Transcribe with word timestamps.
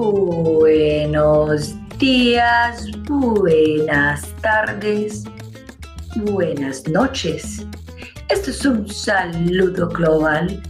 Buenos 0.00 1.74
días, 1.98 2.86
buenas 3.08 4.32
tardes, 4.36 5.24
buenas 6.14 6.86
noches. 6.86 7.66
Esto 8.28 8.50
es 8.50 8.64
un 8.64 8.88
saludo 8.88 9.88
global 9.88 10.62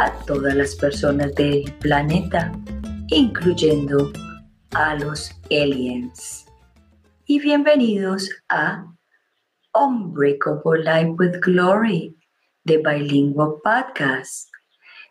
a 0.00 0.10
todas 0.26 0.56
las 0.56 0.74
personas 0.74 1.32
del 1.36 1.72
planeta, 1.78 2.50
incluyendo 3.06 4.10
a 4.72 4.96
los 4.96 5.30
aliens. 5.44 6.46
Y 7.26 7.38
bienvenidos 7.38 8.28
a 8.48 8.84
Unbreakable 9.74 10.82
Life 10.82 11.14
with 11.20 11.40
Glory 11.40 12.18
de 12.64 12.78
Bilingual 12.78 13.60
Podcast, 13.62 14.50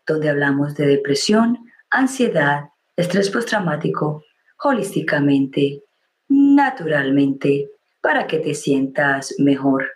donde 0.06 0.28
hablamos 0.28 0.74
de 0.74 0.88
depresión, 0.88 1.58
ansiedad, 1.88 2.71
estrés 2.96 3.30
postraumático, 3.30 4.24
holísticamente, 4.62 5.82
naturalmente, 6.28 7.70
para 8.00 8.26
que 8.26 8.38
te 8.38 8.54
sientas 8.54 9.34
mejor. 9.38 9.92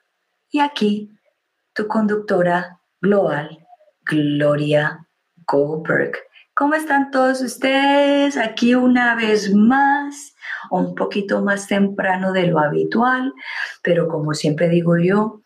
Y 0.51 0.61
aquí, 0.61 1.11
tu 1.75 1.87
conductora 1.87 2.81
global, 3.01 3.67
Gloria 4.05 5.07
Goldberg. 5.47 6.13
¿Cómo 6.55 6.75
están 6.75 7.11
todos 7.11 7.43
ustedes? 7.43 8.39
Aquí 8.39 8.75
una 8.75 9.15
vez 9.15 9.53
más, 9.55 10.35
un 10.71 10.95
poquito 10.95 11.43
más 11.43 11.67
temprano 11.67 12.33
de 12.33 12.47
lo 12.47 12.59
habitual, 12.59 13.35
pero 13.83 14.09
como 14.09 14.33
siempre 14.33 14.69
digo 14.69 14.97
yo, 14.97 15.43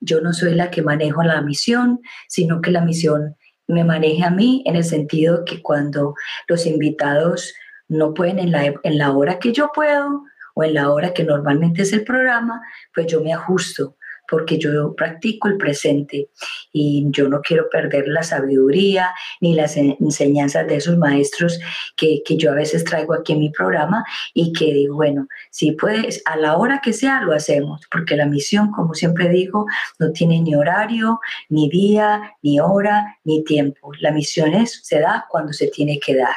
yo 0.00 0.20
no 0.20 0.32
soy 0.32 0.54
la 0.54 0.70
que 0.70 0.82
manejo 0.82 1.22
la 1.22 1.42
misión, 1.42 2.00
sino 2.28 2.62
que 2.62 2.70
la 2.70 2.80
misión 2.80 3.36
me 3.66 3.84
maneje 3.84 4.24
a 4.24 4.30
mí 4.30 4.62
en 4.66 4.76
el 4.76 4.84
sentido 4.84 5.44
que 5.44 5.62
cuando 5.62 6.14
los 6.48 6.66
invitados 6.66 7.54
no 7.88 8.14
pueden 8.14 8.38
en 8.38 8.52
la, 8.52 8.64
en 8.64 8.98
la 8.98 9.12
hora 9.12 9.38
que 9.38 9.52
yo 9.52 9.70
puedo 9.74 10.24
o 10.54 10.64
en 10.64 10.74
la 10.74 10.90
hora 10.90 11.12
que 11.12 11.24
normalmente 11.24 11.82
es 11.82 11.92
el 11.92 12.04
programa, 12.04 12.62
pues 12.94 13.06
yo 13.06 13.22
me 13.22 13.32
ajusto 13.32 13.96
porque 14.28 14.58
yo 14.58 14.94
practico 14.94 15.48
el 15.48 15.56
presente 15.56 16.28
y 16.72 17.04
yo 17.10 17.28
no 17.28 17.40
quiero 17.40 17.68
perder 17.70 18.08
la 18.08 18.22
sabiduría 18.22 19.14
ni 19.40 19.54
las 19.54 19.76
enseñanzas 19.76 20.66
de 20.66 20.76
esos 20.76 20.96
maestros 20.96 21.58
que, 21.96 22.22
que, 22.24 22.36
yo 22.36 22.50
a 22.50 22.54
veces 22.54 22.84
traigo 22.84 23.14
aquí 23.14 23.32
en 23.32 23.40
mi 23.40 23.50
programa 23.50 24.04
y 24.32 24.52
que 24.52 24.72
digo, 24.72 24.96
bueno, 24.96 25.28
si 25.50 25.72
puedes, 25.72 26.22
a 26.24 26.36
la 26.36 26.56
hora 26.56 26.80
que 26.82 26.92
sea, 26.92 27.20
lo 27.20 27.32
hacemos, 27.32 27.82
porque 27.90 28.16
la 28.16 28.26
misión, 28.26 28.70
como 28.70 28.94
siempre 28.94 29.28
digo, 29.28 29.66
no 29.98 30.10
tiene 30.12 30.40
ni 30.40 30.54
horario, 30.54 31.20
ni 31.48 31.68
día, 31.68 32.34
ni 32.42 32.60
hora, 32.60 33.18
ni 33.24 33.44
tiempo. 33.44 33.92
La 34.00 34.10
misión 34.10 34.54
es, 34.54 34.80
se 34.82 35.00
da 35.00 35.26
cuando 35.28 35.52
se 35.52 35.68
tiene 35.68 35.98
que 35.98 36.16
dar. 36.16 36.36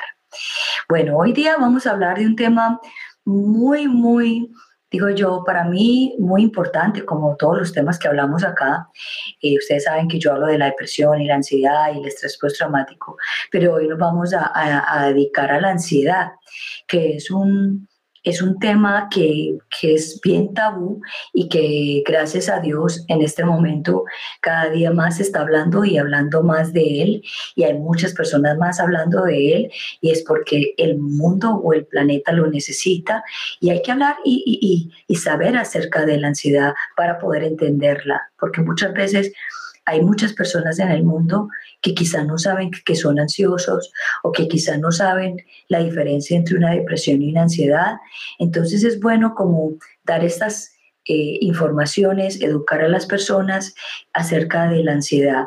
Bueno, 0.89 1.17
hoy 1.17 1.33
día 1.33 1.55
vamos 1.57 1.85
a 1.85 1.91
hablar 1.91 2.17
de 2.19 2.25
un 2.25 2.35
tema 2.35 2.79
muy, 3.25 3.87
muy 3.87 4.51
digo 4.91 5.09
yo, 5.09 5.43
para 5.45 5.63
mí 5.63 6.15
muy 6.19 6.41
importante, 6.41 7.05
como 7.05 7.35
todos 7.35 7.57
los 7.57 7.73
temas 7.73 7.99
que 7.99 8.07
hablamos 8.07 8.43
acá. 8.43 8.87
Eh, 9.41 9.57
ustedes 9.57 9.83
saben 9.83 10.07
que 10.07 10.19
yo 10.19 10.33
hablo 10.33 10.47
de 10.47 10.57
la 10.57 10.65
depresión 10.65 11.21
y 11.21 11.27
la 11.27 11.35
ansiedad 11.35 11.93
y 11.93 11.99
el 11.99 12.07
estrés 12.07 12.37
postraumático, 12.37 13.17
pero 13.51 13.75
hoy 13.75 13.87
nos 13.87 13.99
vamos 13.99 14.33
a 14.33 15.05
dedicar 15.07 15.51
a 15.51 15.61
la 15.61 15.69
ansiedad, 15.69 16.31
que 16.87 17.15
es 17.15 17.31
un, 17.31 17.87
es 18.23 18.41
un 18.41 18.59
tema 18.59 19.07
que, 19.11 19.57
es 19.81 20.19
bien 20.21 20.53
tabú 20.53 21.01
y 21.33 21.49
que 21.49 22.03
gracias 22.05 22.49
a 22.49 22.59
Dios 22.59 23.05
en 23.07 23.21
este 23.21 23.45
momento 23.45 24.03
cada 24.41 24.69
día 24.69 24.91
más 24.91 25.17
se 25.17 25.23
está 25.23 25.41
hablando 25.41 25.85
y 25.85 25.97
hablando 25.97 26.43
más 26.43 26.73
de 26.73 27.03
él 27.03 27.23
y 27.55 27.63
hay 27.63 27.75
muchas 27.75 28.13
personas 28.13 28.57
más 28.57 28.79
hablando 28.79 29.23
de 29.23 29.53
él 29.53 29.71
y 30.01 30.11
es 30.11 30.23
porque 30.23 30.73
el 30.77 30.97
mundo 30.97 31.55
o 31.55 31.73
el 31.73 31.85
planeta 31.85 32.31
lo 32.31 32.47
necesita 32.47 33.23
y 33.59 33.69
hay 33.69 33.81
que 33.81 33.91
hablar 33.91 34.15
y, 34.25 34.91
y 35.07 35.15
saber 35.15 35.55
acerca 35.55 36.05
de 36.05 36.17
la 36.17 36.29
ansiedad 36.29 36.73
para 36.95 37.19
poder 37.19 37.43
entenderla, 37.43 38.29
porque 38.39 38.61
muchas 38.61 38.93
veces 38.93 39.31
hay 39.87 40.01
muchas 40.01 40.33
personas 40.33 40.79
en 40.79 40.91
el 40.91 41.03
mundo 41.03 41.47
que 41.81 41.95
quizá 41.95 42.23
no 42.25 42.37
saben 42.37 42.71
que 42.85 42.93
son 42.93 43.19
ansiosos 43.19 43.91
o 44.21 44.33
que 44.33 44.49
quizá 44.49 44.77
no 44.77 44.91
saben 44.91 45.37
la 45.69 45.79
diferencia 45.79 46.35
entre 46.37 46.57
una 46.57 46.71
depresión 46.71 47.21
y 47.21 47.31
una 47.31 47.43
ansiedad. 47.43 47.95
Entonces 48.37 48.83
es 48.83 48.99
bueno 48.99 49.33
como 49.33 49.75
dar 50.03 50.25
estas 50.25 50.73
eh, 51.05 51.37
informaciones, 51.39 52.41
educar 52.41 52.81
a 52.81 52.89
las 52.89 53.05
personas 53.05 53.75
acerca 54.11 54.67
de 54.67 54.83
la 54.83 54.91
ansiedad. 54.91 55.45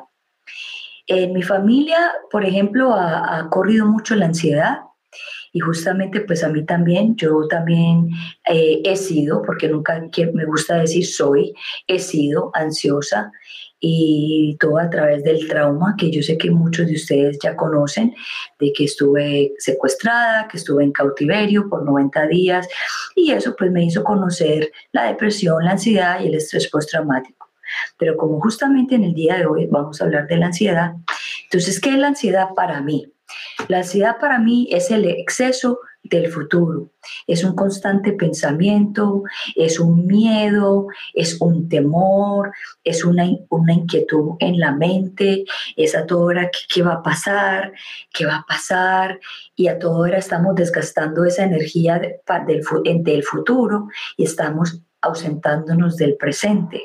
En 1.07 1.35
mi 1.35 1.43
familia, 1.43 1.99
por 2.31 2.47
ejemplo, 2.47 2.95
ha, 2.95 3.47
corrido 3.51 3.85
mucho 3.85 4.15
la 4.15 4.27
ansiedad 4.27 4.79
y 5.53 5.61
justamente 5.61 6.21
pues 6.23 6.43
a 6.45 6.49
mí 6.49 6.65
también, 6.65 7.15
yo 7.17 7.47
también 7.49 8.09
eh, 8.49 8.81
he 8.85 8.97
sido, 8.97 9.43
porque 9.43 9.69
nunca 9.69 10.01
me 10.33 10.47
gusta 10.47 10.77
decir 10.77 11.05
soy, 11.05 11.53
he 11.87 11.99
sido 11.99 12.51
ansiosa 12.55 13.33
y 13.81 14.57
todo 14.61 14.79
a 14.79 14.91
través 14.91 15.25
del 15.25 15.49
trauma 15.49 15.95
que 15.99 16.11
yo 16.11 16.23
sé 16.23 16.37
que 16.37 16.51
muchos 16.51 16.87
de 16.87 16.95
ustedes 16.95 17.39
ya 17.43 17.57
conocen, 17.57 18.15
de 18.59 18.73
que 18.73 18.85
estuve 18.85 19.55
secuestrada, 19.59 20.47
que 20.49 20.59
estuve 20.59 20.85
en 20.85 20.93
cautiverio 20.93 21.69
por 21.69 21.85
90 21.85 22.27
días 22.27 22.69
y 23.17 23.33
eso 23.33 23.57
pues 23.57 23.71
me 23.71 23.85
hizo 23.85 24.05
conocer 24.05 24.71
la 24.93 25.05
depresión, 25.05 25.65
la 25.65 25.73
ansiedad 25.73 26.21
y 26.21 26.29
el 26.29 26.35
estrés 26.35 26.69
postraumático. 26.69 27.49
Pero 27.99 28.17
como 28.17 28.41
justamente 28.41 28.97
en 28.97 29.05
el 29.05 29.15
día 29.15 29.37
de 29.37 29.47
hoy 29.47 29.67
vamos 29.67 30.01
a 30.01 30.05
hablar 30.05 30.27
de 30.27 30.37
la 30.37 30.47
ansiedad, 30.47 30.93
entonces, 31.45 31.81
¿qué 31.81 31.91
es 31.91 31.97
la 31.97 32.09
ansiedad 32.09 32.51
para 32.55 32.81
mí? 32.81 33.13
La 33.67 33.79
ansiedad 33.79 34.19
para 34.21 34.39
mí 34.39 34.69
es 34.71 34.91
el 34.93 35.05
exceso 35.05 35.81
del 36.03 36.31
futuro. 36.31 36.91
Es 37.27 37.45
un 37.45 37.55
constante 37.55 38.13
pensamiento, 38.13 39.23
es 39.55 39.79
un 39.79 40.07
miedo, 40.07 40.89
es 41.15 41.41
un 41.41 41.69
temor, 41.69 42.53
es 42.85 43.05
una, 43.05 43.29
una 43.49 43.73
inquietud 43.73 44.33
en 44.39 44.59
la 44.59 44.73
mente, 44.73 45.45
es 45.77 45.95
a 45.95 46.07
toda 46.07 46.25
hora 46.25 46.51
qué 46.73 46.83
va 46.83 46.95
a 46.95 47.03
pasar, 47.03 47.73
qué 48.13 48.27
va 48.27 48.37
a 48.37 48.47
pasar, 48.47 49.21
y 49.55 49.69
a 49.69 49.79
toda 49.79 49.99
hora 49.99 50.19
estamos 50.19 50.55
desgastando 50.55 51.25
esa 51.25 51.45
energía 51.45 51.99
del, 51.99 52.63
del 53.05 53.23
futuro 53.23 53.89
y 54.17 54.25
estamos 54.25 54.81
ausentándonos 55.03 55.97
del 55.97 56.17
presente. 56.17 56.85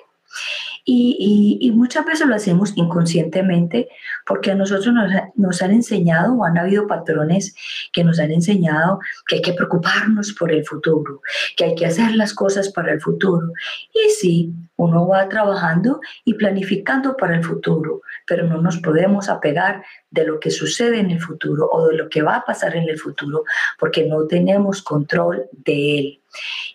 Y, 0.87 1.71
muchas 1.73 2.05
veces 2.05 2.27
lo 2.27 2.35
hacemos 2.35 2.73
inconscientemente 2.75 3.89
porque 4.25 4.51
a 4.51 4.55
nosotros 4.55 4.93
nos, 4.93 5.11
nos, 5.35 5.61
han 5.63 5.71
enseñado 5.71 6.35
o 6.35 6.45
han 6.45 6.59
habido 6.59 6.85
patrones 6.85 7.55
que 7.91 8.03
nos 8.03 8.19
han 8.19 8.31
enseñado 8.31 8.99
que 9.27 9.37
hay 9.37 9.41
que 9.41 9.53
preocuparnos 9.53 10.33
por 10.33 10.51
el 10.51 10.63
futuro, 10.63 11.21
que 11.57 11.65
hay 11.65 11.75
que 11.75 11.87
hacer 11.87 12.15
las 12.15 12.33
cosas 12.33 12.69
para 12.69 12.93
el 12.93 13.01
futuro. 13.01 13.51
Y 13.93 14.09
sí, 14.11 14.53
uno 14.77 15.07
va 15.07 15.27
trabajando 15.27 16.01
y 16.23 16.35
planificando 16.35 17.17
para 17.17 17.35
el 17.35 17.43
futuro, 17.43 18.01
pero 18.27 18.45
no 18.45 18.61
nos 18.61 18.77
podemos 18.77 19.27
apegar 19.29 19.83
de 20.11 20.25
lo 20.25 20.39
que 20.39 20.51
sucede 20.51 20.99
en 20.99 21.09
el 21.11 21.19
futuro 21.19 21.67
o 21.71 21.87
de 21.87 21.95
lo 21.95 22.09
que 22.09 22.21
va 22.21 22.37
a 22.37 22.45
pasar 22.45 22.75
en 22.75 22.87
el 22.89 22.99
futuro 22.99 23.43
porque 23.79 24.05
no 24.05 24.27
tenemos 24.27 24.81
control 24.81 25.45
de 25.51 25.99
él. 25.99 26.21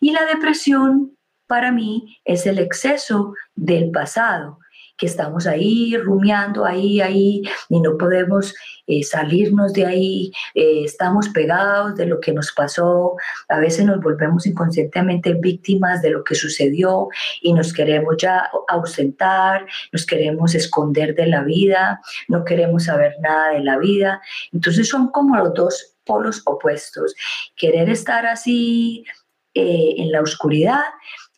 Y 0.00 0.12
la 0.12 0.24
depresión 0.24 1.12
para 1.50 1.72
mí 1.72 2.16
es 2.24 2.46
el 2.46 2.60
exceso 2.60 3.34
del 3.56 3.90
pasado, 3.90 4.60
que 4.96 5.06
estamos 5.06 5.48
ahí 5.48 5.96
rumiando, 5.96 6.64
ahí, 6.64 7.00
ahí, 7.00 7.42
y 7.68 7.80
no 7.80 7.98
podemos 7.98 8.54
eh, 8.86 9.02
salirnos 9.02 9.72
de 9.72 9.84
ahí, 9.84 10.30
eh, 10.54 10.84
estamos 10.84 11.28
pegados 11.30 11.96
de 11.96 12.06
lo 12.06 12.20
que 12.20 12.32
nos 12.32 12.52
pasó, 12.52 13.16
a 13.48 13.58
veces 13.58 13.84
nos 13.84 14.00
volvemos 14.00 14.46
inconscientemente 14.46 15.34
víctimas 15.34 16.02
de 16.02 16.10
lo 16.10 16.22
que 16.22 16.36
sucedió 16.36 17.08
y 17.42 17.52
nos 17.52 17.72
queremos 17.72 18.14
ya 18.16 18.48
ausentar, 18.68 19.66
nos 19.90 20.06
queremos 20.06 20.54
esconder 20.54 21.16
de 21.16 21.26
la 21.26 21.42
vida, 21.42 22.00
no 22.28 22.44
queremos 22.44 22.84
saber 22.84 23.16
nada 23.20 23.54
de 23.54 23.64
la 23.64 23.76
vida. 23.76 24.20
Entonces 24.52 24.88
son 24.88 25.10
como 25.10 25.36
los 25.36 25.52
dos 25.54 25.96
polos 26.04 26.42
opuestos, 26.44 27.16
querer 27.56 27.90
estar 27.90 28.24
así 28.26 29.04
eh, 29.52 29.94
en 29.96 30.12
la 30.12 30.20
oscuridad 30.20 30.84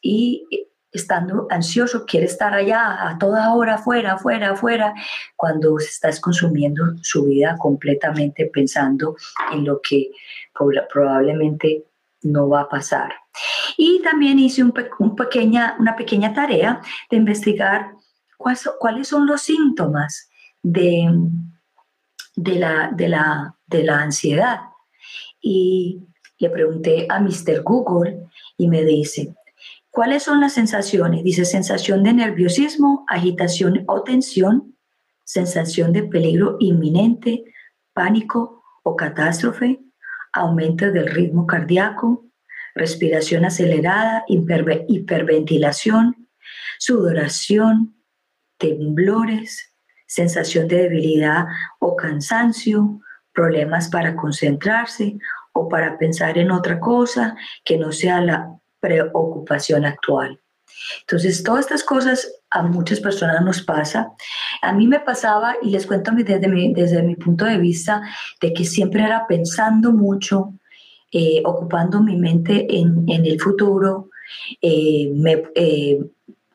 y 0.03 0.47
estando 0.93 1.47
ansioso 1.49 2.05
quiere 2.05 2.27
estar 2.27 2.53
allá 2.53 3.09
a 3.09 3.19
toda 3.19 3.55
hora, 3.55 3.77
afuera, 3.77 4.15
afuera, 4.15 4.51
afuera, 4.51 4.95
cuando 5.37 5.79
estás 5.79 6.21
consumiendo 6.21 6.85
su 7.01 7.25
vida 7.25 7.57
completamente 7.59 8.47
pensando 8.47 9.17
en 9.53 9.65
lo 9.65 9.81
que 9.81 10.11
probablemente 10.93 11.87
no 12.23 12.49
va 12.49 12.63
a 12.63 12.69
pasar. 12.69 13.15
Y 13.79 14.03
también 14.03 14.39
hice 14.39 14.63
un, 14.63 14.73
pequeña, 15.17 15.77
una 15.79 15.97
pequeña 15.97 16.35
tarea 16.35 16.83
de 17.11 17.17
investigar 17.17 17.93
cuáles 18.37 19.09
son 19.09 19.27
los 19.27 19.41
síntomas 19.41 20.29
de, 20.63 21.09
de, 22.37 22.55
la, 22.57 22.91
de, 22.95 23.09
la, 23.09 23.57
de 23.67 23.85
la 23.85 24.03
ansiedad. 24.03 24.61
Y 25.41 26.01
le 26.39 26.51
pregunté 26.51 27.07
a 27.09 27.19
Mr. 27.19 27.63
Google 27.63 28.27
y 28.57 28.69
me 28.69 28.85
dice, 28.85 29.35
¿Cuáles 29.93 30.23
son 30.23 30.41
las 30.41 30.55
sensaciones? 30.55 31.23
Dice 31.23 31.45
sensación 31.45 32.03
de 32.03 32.15
nerviosismo, 32.15 33.05
agitación 33.09 33.85
o 33.87 34.03
tensión, 34.03 34.75
sensación 35.23 35.93
de 35.93 36.05
peligro 36.05 36.57
inminente, 36.61 37.45
pánico 37.93 38.65
o 38.85 38.97
catástrofe, 38.97 39.81
aumento 40.33 40.91
del 40.91 41.09
ritmo 41.09 41.47
cardíaco, 41.47 42.25
respiración 42.75 43.45
acelerada, 43.45 44.25
hiperventilación, 44.29 46.27
sudoración, 46.79 47.95
temblores, 48.57 49.75
sensación 50.07 50.69
de 50.69 50.85
debilidad 50.85 51.45
o 51.81 51.97
cansancio, 51.97 52.99
problemas 53.35 53.91
para 53.91 54.17
concentrarse 54.17 55.19
o 55.53 55.69
para 55.69 55.99
pensar 55.99 56.39
en 56.39 56.51
otra 56.51 56.81
cosa 56.81 57.37
que 57.63 57.77
no 57.77 57.93
sea 57.93 58.23
la 58.23 58.59
preocupación 58.83 59.85
actual. 59.87 60.41
Entonces, 61.03 61.43
todas 61.43 61.61
estas 61.61 61.85
cosas 61.85 62.33
a 62.51 62.63
muchas 62.63 63.01
personas 63.01 63.43
nos 63.43 63.63
pasa. 63.63 64.13
A 64.61 64.73
mí 64.73 64.87
me 64.89 65.01
pasaba, 65.01 65.55
y 65.63 65.71
les 65.71 65.87
cuento 65.87 66.11
desde 66.13 66.49
mi, 66.49 66.75
desde 66.75 67.03
mi 67.03 67.15
punto 67.15 67.45
de 67.45 67.59
vista, 67.59 68.03
de 68.41 68.53
que 68.53 68.65
siempre 68.65 69.05
era 69.05 69.27
pensando 69.27 69.93
mucho, 69.93 70.55
eh, 71.13 71.43
ocupando 71.45 72.03
mi 72.03 72.17
mente 72.17 72.67
en, 72.69 73.05
el 73.09 73.41
futuro, 73.41 74.11
eh, 74.61 75.13
eh, 75.55 76.01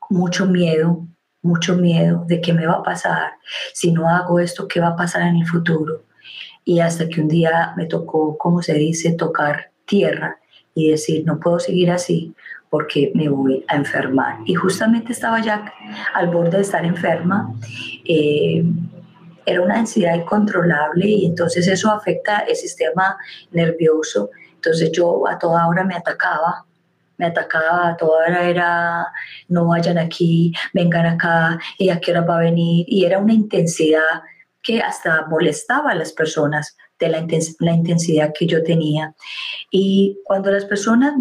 mucho 0.10 0.46
miedo, 0.46 1.08
mucho 1.42 1.78
miedo 1.78 2.26
de 2.28 2.42
qué 2.42 2.54
me 2.54 2.68
va 2.68 2.76
a 2.76 2.84
pasar, 2.84 3.34
si 3.74 3.92
no 3.92 4.10
hago 4.10 4.40
esto, 4.40 4.68
qué 4.68 4.80
va 4.82 4.90
a 4.90 4.96
pasar 4.96 5.22
en 5.22 5.38
el 5.38 5.48
futuro. 5.48 6.04
Y 6.66 6.82
hasta 6.82 7.08
que 7.08 7.22
un 7.22 7.30
día 7.30 7.74
me 7.78 7.86
tocó, 7.86 8.38
como 8.38 8.62
se 8.62 8.74
dice, 8.74 9.14
tocar 9.14 9.72
tierra 9.86 10.38
y 10.78 10.92
decir, 10.92 11.26
no 11.26 11.40
puedo 11.40 11.60
seguir 11.60 11.90
así 11.90 12.36
porque 12.70 13.12
me 13.16 13.30
voy 13.30 13.66
a 13.68 13.76
enfermar. 13.78 14.38
Y 14.46 14.54
justamente 14.54 15.12
estaba 15.12 15.42
ya 15.42 15.74
al 16.14 16.28
borde 16.28 16.58
de 16.58 16.62
estar 16.62 16.86
enferma. 16.86 17.52
Eh, 18.06 18.64
era 19.46 19.62
una 19.62 19.80
ansiedad 19.80 20.14
incontrolable 20.14 21.08
y 21.08 21.26
entonces 21.26 21.68
eso 21.68 21.90
afecta 21.90 22.40
el 22.40 22.56
sistema 22.56 23.18
nervioso. 23.52 24.30
Entonces 24.54 24.92
yo 24.92 25.28
a 25.28 25.40
toda 25.40 25.68
hora 25.68 25.84
me 25.84 25.96
atacaba, 25.96 26.66
me 27.18 27.26
atacaba, 27.26 27.90
a 27.90 27.98
toda 27.98 28.28
hora 28.28 28.44
era, 28.44 29.08
no 29.48 29.68
vayan 29.68 29.98
aquí, 29.98 30.54
vengan 30.74 31.08
acá, 31.08 31.58
y 31.80 31.90
a 31.90 32.00
qué 32.00 32.12
hora 32.12 32.22
va 32.22 32.36
a 32.38 32.42
venir. 32.42 32.86
Y 32.88 33.06
era 33.06 33.18
una 33.18 33.34
intensidad 33.34 34.22
que 34.62 34.82
hasta 34.82 35.26
molestaba 35.28 35.92
a 35.92 35.96
las 35.96 36.12
personas 36.12 36.78
de 37.00 37.10
la, 37.10 37.26
la 37.60 37.74
intensidad 37.74 38.34
que 38.38 38.48
yo 38.48 38.64
tenía. 38.64 39.16
Y 39.72 40.20
cuando 40.26 40.52
las 40.52 40.66
personas 40.66 41.14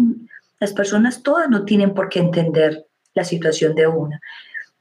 las 0.59 0.73
personas 0.73 1.21
todas 1.23 1.49
no 1.49 1.65
tienen 1.65 1.93
por 1.93 2.09
qué 2.09 2.19
entender 2.19 2.87
la 3.13 3.23
situación 3.23 3.75
de 3.75 3.87
una. 3.87 4.19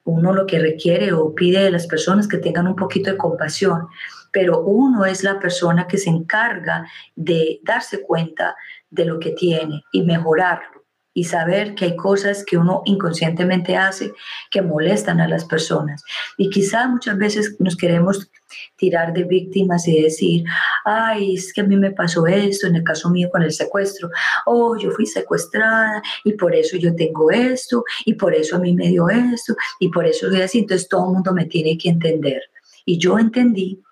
Uno 0.05 0.33
lo 0.33 0.47
que 0.47 0.59
requiere 0.59 1.13
o 1.13 1.35
pide 1.35 1.65
de 1.65 1.71
las 1.71 1.87
personas 1.87 2.29
que 2.29 2.39
tengan 2.39 2.67
un 2.67 2.77
poquito 2.77 3.11
de 3.11 3.17
compasión, 3.17 3.89
pero 4.33 4.61
uno 4.61 5.05
es 5.05 5.25
la 5.25 5.39
persona 5.39 5.87
que 5.87 5.99
se 5.99 6.11
encarga 6.11 6.87
de 7.15 7.61
darse 7.63 8.03
cuenta 8.03 8.57
de 8.89 9.05
lo 9.05 9.19
que 9.19 9.33
tiene 9.33 9.83
y 9.93 10.03
mejorarlo 10.03 10.76
y 11.17 11.25
saber 11.25 11.75
que 11.75 11.87
hay 11.87 11.97
cosas 11.97 12.45
que 12.45 12.59
uno 12.59 12.83
inconscientemente 12.85 13.75
hace 13.75 14.13
que 14.51 14.61
molestan 14.61 15.19
a 15.19 15.27
las 15.27 15.47
personas. 15.47 16.05
Y 16.37 16.51
quizá 16.51 16.87
muchas 16.89 17.17
veces 17.17 17.57
nos 17.59 17.75
queremos 17.75 18.31
tirar 18.77 19.15
de 19.15 19.25
víctimas 19.25 19.89
y 19.89 20.03
decir, 20.03 20.45
ay, 20.85 21.37
es 21.37 21.55
que 21.55 21.63
a 21.63 21.65
mí 21.65 21.75
me 21.79 21.91
pasó 21.91 22.27
esto, 22.27 22.67
en 22.67 22.77
el 22.77 22.85
caso 22.85 23.09
mío 23.09 23.31
con 23.33 23.43
el 23.43 23.51
secuestro, 23.51 24.11
oh, 24.45 24.77
yo 24.77 24.91
fui 24.91 25.07
secuestrada 25.07 26.03
y 26.23 26.35
por 26.35 26.55
eso 26.55 26.77
yo 26.77 26.95
tengo 26.95 27.31
esto 27.31 27.83
y 28.05 28.13
por 28.13 28.35
eso 28.35 28.57
a 28.57 28.59
mí 28.59 28.75
me 28.75 28.89
dio 28.89 29.09
esto 29.09 29.57
y 29.81 29.89
por 29.89 30.05
eso 30.05 30.29
soy 30.29 30.43
así, 30.43 30.59
entonces 30.59 30.87
todo 30.87 31.07
el 31.07 31.15
mundo 31.15 31.33
me 31.33 31.47
tiene 31.47 31.79
que 31.79 31.89
entender. 31.89 32.43
Y 32.85 32.99
yo 32.99 33.19
entendí 33.19 33.83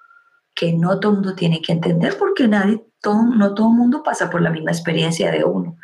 que 0.54 0.74
no 0.74 1.00
todo 1.00 1.12
el 1.12 1.18
mundo 1.20 1.34
tiene 1.34 1.62
que 1.62 1.72
entender 1.72 2.18
porque 2.18 2.46
nadie, 2.46 2.84
no 3.02 3.54
todo 3.54 3.68
el 3.68 3.76
mundo 3.78 4.02
pasa 4.02 4.28
por 4.28 4.42
la 4.42 4.50
misma 4.50 4.72
experiencia 4.72 5.30
de 5.30 5.42
uno 5.42 5.78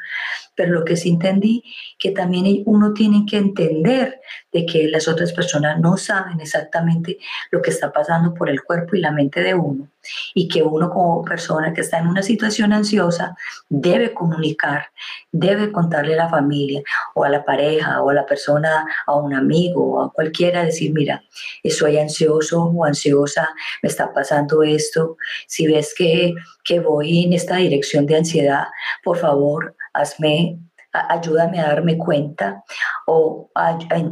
pero 0.61 0.75
lo 0.75 0.85
que 0.85 0.95
sí 0.95 1.09
entendí 1.09 1.65
que 1.99 2.11
también 2.11 2.63
uno 2.67 2.93
tiene 2.93 3.25
que 3.27 3.39
entender 3.39 4.21
de 4.53 4.67
que 4.67 4.89
las 4.89 5.09
otras 5.09 5.33
personas 5.33 5.81
no 5.81 5.97
saben 5.97 6.39
exactamente 6.39 7.17
lo 7.51 7.63
que 7.63 7.71
está 7.71 7.91
pasando 7.91 8.35
por 8.35 8.51
el 8.51 8.63
cuerpo 8.63 8.95
y 8.95 9.01
la 9.01 9.11
mente 9.11 9.41
de 9.41 9.55
uno 9.55 9.89
y 10.35 10.49
que 10.49 10.63
uno 10.63 10.91
como 10.91 11.25
persona 11.25 11.73
que 11.73 11.81
está 11.81 11.99
en 11.99 12.09
una 12.09 12.23
situación 12.23 12.75
ansiosa 12.75 13.35
debe 13.71 14.13
comunicar, 14.13 14.91
debe 15.33 15.73
contarle 15.73 16.13
a 16.13 16.25
la 16.25 16.29
familia 16.29 16.83
o 17.15 17.25
a 17.25 17.31
la 17.31 17.43
pareja 17.43 18.03
o 18.03 18.11
a 18.11 18.15
la 18.15 18.27
persona, 18.27 18.85
a 19.07 19.17
un 19.17 19.33
amigo 19.33 19.95
o 19.95 20.03
a 20.03 20.13
cualquiera, 20.13 20.63
decir, 20.63 20.93
mira, 20.93 21.25
soy 21.71 21.97
ansioso 21.97 22.65
o 22.65 22.85
ansiosa, 22.85 23.49
me 23.83 23.89
está 23.89 24.13
pasando 24.13 24.63
esto, 24.63 25.17
si 25.47 25.67
ves 25.67 25.95
que, 25.97 26.35
que 26.65 26.81
voy 26.81 27.25
en 27.25 27.33
esta 27.33 27.57
dirección 27.57 28.05
de 28.05 28.17
ansiedad, 28.17 28.65
por 29.03 29.17
favor, 29.17 29.75
hazme, 29.93 30.59
ayúdame 30.93 31.61
a 31.61 31.69
darme 31.69 31.97
cuenta 31.97 32.65
o 33.07 33.51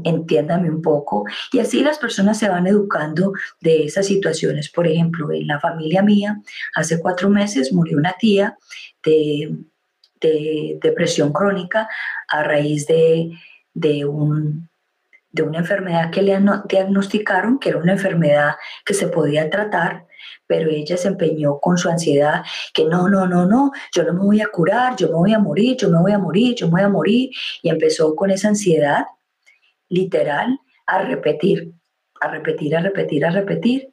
entiéndame 0.04 0.70
un 0.70 0.82
poco. 0.82 1.24
Y 1.52 1.58
así 1.58 1.82
las 1.82 1.98
personas 1.98 2.38
se 2.38 2.48
van 2.48 2.66
educando 2.66 3.32
de 3.60 3.84
esas 3.84 4.06
situaciones. 4.06 4.70
Por 4.70 4.86
ejemplo, 4.86 5.32
en 5.32 5.46
la 5.46 5.60
familia 5.60 6.02
mía, 6.02 6.40
hace 6.74 7.00
cuatro 7.00 7.28
meses 7.28 7.72
murió 7.72 7.98
una 7.98 8.14
tía 8.18 8.56
de, 9.04 9.58
depresión 10.20 11.32
crónica 11.32 11.88
a 12.26 12.42
raíz 12.42 12.88
de, 12.88 13.30
de 13.72 14.04
un 14.04 14.68
de 15.30 15.42
una 15.42 15.58
enfermedad 15.58 16.10
que 16.10 16.22
le 16.22 16.36
diagnosticaron, 16.68 17.58
que 17.58 17.68
era 17.68 17.78
una 17.78 17.92
enfermedad 17.92 18.56
que 18.84 18.94
se 18.94 19.06
podía 19.06 19.50
tratar, 19.50 20.07
pero 20.48 20.70
ella 20.70 20.96
se 20.96 21.08
empeñó 21.08 21.60
con 21.60 21.78
su 21.78 21.88
ansiedad, 21.88 22.42
que 22.72 22.86
no, 22.86 23.08
no, 23.08 23.28
no, 23.28 23.46
no, 23.46 23.70
yo 23.94 24.02
no 24.02 24.14
me 24.14 24.20
voy 24.20 24.40
a 24.40 24.48
curar, 24.48 24.96
yo 24.96 25.08
me 25.08 25.14
voy 25.14 25.32
a 25.34 25.38
morir, 25.38 25.76
yo 25.76 25.90
me 25.90 26.00
voy 26.00 26.10
a 26.10 26.18
morir, 26.18 26.56
yo 26.56 26.66
me 26.66 26.72
voy 26.72 26.80
a 26.80 26.88
morir, 26.88 27.30
y 27.62 27.68
empezó 27.68 28.16
con 28.16 28.30
esa 28.30 28.48
ansiedad 28.48 29.04
literal 29.88 30.58
a 30.86 31.02
repetir, 31.02 31.74
a 32.20 32.28
repetir, 32.28 32.74
a 32.74 32.80
repetir, 32.80 33.26
a 33.26 33.30
repetir, 33.30 33.92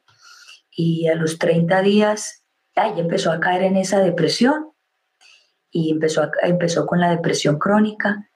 y 0.70 1.06
a 1.06 1.14
los 1.14 1.38
30 1.38 1.82
días, 1.82 2.42
ella 2.74 2.98
empezó 2.98 3.30
a 3.30 3.40
caer 3.40 3.62
en 3.62 3.76
esa 3.76 4.00
depresión, 4.00 4.72
y 5.70 5.90
empezó, 5.90 6.30
empezó 6.42 6.86
con 6.86 7.00
la 7.00 7.10
depresión 7.10 7.58
crónica, 7.58 8.30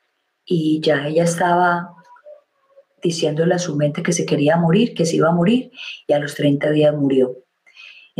y 0.44 0.81
ya 0.81 1.06
ella 1.06 1.25
estaba 1.25 1.94
diciéndole 3.02 3.55
a 3.55 3.58
su 3.58 3.76
mente 3.76 4.02
que 4.02 4.12
se 4.12 4.26
quería 4.26 4.58
morir, 4.58 4.93
que 4.93 5.06
se 5.06 5.17
iba 5.17 5.31
a 5.31 5.32
morir, 5.32 5.70
y 6.06 6.12
a 6.12 6.19
los 6.19 6.34
30 6.34 6.70
días 6.70 6.94
murió. 6.94 7.34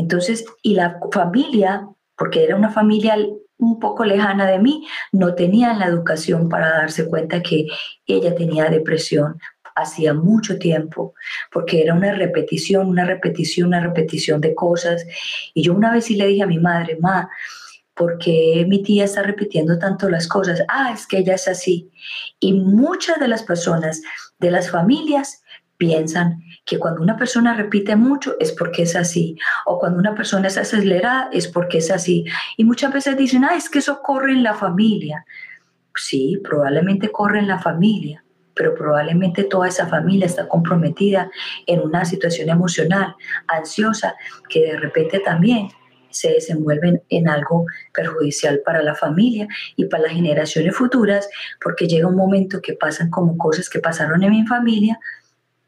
Entonces, 0.00 0.47
y 0.62 0.75
la 0.75 0.99
familia, 1.12 1.87
porque 2.16 2.42
era 2.42 2.57
una 2.57 2.71
familia 2.71 3.16
un 3.59 3.78
poco 3.78 4.04
lejana 4.04 4.47
de 4.47 4.59
mí, 4.59 4.87
no 5.12 5.35
tenía 5.35 5.75
la 5.75 5.87
educación 5.87 6.49
para 6.49 6.71
darse 6.71 7.07
cuenta 7.07 7.42
que 7.42 7.66
ella 8.07 8.35
tenía 8.35 8.71
depresión 8.71 9.38
hacía 9.76 10.14
mucho 10.14 10.59
tiempo, 10.59 11.14
porque 11.50 11.80
era 11.83 11.95
una 11.95 12.12
repetición, 12.12 12.88
una 12.88 13.04
repetición, 13.04 13.69
una 13.69 13.80
repetición 13.80 14.40
de 14.40 14.54
cosas. 14.54 15.07
Y 15.54 15.62
yo 15.62 15.75
una 15.75 15.92
vez 15.92 16.07
sí 16.07 16.16
le 16.16 16.26
dije 16.26 16.42
a 16.42 16.47
mi 16.47 16.59
madre, 16.59 16.99
ma, 17.00 17.30
¿por 17.95 18.19
qué 18.19 18.64
mi 18.69 18.83
tía 18.83 19.04
está 19.04 19.23
repitiendo 19.23 19.78
tanto 19.78 20.09
las 20.09 20.26
cosas? 20.26 20.62
Ah, 20.69 20.90
es 20.92 21.07
que 21.07 21.19
ella 21.19 21.35
es 21.35 21.47
así. 21.49 21.90
Y 22.40 22.54
muchas 22.54 23.21
de 23.21 23.28
las 23.28 23.42
personas 23.42 24.02
de 24.38 24.50
las 24.50 24.71
familias 24.71 25.42
piensan 25.80 26.42
que 26.66 26.78
cuando 26.78 27.00
una 27.00 27.16
persona 27.16 27.54
repite 27.54 27.96
mucho 27.96 28.37
es 28.38 28.52
porque 28.52 28.82
es 28.82 28.94
así, 28.94 29.38
o 29.64 29.78
cuando 29.78 29.99
una 29.99 30.14
persona 30.14 30.46
es 30.46 30.58
acelerada 30.58 31.30
es 31.32 31.49
porque 31.49 31.78
es 31.78 31.90
así. 31.90 32.26
Y 32.58 32.64
muchas 32.64 32.92
veces 32.92 33.16
dicen, 33.16 33.44
ah, 33.44 33.56
es 33.56 33.70
que 33.70 33.78
eso 33.78 34.02
corre 34.02 34.32
en 34.32 34.42
la 34.42 34.52
familia. 34.52 35.25
Sí, 35.94 36.38
probablemente 36.44 37.10
corre 37.10 37.38
en 37.38 37.49
la 37.49 37.58
familia, 37.58 38.22
pero 38.54 38.75
probablemente 38.75 39.44
toda 39.44 39.68
esa 39.68 39.87
familia 39.87 40.26
está 40.26 40.46
comprometida 40.46 41.30
en 41.66 41.80
una 41.80 42.04
situación 42.04 42.50
emocional, 42.50 43.16
ansiosa, 43.49 44.14
que 44.50 44.60
de 44.72 44.76
repente 44.76 45.18
también 45.20 45.68
se 46.10 46.32
desenvuelven 46.32 47.02
en 47.08 47.28
algo 47.28 47.64
perjudicial 47.94 48.60
para 48.66 48.82
la 48.82 48.94
familia 48.94 49.49
y 49.76 49.87
para 49.87 50.02
las 50.02 50.12
generaciones 50.12 50.76
futuras, 50.76 51.30
porque 51.62 51.88
llega 51.88 52.06
un 52.06 52.16
momento 52.16 52.60
que 52.60 52.75
pasan 52.75 53.08
como 53.08 53.38
cosas 53.38 53.70
que 53.70 53.78
pasaron 53.78 54.22
en 54.22 54.30
mi 54.30 54.46
familia, 54.46 55.00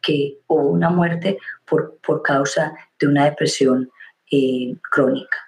que 0.03 0.39
hubo 0.49 0.69
una 0.69 0.91
muerte 0.91 1.39
por, 1.65 1.99
por 1.99 2.23
causa 2.23 2.75
de 2.99 3.07
una 3.07 3.25
depresión 3.25 3.91
eh, 4.31 4.75
crónica. 4.91 5.39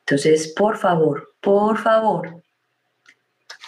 Entonces, 0.00 0.52
por 0.56 0.76
favor, 0.76 1.34
por 1.40 1.78
favor, 1.78 2.42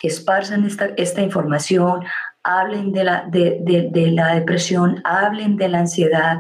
esparzan 0.02 0.64
esta, 0.64 0.86
esta 0.96 1.22
información, 1.22 2.04
hablen 2.42 2.92
de 2.92 3.04
la, 3.04 3.26
de, 3.30 4.10
la 4.12 4.34
depresión, 4.34 5.00
hablen 5.04 5.56
de 5.56 5.68
la 5.68 5.80
ansiedad. 5.80 6.36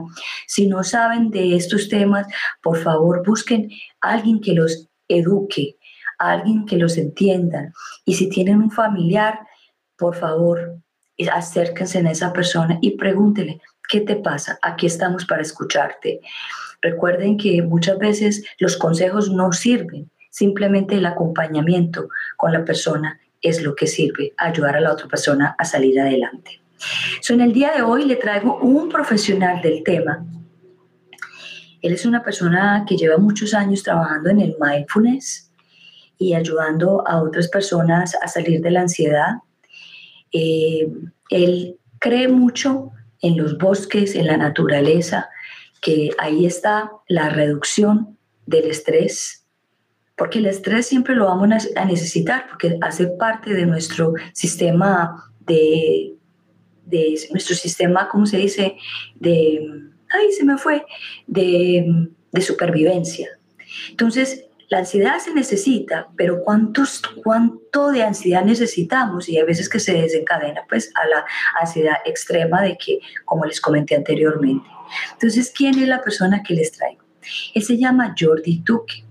Si 0.46 0.66
no 0.66 0.84
saben 0.84 1.30
de 1.30 1.56
estos 1.56 1.88
temas, 1.88 2.26
por 2.62 2.78
favor 2.78 3.24
busquen 3.26 3.70
a 4.00 4.12
alguien 4.12 4.40
que 4.40 4.52
los 4.52 4.88
eduque, 5.08 5.78
a 6.18 6.32
alguien 6.32 6.66
que 6.66 6.76
los 6.76 6.98
entienda. 6.98 7.72
Y 8.04 8.14
si 8.14 8.28
tienen 8.28 8.58
un 8.58 8.70
familiar, 8.70 9.40
por 9.96 10.14
favor, 10.14 10.78
acérquense 11.32 11.98
a 11.98 12.10
esa 12.10 12.32
persona 12.32 12.78
y 12.82 12.96
pregúntele, 12.96 13.60
¿qué 13.88 14.00
te 14.00 14.16
pasa? 14.16 14.58
Aquí 14.62 14.86
estamos 14.86 15.24
para 15.24 15.42
escucharte. 15.42 16.20
Recuerden 16.82 17.36
que 17.36 17.62
muchas 17.62 17.98
veces 17.98 18.44
los 18.58 18.76
consejos 18.76 19.30
no 19.30 19.52
sirven 19.52 20.10
Simplemente 20.34 20.96
el 20.96 21.06
acompañamiento 21.06 22.08
con 22.36 22.52
la 22.52 22.64
persona 22.64 23.20
es 23.40 23.62
lo 23.62 23.76
que 23.76 23.86
sirve 23.86 24.34
ayudar 24.36 24.74
a 24.74 24.80
la 24.80 24.92
otra 24.92 25.06
persona 25.06 25.54
a 25.56 25.64
salir 25.64 26.00
adelante. 26.00 26.60
So, 27.20 27.34
en 27.34 27.40
el 27.40 27.52
día 27.52 27.70
de 27.70 27.82
hoy 27.82 28.04
le 28.04 28.16
traigo 28.16 28.58
un 28.58 28.88
profesional 28.88 29.62
del 29.62 29.84
tema. 29.84 30.26
Él 31.82 31.92
es 31.92 32.04
una 32.04 32.24
persona 32.24 32.84
que 32.84 32.96
lleva 32.96 33.16
muchos 33.16 33.54
años 33.54 33.84
trabajando 33.84 34.28
en 34.28 34.40
el 34.40 34.56
mindfulness 34.60 35.52
y 36.18 36.34
ayudando 36.34 37.06
a 37.06 37.22
otras 37.22 37.46
personas 37.46 38.16
a 38.20 38.26
salir 38.26 38.60
de 38.60 38.72
la 38.72 38.80
ansiedad. 38.80 39.34
Eh, 40.32 40.88
él 41.30 41.78
cree 42.00 42.26
mucho 42.26 42.90
en 43.24 43.36
los 43.38 43.56
bosques, 43.58 44.14
en 44.14 44.26
la 44.26 44.36
naturaleza, 44.36 45.30
que 45.80 46.10
ahí 46.18 46.46
está 46.46 46.90
la 47.08 47.30
reducción 47.30 48.18
del 48.46 48.66
estrés, 48.66 49.46
porque 50.16 50.38
el 50.38 50.46
estrés 50.46 50.86
siempre 50.86 51.16
lo 51.16 51.24
vamos 51.24 51.68
a 51.74 51.84
necesitar, 51.84 52.46
porque 52.48 52.78
hace 52.82 53.08
parte 53.08 53.54
de 53.54 53.66
nuestro 53.66 54.12
sistema 54.32 55.32
de, 55.40 56.14
de 56.84 57.18
nuestro 57.30 57.56
sistema, 57.56 58.08
¿cómo 58.08 58.26
se 58.26 58.36
dice? 58.36 58.76
De, 59.16 59.60
ay, 60.10 60.32
se 60.32 60.44
me 60.44 60.58
fue, 60.58 60.84
de, 61.26 62.08
de 62.30 62.40
supervivencia. 62.40 63.28
Entonces, 63.90 64.43
la 64.68 64.78
ansiedad 64.78 65.18
se 65.18 65.34
necesita, 65.34 66.08
pero 66.16 66.42
¿cuántos, 66.42 67.02
¿cuánto 67.22 67.90
de 67.90 68.02
ansiedad 68.02 68.44
necesitamos? 68.44 69.28
Y 69.28 69.38
a 69.38 69.44
veces 69.44 69.68
que 69.68 69.80
se 69.80 69.92
desencadena 69.92 70.62
pues 70.68 70.92
a 70.94 71.06
la 71.06 71.24
ansiedad 71.60 71.96
extrema 72.04 72.62
de 72.62 72.76
que, 72.76 72.98
como 73.24 73.44
les 73.44 73.60
comenté 73.60 73.94
anteriormente. 73.94 74.68
Entonces, 75.12 75.52
¿quién 75.54 75.78
es 75.78 75.88
la 75.88 76.02
persona 76.02 76.42
que 76.42 76.54
les 76.54 76.72
traigo? 76.72 77.02
Él 77.54 77.62
se 77.62 77.78
llama 77.78 78.14
Jordi 78.18 78.62
Duque, 78.64 79.04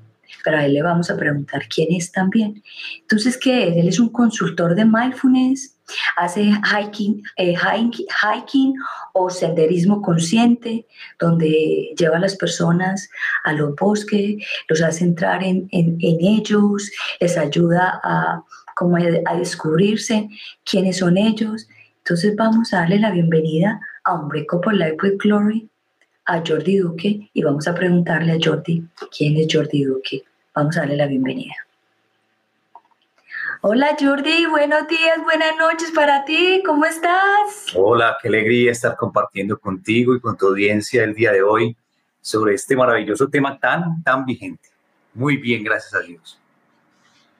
pero 0.44 0.58
a 0.58 0.66
él 0.66 0.74
le 0.74 0.84
vamos 0.84 1.10
a 1.10 1.18
preguntar 1.18 1.64
quién 1.74 1.94
es 1.94 2.12
también. 2.12 2.62
Entonces, 3.02 3.38
¿qué 3.38 3.68
es? 3.68 3.78
Él 3.78 3.88
es 3.88 4.00
un 4.00 4.10
consultor 4.10 4.76
de 4.76 4.86
mindfulness, 4.86 5.78
hace 6.18 6.52
hiking, 6.64 7.24
eh, 7.38 7.56
hiking, 7.56 8.76
o 9.14 9.30
senderismo 9.30 10.02
consciente, 10.02 10.86
donde 11.20 11.94
lleva 11.98 12.18
a 12.18 12.20
las 12.20 12.36
personas 12.36 13.10
a 13.44 13.54
los 13.54 13.76
bosques, 13.76 14.44
los 14.68 14.82
hace 14.82 15.04
entrar 15.04 15.44
en, 15.44 15.68
en, 15.72 15.98
ellos, 16.02 16.92
les 17.20 17.38
ayuda 17.38 18.00
a, 18.04 18.44
como 18.76 18.98
a 18.98 19.36
descubrirse 19.36 20.30
quiénes 20.64 20.98
son 20.98 21.18
ellos. 21.18 21.68
Entonces 21.98 22.36
vamos 22.36 22.74
a 22.74 22.80
darle 22.80 23.00
la 23.00 23.12
bienvenida 23.12 23.80
a 24.04 24.14
un 24.14 24.26
Up 24.26 24.72
Life 24.72 24.98
with 25.02 25.18
Glory, 25.20 25.70
a 26.26 26.42
Jordi 26.46 26.78
Duque, 26.78 27.30
y 27.34 27.44
vamos 27.44 27.68
a 27.68 27.76
preguntarle 27.76 28.34
a 28.34 28.38
Jordi 28.44 28.84
quién 29.16 29.38
es 29.38 29.48
Jordi 29.52 29.84
Duque. 29.84 30.24
Vamos 30.56 30.78
a 30.78 30.82
darle 30.82 30.98
la 30.98 31.08
bienvenida. 31.08 31.63
Hola 33.66 33.96
Jordi, 33.98 34.46
buenos 34.46 34.90
días, 34.90 35.24
buenas 35.24 35.56
noches 35.58 35.90
para 35.92 36.26
ti, 36.26 36.62
¿cómo 36.66 36.84
estás? 36.84 37.68
Hola, 37.74 38.18
qué 38.22 38.28
alegría 38.28 38.74
estar 38.74 38.98
compartiendo 38.98 39.58
contigo 39.58 40.14
y 40.14 40.20
con 40.20 40.36
tu 40.36 40.48
audiencia 40.48 41.02
el 41.06 41.14
día 41.14 41.32
de 41.32 41.44
hoy 41.44 41.78
sobre 42.20 42.56
este 42.56 42.76
maravilloso 42.76 43.30
tema 43.30 43.58
tan, 43.58 44.04
tan 44.04 44.26
vigente. 44.26 44.68
Muy 45.14 45.38
bien, 45.38 45.64
gracias 45.64 45.94
a 45.94 46.02
Dios. 46.02 46.38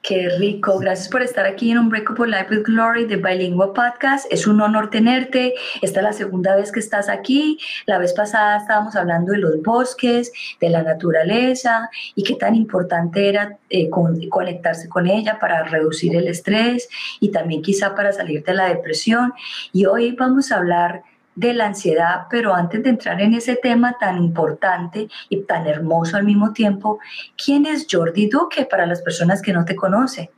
Qué 0.04 0.28
rico. 0.38 0.80
Gracias 0.80 1.08
por 1.08 1.22
estar 1.22 1.46
aquí 1.46 1.72
en 1.72 1.78
un 1.78 1.86
Unbreakable 1.86 2.28
Life 2.28 2.54
with 2.54 2.64
Glory 2.66 3.06
de 3.06 3.16
Bilingua 3.16 3.74
Podcast. 3.74 4.26
Es 4.30 4.46
un 4.48 4.60
honor 4.60 4.90
tenerte. 4.90 5.54
Esta 5.82 6.02
es 6.02 6.04
la 6.04 6.12
segunda 6.12 6.58
vez 6.58 6.74
que 6.74 6.82
estás 6.82 7.08
aquí. 7.08 7.58
La 7.86 8.00
vez 8.00 8.12
pasada 8.12 8.58
estábamos 8.58 8.98
hablando 8.98 9.32
de 9.32 9.38
los 9.38 9.62
bosques, 9.62 10.34
de 10.60 10.70
la 10.70 10.84
naturaleza 10.84 11.90
y 12.16 12.24
qué 12.24 12.36
tan 12.36 12.54
importante 12.54 13.30
era 13.30 13.58
eh, 13.70 13.90
conectarse 13.90 14.90
con 14.90 15.08
ella 15.08 15.40
para 15.40 15.64
reducir 15.64 16.18
el 16.18 16.28
estrés 16.28 16.90
y 17.22 17.32
también 17.32 17.62
quizá 17.62 17.96
para 17.96 18.12
salir 18.12 18.44
de 18.44 18.56
la 18.56 18.68
depresión. 18.68 19.32
Y 19.72 19.86
hoy 19.86 20.12
vamos 20.12 20.52
a 20.52 20.58
hablar 20.58 21.04
de 21.36 21.54
la 21.54 21.68
ansiedad, 21.68 22.28
pero 22.30 22.54
antes 22.54 22.84
de 22.84 22.90
entrar 22.90 23.20
en 23.22 23.34
ese 23.34 23.56
tema 23.56 23.98
tan 24.00 24.24
importante 24.24 25.08
y 25.30 25.42
tan 25.44 25.68
hermoso 25.68 26.18
al 26.18 26.24
mismo 26.24 26.54
tiempo, 26.54 27.00
¿quién 27.44 27.66
es 27.66 27.88
Jordi 27.90 28.30
Duque 28.30 28.66
para 28.66 28.86
las 28.86 29.02
personas 29.02 29.42
que 29.42 29.54
no 29.54 29.66
te 29.66 29.76
conocen? 29.76 30.30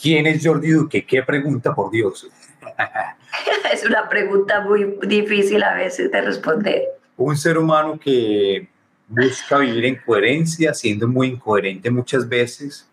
¿Quién 0.00 0.26
es 0.26 0.44
Jordi 0.44 0.70
Duque? 0.70 1.06
¿Qué 1.06 1.22
pregunta, 1.22 1.74
por 1.74 1.90
Dios? 1.90 2.28
es 3.72 3.84
una 3.84 4.08
pregunta 4.08 4.60
muy 4.60 4.98
difícil 5.06 5.62
a 5.62 5.74
veces 5.74 6.10
de 6.10 6.20
responder. 6.20 6.82
Un 7.16 7.36
ser 7.36 7.58
humano 7.58 7.98
que 7.98 8.68
busca 9.08 9.58
vivir 9.58 9.84
en 9.84 9.96
coherencia, 9.96 10.74
siendo 10.74 11.06
muy 11.06 11.28
incoherente 11.28 11.90
muchas 11.90 12.28
veces, 12.28 12.88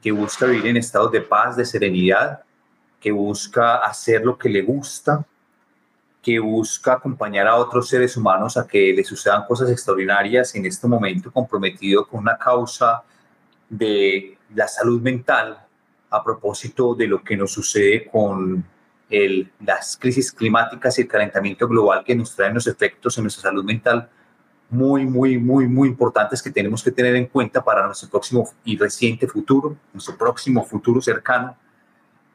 que 0.00 0.10
busca 0.12 0.46
vivir 0.46 0.66
en 0.66 0.76
estados 0.78 1.12
de 1.12 1.20
paz, 1.20 1.56
de 1.56 1.64
serenidad, 1.64 2.42
que 3.00 3.12
busca 3.12 3.76
hacer 3.76 4.24
lo 4.24 4.38
que 4.38 4.48
le 4.48 4.62
gusta, 4.62 5.24
que 6.22 6.38
busca 6.38 6.94
acompañar 6.94 7.48
a 7.48 7.56
otros 7.56 7.88
seres 7.88 8.16
humanos 8.16 8.56
a 8.56 8.66
que 8.66 8.92
les 8.92 9.08
sucedan 9.08 9.44
cosas 9.46 9.70
extraordinarias 9.70 10.54
en 10.54 10.64
este 10.64 10.86
momento 10.86 11.32
comprometido 11.32 12.06
con 12.06 12.20
una 12.20 12.38
causa 12.38 13.02
de 13.68 14.38
la 14.54 14.68
salud 14.68 15.02
mental 15.02 15.58
a 16.10 16.22
propósito 16.22 16.94
de 16.94 17.08
lo 17.08 17.24
que 17.24 17.36
nos 17.36 17.52
sucede 17.52 18.06
con 18.06 18.64
el, 19.10 19.50
las 19.64 19.96
crisis 19.96 20.30
climáticas 20.30 20.98
y 20.98 21.02
el 21.02 21.08
calentamiento 21.08 21.66
global 21.66 22.04
que 22.04 22.14
nos 22.14 22.36
traen 22.36 22.54
los 22.54 22.66
efectos 22.68 23.18
en 23.18 23.24
nuestra 23.24 23.50
salud 23.50 23.64
mental 23.64 24.08
muy, 24.70 25.04
muy, 25.04 25.38
muy, 25.38 25.66
muy 25.66 25.88
importantes 25.88 26.42
que 26.42 26.50
tenemos 26.50 26.82
que 26.82 26.92
tener 26.92 27.14
en 27.16 27.26
cuenta 27.26 27.62
para 27.62 27.84
nuestro 27.84 28.08
próximo 28.08 28.48
y 28.64 28.78
reciente 28.78 29.26
futuro, 29.26 29.76
nuestro 29.92 30.16
próximo 30.16 30.64
futuro 30.64 31.00
cercano. 31.02 31.56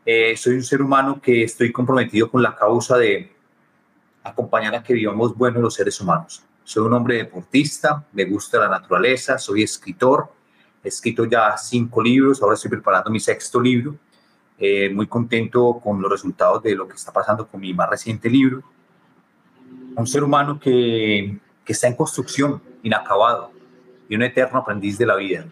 Eh, 0.05 0.37
soy 0.37 0.53
un 0.55 0.63
ser 0.63 0.81
humano 0.83 1.19
que 1.19 1.43
estoy 1.43 1.71
comprometido 1.71 2.29
con 2.29 2.43
la 2.43 2.55
causa 2.55 2.97
de 2.97 3.36
acompañar 4.29 4.75
a 4.75 4.83
que 4.83 4.93
vivamos 4.93 5.35
buenos 5.35 5.61
los 5.61 5.73
seres 5.73 5.99
humanos. 5.99 6.43
Soy 6.63 6.85
un 6.85 6.93
hombre 6.93 7.17
deportista, 7.17 8.05
me 8.11 8.25
gusta 8.25 8.59
la 8.59 8.69
naturaleza, 8.69 9.37
soy 9.37 9.63
escritor, 9.63 10.29
he 10.83 10.89
escrito 10.89 11.25
ya 11.25 11.57
cinco 11.57 12.01
libros, 12.01 12.41
ahora 12.41 12.55
estoy 12.55 12.71
preparando 12.71 13.09
mi 13.09 13.19
sexto 13.19 13.59
libro, 13.59 13.95
eh, 14.57 14.89
muy 14.89 15.07
contento 15.07 15.79
con 15.83 16.01
los 16.01 16.11
resultados 16.11 16.63
de 16.63 16.75
lo 16.75 16.87
que 16.87 16.95
está 16.95 17.11
pasando 17.11 17.47
con 17.47 17.61
mi 17.61 17.73
más 17.73 17.89
reciente 17.89 18.29
libro. 18.29 18.63
Un 19.95 20.07
ser 20.07 20.23
humano 20.23 20.59
que, 20.59 21.37
que 21.63 21.73
está 21.73 21.87
en 21.87 21.95
construcción, 21.95 22.61
inacabado, 22.83 23.51
y 24.09 24.15
un 24.15 24.23
eterno 24.23 24.59
aprendiz 24.59 24.97
de 24.97 25.05
la 25.05 25.15
vida. 25.15 25.45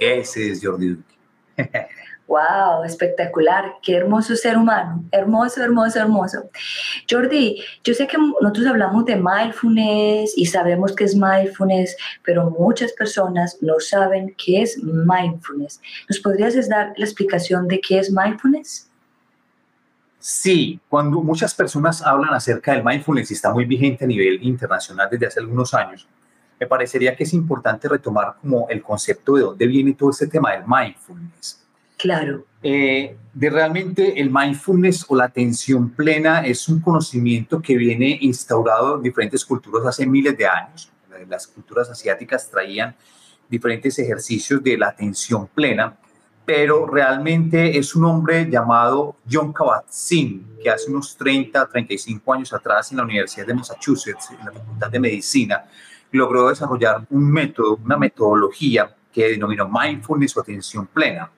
Ese 0.00 0.50
es 0.50 0.60
Jordi 0.62 0.88
Duque. 0.88 1.14
¡Wow! 2.30 2.84
Espectacular. 2.84 3.74
Qué 3.82 3.96
hermoso 3.96 4.36
ser 4.36 4.56
humano. 4.56 5.04
Hermoso, 5.10 5.64
hermoso, 5.64 5.98
hermoso. 5.98 6.48
Jordi, 7.10 7.60
yo 7.82 7.92
sé 7.92 8.06
que 8.06 8.16
nosotros 8.18 8.68
hablamos 8.68 9.04
de 9.04 9.16
mindfulness 9.16 10.38
y 10.38 10.46
sabemos 10.46 10.94
que 10.94 11.02
es 11.02 11.16
mindfulness, 11.16 11.96
pero 12.22 12.48
muchas 12.50 12.92
personas 12.92 13.58
no 13.60 13.80
saben 13.80 14.32
qué 14.38 14.62
es 14.62 14.80
mindfulness. 14.80 15.80
¿Nos 16.08 16.20
podrías 16.20 16.68
dar 16.68 16.92
la 16.96 17.04
explicación 17.04 17.66
de 17.66 17.80
qué 17.80 17.98
es 17.98 18.12
mindfulness? 18.12 18.88
Sí, 20.20 20.78
cuando 20.88 21.20
muchas 21.22 21.52
personas 21.52 22.00
hablan 22.00 22.32
acerca 22.32 22.74
del 22.74 22.84
mindfulness 22.84 23.32
y 23.32 23.34
está 23.34 23.52
muy 23.52 23.64
vigente 23.64 24.04
a 24.04 24.06
nivel 24.06 24.40
internacional 24.44 25.08
desde 25.10 25.26
hace 25.26 25.40
algunos 25.40 25.74
años, 25.74 26.06
me 26.60 26.66
parecería 26.68 27.16
que 27.16 27.24
es 27.24 27.34
importante 27.34 27.88
retomar 27.88 28.36
como 28.40 28.68
el 28.68 28.80
concepto 28.82 29.34
de 29.34 29.42
dónde 29.42 29.66
viene 29.66 29.94
todo 29.94 30.10
este 30.10 30.28
tema 30.28 30.52
del 30.52 30.62
mindfulness. 30.64 31.59
Claro. 32.00 32.46
Eh, 32.62 33.16
de 33.32 33.50
realmente 33.50 34.20
el 34.20 34.30
mindfulness 34.30 35.06
o 35.08 35.16
la 35.16 35.24
atención 35.24 35.90
plena 35.90 36.40
es 36.40 36.68
un 36.68 36.80
conocimiento 36.80 37.60
que 37.60 37.76
viene 37.76 38.18
instaurado 38.20 38.96
en 38.96 39.02
diferentes 39.02 39.44
culturas 39.44 39.86
hace 39.86 40.06
miles 40.06 40.36
de 40.36 40.46
años. 40.46 40.90
Las 41.28 41.46
culturas 41.46 41.90
asiáticas 41.90 42.50
traían 42.50 42.96
diferentes 43.48 43.98
ejercicios 43.98 44.62
de 44.62 44.78
la 44.78 44.88
atención 44.88 45.46
plena, 45.48 45.96
pero 46.46 46.86
realmente 46.86 47.78
es 47.78 47.94
un 47.94 48.04
hombre 48.06 48.48
llamado 48.50 49.16
John 49.30 49.52
Kabat-Zinn, 49.52 50.56
que 50.62 50.70
hace 50.70 50.90
unos 50.90 51.16
30, 51.16 51.66
35 51.66 52.32
años 52.32 52.52
atrás 52.52 52.90
en 52.90 52.98
la 52.98 53.04
Universidad 53.04 53.46
de 53.46 53.54
Massachusetts, 53.54 54.30
en 54.30 54.46
la 54.46 54.52
Facultad 54.52 54.90
de 54.90 55.00
Medicina, 55.00 55.64
logró 56.12 56.48
desarrollar 56.48 57.06
un 57.10 57.30
método, 57.30 57.78
una 57.84 57.96
metodología 57.96 58.94
que 59.12 59.28
denominó 59.28 59.68
mindfulness 59.68 60.36
o 60.36 60.40
atención 60.40 60.86
plena 60.86 61.30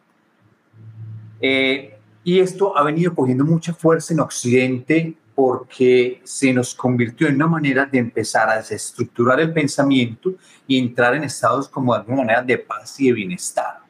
eh, 1.42 1.98
y 2.24 2.38
esto 2.38 2.76
ha 2.78 2.84
venido 2.84 3.14
cogiendo 3.14 3.44
mucha 3.44 3.74
fuerza 3.74 4.14
en 4.14 4.20
Occidente 4.20 5.14
porque 5.34 6.20
se 6.24 6.52
nos 6.52 6.74
convirtió 6.74 7.26
en 7.26 7.34
una 7.34 7.46
manera 7.46 7.84
de 7.84 7.98
empezar 7.98 8.48
a 8.48 8.56
desestructurar 8.56 9.40
el 9.40 9.52
pensamiento 9.52 10.34
y 10.66 10.78
entrar 10.78 11.14
en 11.14 11.24
estados 11.24 11.68
como 11.68 11.92
de 11.92 12.00
alguna 12.00 12.18
manera 12.18 12.42
de 12.42 12.58
paz 12.58 13.00
y 13.00 13.08
de 13.08 13.12
bienestar. 13.12 13.80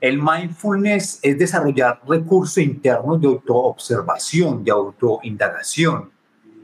El 0.00 0.22
mindfulness 0.22 1.18
es 1.22 1.38
desarrollar 1.38 2.00
recursos 2.06 2.58
internos 2.58 3.20
de 3.20 3.26
autoobservación, 3.26 4.64
de 4.64 4.70
autoindagación, 4.70 6.10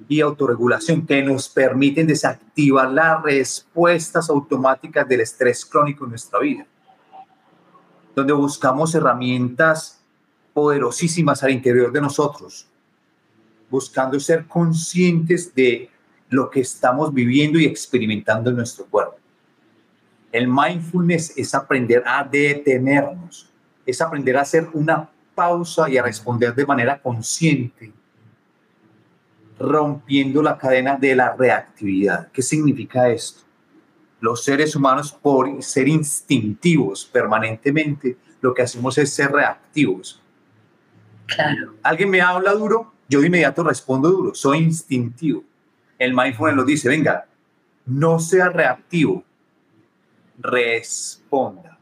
y 0.09 0.21
autorregulación 0.21 1.07
que 1.07 1.23
nos 1.23 1.49
permiten 1.49 2.07
desactivar 2.07 2.91
las 2.91 3.23
respuestas 3.23 4.29
automáticas 4.29 5.09
del 5.09 5.21
estrés 5.21 5.65
crónico 5.65 6.05
en 6.05 6.11
nuestra 6.11 6.39
vida, 6.41 6.67
donde 8.15 8.33
buscamos 8.33 8.95
herramientas 8.95 10.01
poderosísimas 10.53 11.43
al 11.43 11.51
interior 11.51 11.93
de 11.93 12.01
nosotros, 12.01 12.67
buscando 13.71 14.19
ser 14.21 14.47
conscientes 14.47 15.55
de 15.55 15.91
lo 16.29 16.49
que 16.49 16.61
estamos 16.61 17.13
viviendo 17.13 17.59
y 17.59 17.65
experimentando 17.65 18.51
en 18.51 18.57
nuestro 18.57 18.87
cuerpo. 18.87 19.17
El 20.31 20.49
mindfulness 20.49 21.37
es 21.37 21.55
aprender 21.55 22.03
a 22.07 22.25
detenernos, 22.25 23.51
es 23.87 24.01
aprender 24.01 24.37
a 24.37 24.43
hacer 24.43 24.69
una 24.73 25.09
pausa 25.35 25.89
y 25.89 25.99
a 25.99 26.03
responder 26.03 26.55
de 26.55 26.67
manera 26.67 27.01
consciente 27.01 27.93
rompiendo 29.59 30.43
la 30.43 30.59
cadena 30.59 30.97
de 30.97 31.15
la 31.15 31.35
reactividad. 31.35 32.31
¿Qué 32.33 32.43
significa 32.43 33.09
esto? 33.09 33.43
Los 34.25 34.43
seres 34.43 34.75
humanos, 34.75 35.13
por 35.13 35.63
ser 35.63 35.87
instintivos 35.87 37.05
permanentemente, 37.05 38.17
lo 38.41 38.55
que 38.55 38.63
hacemos 38.63 38.97
es 38.97 39.13
ser 39.13 39.31
reactivos. 39.31 40.19
Claro. 41.27 41.75
Alguien 41.83 42.09
me 42.09 42.23
habla 42.23 42.55
duro, 42.55 42.95
yo 43.07 43.21
de 43.21 43.27
inmediato 43.27 43.63
respondo 43.63 44.09
duro, 44.11 44.35
soy 44.35 44.61
instintivo. 44.61 45.45
El 45.99 46.15
mindfulness 46.15 46.57
nos 46.57 46.65
dice, 46.65 46.89
venga, 46.89 47.27
no 47.85 48.19
sea 48.19 48.49
reactivo, 48.49 49.23
responda. 50.39 51.79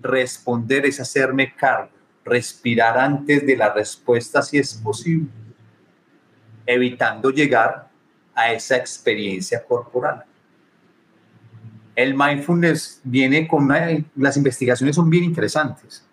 Responder 0.00 0.86
es 0.86 0.98
hacerme 0.98 1.54
cargo, 1.54 1.90
respirar 2.24 2.96
antes 2.96 3.46
de 3.46 3.54
la 3.54 3.70
respuesta 3.70 4.40
si 4.40 4.56
es 4.56 4.72
posible 4.72 5.28
evitando 6.64 7.28
llegar 7.28 7.90
a 8.34 8.50
esa 8.50 8.76
experiencia 8.78 9.62
corporal. 9.62 10.24
El 11.94 12.14
mindfulness 12.14 13.00
viene 13.04 13.46
con 13.46 13.68
las 14.16 14.36
investigaciones 14.36 14.96
son 14.96 15.08
bien 15.08 15.24
interesantes. 15.24 16.04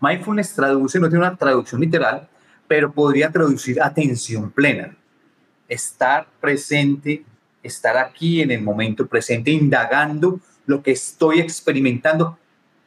Mindfulness 0.00 0.54
traduce, 0.54 0.98
no 0.98 1.08
tiene 1.08 1.26
una 1.26 1.36
traducción 1.36 1.80
literal, 1.80 2.28
pero 2.66 2.92
podría 2.92 3.30
traducir 3.30 3.82
atención 3.82 4.50
plena. 4.50 4.96
Estar 5.68 6.26
presente, 6.40 7.24
estar 7.62 7.96
aquí 7.96 8.40
en 8.40 8.50
el 8.50 8.62
momento 8.62 9.06
presente, 9.06 9.50
indagando 9.50 10.40
lo 10.66 10.82
que 10.82 10.92
estoy 10.92 11.40
experimentando 11.40 12.38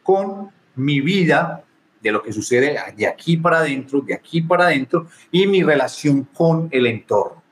con 0.01 0.49
mi 0.75 1.01
vida 1.01 1.63
de 2.01 2.11
lo 2.11 2.21
que 2.21 2.33
sucede 2.33 2.77
de 2.95 3.07
aquí 3.07 3.37
para 3.37 3.59
adentro, 3.59 4.01
de 4.01 4.13
aquí 4.13 4.41
para 4.41 4.65
adentro, 4.65 5.07
y 5.31 5.47
mi 5.47 5.63
relación 5.63 6.23
con 6.33 6.67
el 6.71 6.87
entorno. 6.87 7.42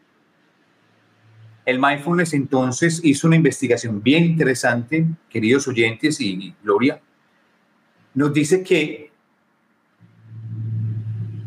El 1.65 1.79
mindfulness 1.79 2.33
entonces 2.33 3.01
hizo 3.03 3.27
una 3.27 3.35
investigación 3.35 4.01
bien 4.01 4.25
interesante, 4.25 5.05
queridos 5.29 5.67
oyentes 5.67 6.19
y 6.19 6.55
Gloria. 6.63 6.99
Nos 8.13 8.33
dice 8.33 8.63
que 8.63 9.11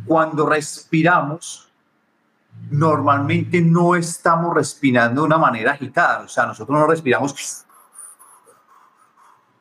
cuando 0.06 0.47
respiramos, 0.47 1.71
normalmente 2.71 3.61
no 3.61 3.97
estamos 3.97 4.54
respirando 4.54 5.23
de 5.23 5.26
una 5.26 5.38
manera 5.38 5.73
agitada, 5.73 6.25
o 6.25 6.28
sea, 6.28 6.47
nosotros 6.47 6.78
no 6.78 6.87
respiramos 6.87 7.64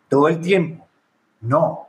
todo 0.08 0.28
el 0.28 0.40
tiempo. 0.40 0.88
No, 1.42 1.88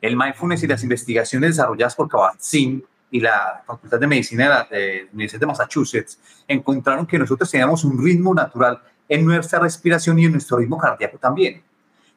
el 0.00 0.16
mindfulness 0.16 0.62
y 0.62 0.66
las 0.66 0.82
investigaciones 0.82 1.50
desarrolladas 1.50 1.94
por 1.94 2.08
Kabat-Zinn 2.08 2.84
y 3.10 3.20
la 3.20 3.62
Facultad 3.66 3.98
de 4.00 4.06
Medicina 4.06 4.66
de 4.68 5.04
la, 5.04 5.08
Universidad 5.12 5.40
de 5.40 5.46
Massachusetts 5.46 6.18
encontraron 6.48 7.06
que 7.06 7.18
nosotros 7.18 7.50
teníamos 7.50 7.84
un 7.84 8.02
ritmo 8.02 8.34
natural 8.34 8.82
en 9.08 9.24
nuestra 9.24 9.60
respiración 9.60 10.18
y 10.18 10.24
en 10.24 10.32
nuestro 10.32 10.58
ritmo 10.58 10.78
cardíaco 10.78 11.18
también. 11.18 11.62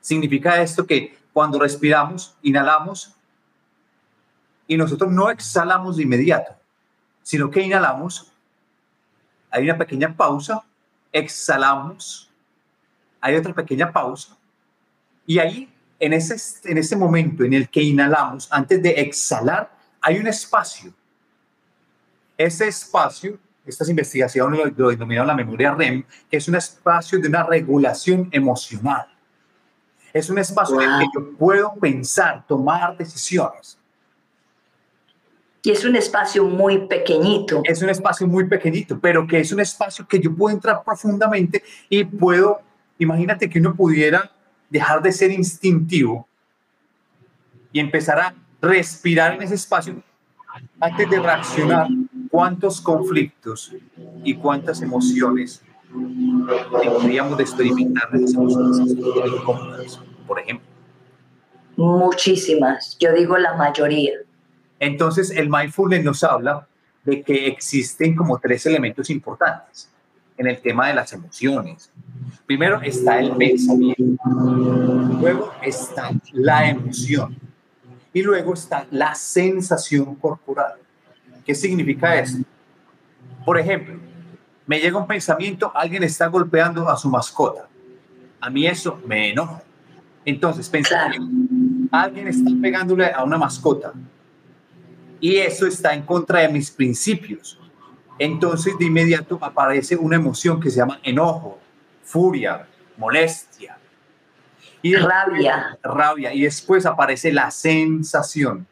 Significa 0.01 0.61
esto 0.61 0.85
que 0.85 1.17
cuando 1.31 1.59
respiramos, 1.59 2.35
inhalamos 2.41 3.15
y 4.67 4.77
nosotros 4.77 5.11
no 5.11 5.29
exhalamos 5.29 5.97
de 5.97 6.03
inmediato, 6.03 6.53
sino 7.21 7.49
que 7.49 7.61
inhalamos, 7.61 8.31
hay 9.51 9.63
una 9.63 9.77
pequeña 9.77 10.15
pausa, 10.15 10.63
exhalamos, 11.11 12.29
hay 13.21 13.35
otra 13.35 13.53
pequeña 13.53 13.91
pausa 13.91 14.37
y 15.25 15.39
ahí 15.39 15.69
en 15.99 16.13
ese, 16.13 16.35
en 16.69 16.77
ese 16.77 16.95
momento 16.95 17.43
en 17.43 17.53
el 17.53 17.69
que 17.69 17.83
inhalamos, 17.83 18.47
antes 18.51 18.81
de 18.81 18.91
exhalar, 18.91 19.78
hay 20.01 20.17
un 20.17 20.27
espacio. 20.27 20.93
Ese 22.37 22.67
espacio, 22.67 23.37
estas 23.65 23.89
investigaciones 23.89 24.59
lo, 24.59 24.65
lo 24.65 24.89
denominaron 24.89 25.27
la 25.27 25.35
memoria 25.35 25.75
REM, 25.75 26.03
que 26.29 26.37
es 26.37 26.47
un 26.47 26.55
espacio 26.55 27.19
de 27.19 27.27
una 27.27 27.43
regulación 27.43 28.29
emocional. 28.31 29.07
Es 30.13 30.29
un 30.29 30.39
espacio 30.39 30.81
en 30.81 30.89
el 30.89 30.99
que 30.99 31.07
yo 31.13 31.37
puedo 31.37 31.73
pensar, 31.75 32.45
tomar 32.47 32.97
decisiones. 32.97 33.77
Y 35.61 35.71
es 35.71 35.83
un 35.83 35.95
espacio 35.95 36.45
muy 36.45 36.87
pequeñito. 36.87 37.61
Es 37.65 37.81
un 37.81 37.89
espacio 37.89 38.25
muy 38.25 38.45
pequeñito, 38.45 38.99
pero 38.99 39.27
que 39.27 39.39
es 39.39 39.51
un 39.51 39.59
espacio 39.59 40.07
que 40.07 40.19
yo 40.19 40.33
puedo 40.33 40.55
entrar 40.55 40.83
profundamente 40.83 41.63
y 41.89 42.05
puedo, 42.05 42.61
imagínate 42.97 43.49
que 43.49 43.59
uno 43.59 43.75
pudiera 43.75 44.31
dejar 44.69 45.01
de 45.01 45.11
ser 45.11 45.31
instintivo 45.31 46.27
y 47.73 47.79
empezar 47.79 48.19
a 48.19 48.35
respirar 48.61 49.35
en 49.35 49.43
ese 49.43 49.55
espacio 49.55 50.01
antes 50.79 51.09
de 51.09 51.19
reaccionar 51.19 51.87
cuántos 52.29 52.81
conflictos 52.81 53.73
y 54.23 54.33
cuántas 54.35 54.81
emociones 54.81 55.61
tendríamos 56.81 57.37
de 57.37 57.43
experimentar 57.43 58.09
esas 58.13 58.33
emociones 58.33 58.97
por 60.27 60.39
ejemplo. 60.39 60.67
Muchísimas, 61.75 62.97
yo 62.99 63.13
digo 63.13 63.37
la 63.37 63.55
mayoría. 63.55 64.11
Entonces 64.79 65.31
el 65.31 65.49
mindfulness 65.49 66.03
nos 66.03 66.23
habla 66.23 66.67
de 67.03 67.23
que 67.23 67.47
existen 67.47 68.15
como 68.15 68.37
tres 68.39 68.65
elementos 68.65 69.09
importantes 69.09 69.89
en 70.37 70.47
el 70.47 70.61
tema 70.61 70.87
de 70.87 70.93
las 70.93 71.11
emociones. 71.13 71.91
Primero 72.45 72.81
está 72.81 73.19
el 73.19 73.31
pensamiento, 73.35 74.23
luego 75.19 75.53
está 75.61 76.11
la 76.33 76.69
emoción 76.69 77.48
y 78.19 78.23
luego 78.23 78.53
está 78.53 78.85
la 78.91 79.15
sensación 79.15 80.15
corporal. 80.15 80.75
¿Qué 81.45 81.55
significa 81.55 82.19
eso? 82.19 82.39
Por 83.45 83.57
ejemplo, 83.57 83.95
me 84.65 84.79
llega 84.79 84.97
un 84.97 85.07
pensamiento, 85.07 85.71
alguien 85.73 86.03
está 86.03 86.27
golpeando 86.27 86.87
a 86.89 86.97
su 86.97 87.09
mascota. 87.09 87.67
A 88.39 88.49
mí 88.49 88.67
eso 88.67 89.01
me 89.05 89.31
enoja. 89.31 89.63
Entonces, 90.25 90.69
pensamiento, 90.69 91.27
alguien 91.91 92.27
está 92.27 92.51
pegándole 92.61 93.11
a 93.11 93.23
una 93.23 93.37
mascota. 93.37 93.93
Y 95.19 95.37
eso 95.37 95.65
está 95.65 95.93
en 95.93 96.03
contra 96.03 96.41
de 96.41 96.49
mis 96.49 96.69
principios 96.69 97.59
entonces 98.19 98.77
de 98.77 98.85
inmediato 98.85 99.39
aparece 99.41 99.95
una 99.95 100.17
emoción 100.17 100.59
que 100.59 100.69
se 100.69 100.77
llama 100.77 100.99
enojo, 101.03 101.57
furia, 102.03 102.67
molestia. 102.97 103.78
Y 104.81 104.95
rabia. 104.95 105.77
Rabia. 105.83 106.33
Y 106.33 106.43
después 106.43 106.85
aparece 106.85 107.31
la 107.31 107.51
sensación. 107.51 108.65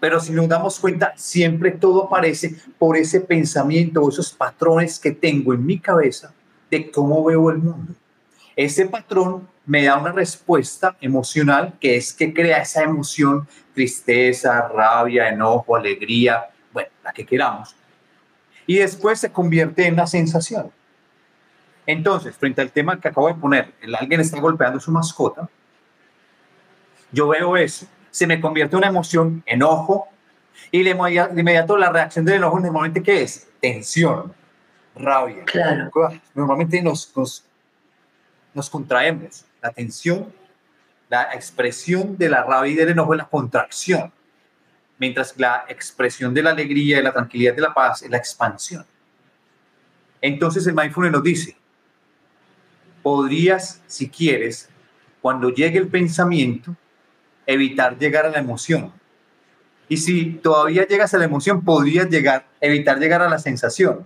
Pero 0.00 0.18
si 0.18 0.32
nos 0.32 0.48
damos 0.48 0.80
cuenta, 0.80 1.12
siempre 1.16 1.70
todo 1.70 2.04
aparece 2.04 2.56
por 2.78 2.96
ese 2.96 3.20
pensamiento 3.20 4.02
o 4.02 4.08
esos 4.08 4.32
patrones 4.32 4.98
que 4.98 5.12
tengo 5.12 5.54
en 5.54 5.64
mi 5.64 5.78
cabeza 5.78 6.34
de 6.70 6.90
cómo 6.90 7.22
veo 7.24 7.50
el 7.50 7.58
mundo. 7.58 7.94
Ese 8.56 8.86
patrón 8.86 9.48
me 9.64 9.84
da 9.84 9.96
una 9.96 10.10
respuesta 10.10 10.96
emocional 11.00 11.74
que 11.80 11.96
es 11.96 12.12
que 12.12 12.34
crea 12.34 12.62
esa 12.62 12.82
emoción, 12.82 13.46
tristeza, 13.74 14.68
rabia, 14.68 15.28
enojo, 15.28 15.76
alegría, 15.76 16.50
bueno, 16.72 16.90
la 17.04 17.12
que 17.12 17.24
queramos 17.24 17.76
y 18.66 18.78
después 18.78 19.20
se 19.20 19.30
convierte 19.30 19.86
en 19.86 19.94
una 19.94 20.06
sensación. 20.06 20.70
Entonces, 21.86 22.36
frente 22.36 22.60
al 22.60 22.70
tema 22.70 23.00
que 23.00 23.08
acabo 23.08 23.28
de 23.28 23.34
poner, 23.34 23.72
el 23.80 23.94
alguien 23.94 24.20
está 24.20 24.40
golpeando 24.40 24.78
a 24.78 24.80
su 24.80 24.92
mascota, 24.92 25.48
yo 27.10 27.28
veo 27.28 27.56
eso, 27.56 27.86
se 28.10 28.26
me 28.26 28.40
convierte 28.40 28.74
en 28.74 28.78
una 28.78 28.88
emoción, 28.88 29.42
enojo, 29.46 30.08
y 30.70 30.82
de 30.82 30.90
inmediato 30.90 31.76
la 31.76 31.90
reacción 31.90 32.24
del 32.24 32.36
enojo 32.36 32.60
normalmente 32.60 33.02
¿qué 33.02 33.22
es? 33.22 33.48
Tensión, 33.60 34.32
rabia. 34.94 35.44
Claro. 35.44 35.90
Normalmente 36.34 36.80
nos, 36.80 37.14
nos, 37.16 37.44
nos 38.54 38.70
contraemos. 38.70 39.44
La 39.60 39.70
tensión, 39.70 40.32
la 41.08 41.34
expresión 41.34 42.16
de 42.16 42.28
la 42.28 42.42
rabia 42.42 42.72
y 42.72 42.76
del 42.76 42.90
enojo 42.90 43.14
es 43.14 43.18
la 43.18 43.28
contracción 43.28 44.12
mientras 45.02 45.36
la 45.36 45.64
expresión 45.68 46.32
de 46.32 46.44
la 46.44 46.50
alegría, 46.50 46.98
de 46.98 47.02
la 47.02 47.12
tranquilidad, 47.12 47.56
de 47.56 47.62
la 47.62 47.74
paz 47.74 48.02
es 48.02 48.10
la 48.10 48.18
expansión. 48.18 48.86
Entonces 50.20 50.64
el 50.68 50.74
mindfulness 50.74 51.12
nos 51.12 51.24
dice, 51.24 51.56
podrías, 53.02 53.82
si 53.86 54.08
quieres, 54.08 54.68
cuando 55.20 55.50
llegue 55.50 55.78
el 55.78 55.88
pensamiento, 55.88 56.76
evitar 57.46 57.98
llegar 57.98 58.26
a 58.26 58.30
la 58.30 58.38
emoción 58.38 58.92
Y 59.88 59.96
si 59.96 60.24
todavía 60.34 60.86
llegas 60.86 61.12
a 61.14 61.18
la 61.18 61.24
emoción, 61.24 61.64
podrías 61.64 62.08
llegar, 62.08 62.46
evitar 62.60 62.98
llegar 62.98 63.22
a 63.22 63.28
la 63.28 63.38
sensación. 63.38 64.04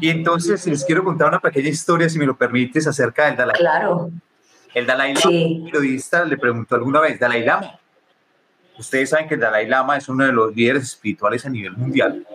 Y 0.00 0.10
entonces 0.10 0.66
les 0.66 0.84
quiero 0.84 1.02
contar 1.04 1.28
una 1.28 1.40
pequeña 1.40 1.68
historia, 1.68 2.08
si 2.08 2.18
me 2.18 2.26
lo 2.26 2.36
permites, 2.36 2.86
acerca 2.86 3.26
del 3.26 3.36
Dalai 3.36 3.62
Lama. 3.62 3.78
Claro. 3.78 4.10
El 4.74 4.86
Dalai 4.86 5.14
Lama, 5.14 5.30
sí. 5.30 5.62
periodista, 5.64 6.24
le 6.24 6.36
preguntó 6.36 6.74
alguna 6.74 7.00
vez, 7.00 7.18
Dalai 7.18 7.44
Lama, 7.44 7.78
ustedes 8.78 9.10
saben 9.10 9.26
que 9.26 9.34
el 9.34 9.40
Dalai 9.40 9.66
Lama 9.66 9.96
es 9.96 10.08
uno 10.08 10.24
de 10.24 10.32
los 10.32 10.54
líderes 10.54 10.84
espirituales 10.84 11.44
a 11.46 11.50
nivel 11.50 11.76
mundial, 11.76 12.26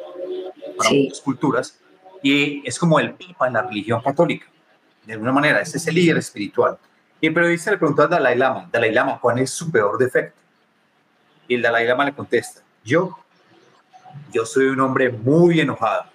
para 0.78 0.90
muchas 0.92 1.22
culturas, 1.22 1.80
y 2.22 2.68
es 2.68 2.78
como 2.80 3.00
el 3.00 3.14
pipa 3.14 3.48
en 3.48 3.54
la 3.54 3.62
religión 3.62 4.02
católica. 4.02 4.48
De 5.06 5.14
alguna 5.14 5.32
manera, 5.32 5.62
ese 5.62 5.78
es 5.78 5.88
el 5.88 5.96
líder 5.96 6.18
espiritual. 6.18 6.78
Y 7.20 7.28
el 7.28 7.34
periodista 7.34 7.72
le 7.72 7.78
preguntó 7.78 8.04
al 8.04 8.10
Dalai 8.10 8.38
Lama, 8.38 8.70
Dalai 8.72 8.92
Lama, 8.92 9.20
¿cuál 9.20 9.40
es 9.40 9.50
su 9.50 9.72
peor 9.72 9.98
defecto? 9.98 10.38
Y 11.48 11.56
el 11.56 11.62
Dalai 11.62 11.88
Lama 11.88 12.06
le 12.06 12.14
contesta, 12.14 12.62
yo, 12.84 13.18
yo 14.32 14.46
soy 14.46 14.66
un 14.66 14.80
hombre 14.80 15.10
muy 15.10 15.60
enojado. 15.60 16.06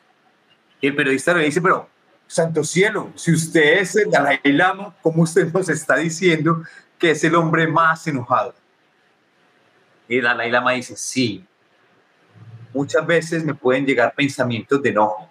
Y 0.80 0.86
el 0.86 0.94
periodista 0.94 1.34
le 1.34 1.44
dice, 1.44 1.60
pero, 1.60 1.88
santo 2.26 2.62
cielo, 2.62 3.10
si 3.14 3.32
usted 3.32 3.78
es 3.78 3.96
el 3.96 4.10
Dalai 4.10 4.40
Lama, 4.44 4.94
¿cómo 5.02 5.22
usted 5.22 5.52
nos 5.52 5.68
está 5.68 5.96
diciendo 5.96 6.62
que 6.98 7.12
es 7.12 7.24
el 7.24 7.34
hombre 7.34 7.66
más 7.66 8.06
enojado? 8.06 8.54
Y 10.08 10.18
el 10.18 10.24
Dalai 10.24 10.50
Lama 10.50 10.72
dice, 10.72 10.96
sí, 10.96 11.44
muchas 12.72 13.06
veces 13.06 13.44
me 13.44 13.54
pueden 13.54 13.86
llegar 13.86 14.14
pensamientos 14.14 14.82
de 14.82 14.90
enojo. 14.90 15.30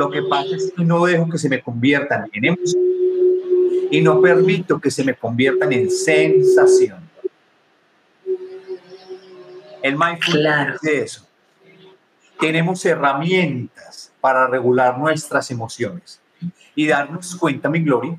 Lo 0.00 0.10
que 0.10 0.22
pasa 0.22 0.56
es 0.56 0.72
que 0.74 0.82
no 0.82 1.04
dejo 1.04 1.28
que 1.28 1.36
se 1.36 1.50
me 1.50 1.60
conviertan 1.60 2.26
en 2.32 2.46
emoción 2.46 2.82
y 3.90 4.00
no 4.00 4.18
permito 4.22 4.80
que 4.80 4.90
se 4.90 5.04
me 5.04 5.14
conviertan 5.14 5.74
en 5.74 5.90
sensación. 5.90 7.00
El 9.82 9.98
mindfulness 9.98 10.40
claro. 10.40 10.78
de 10.80 11.02
eso. 11.02 11.28
Tenemos 12.38 12.82
herramientas 12.86 14.10
para 14.22 14.46
regular 14.46 14.98
nuestras 14.98 15.50
emociones 15.50 16.18
y 16.74 16.86
darnos 16.86 17.36
cuenta, 17.36 17.68
mi 17.68 17.80
gloria, 17.80 18.18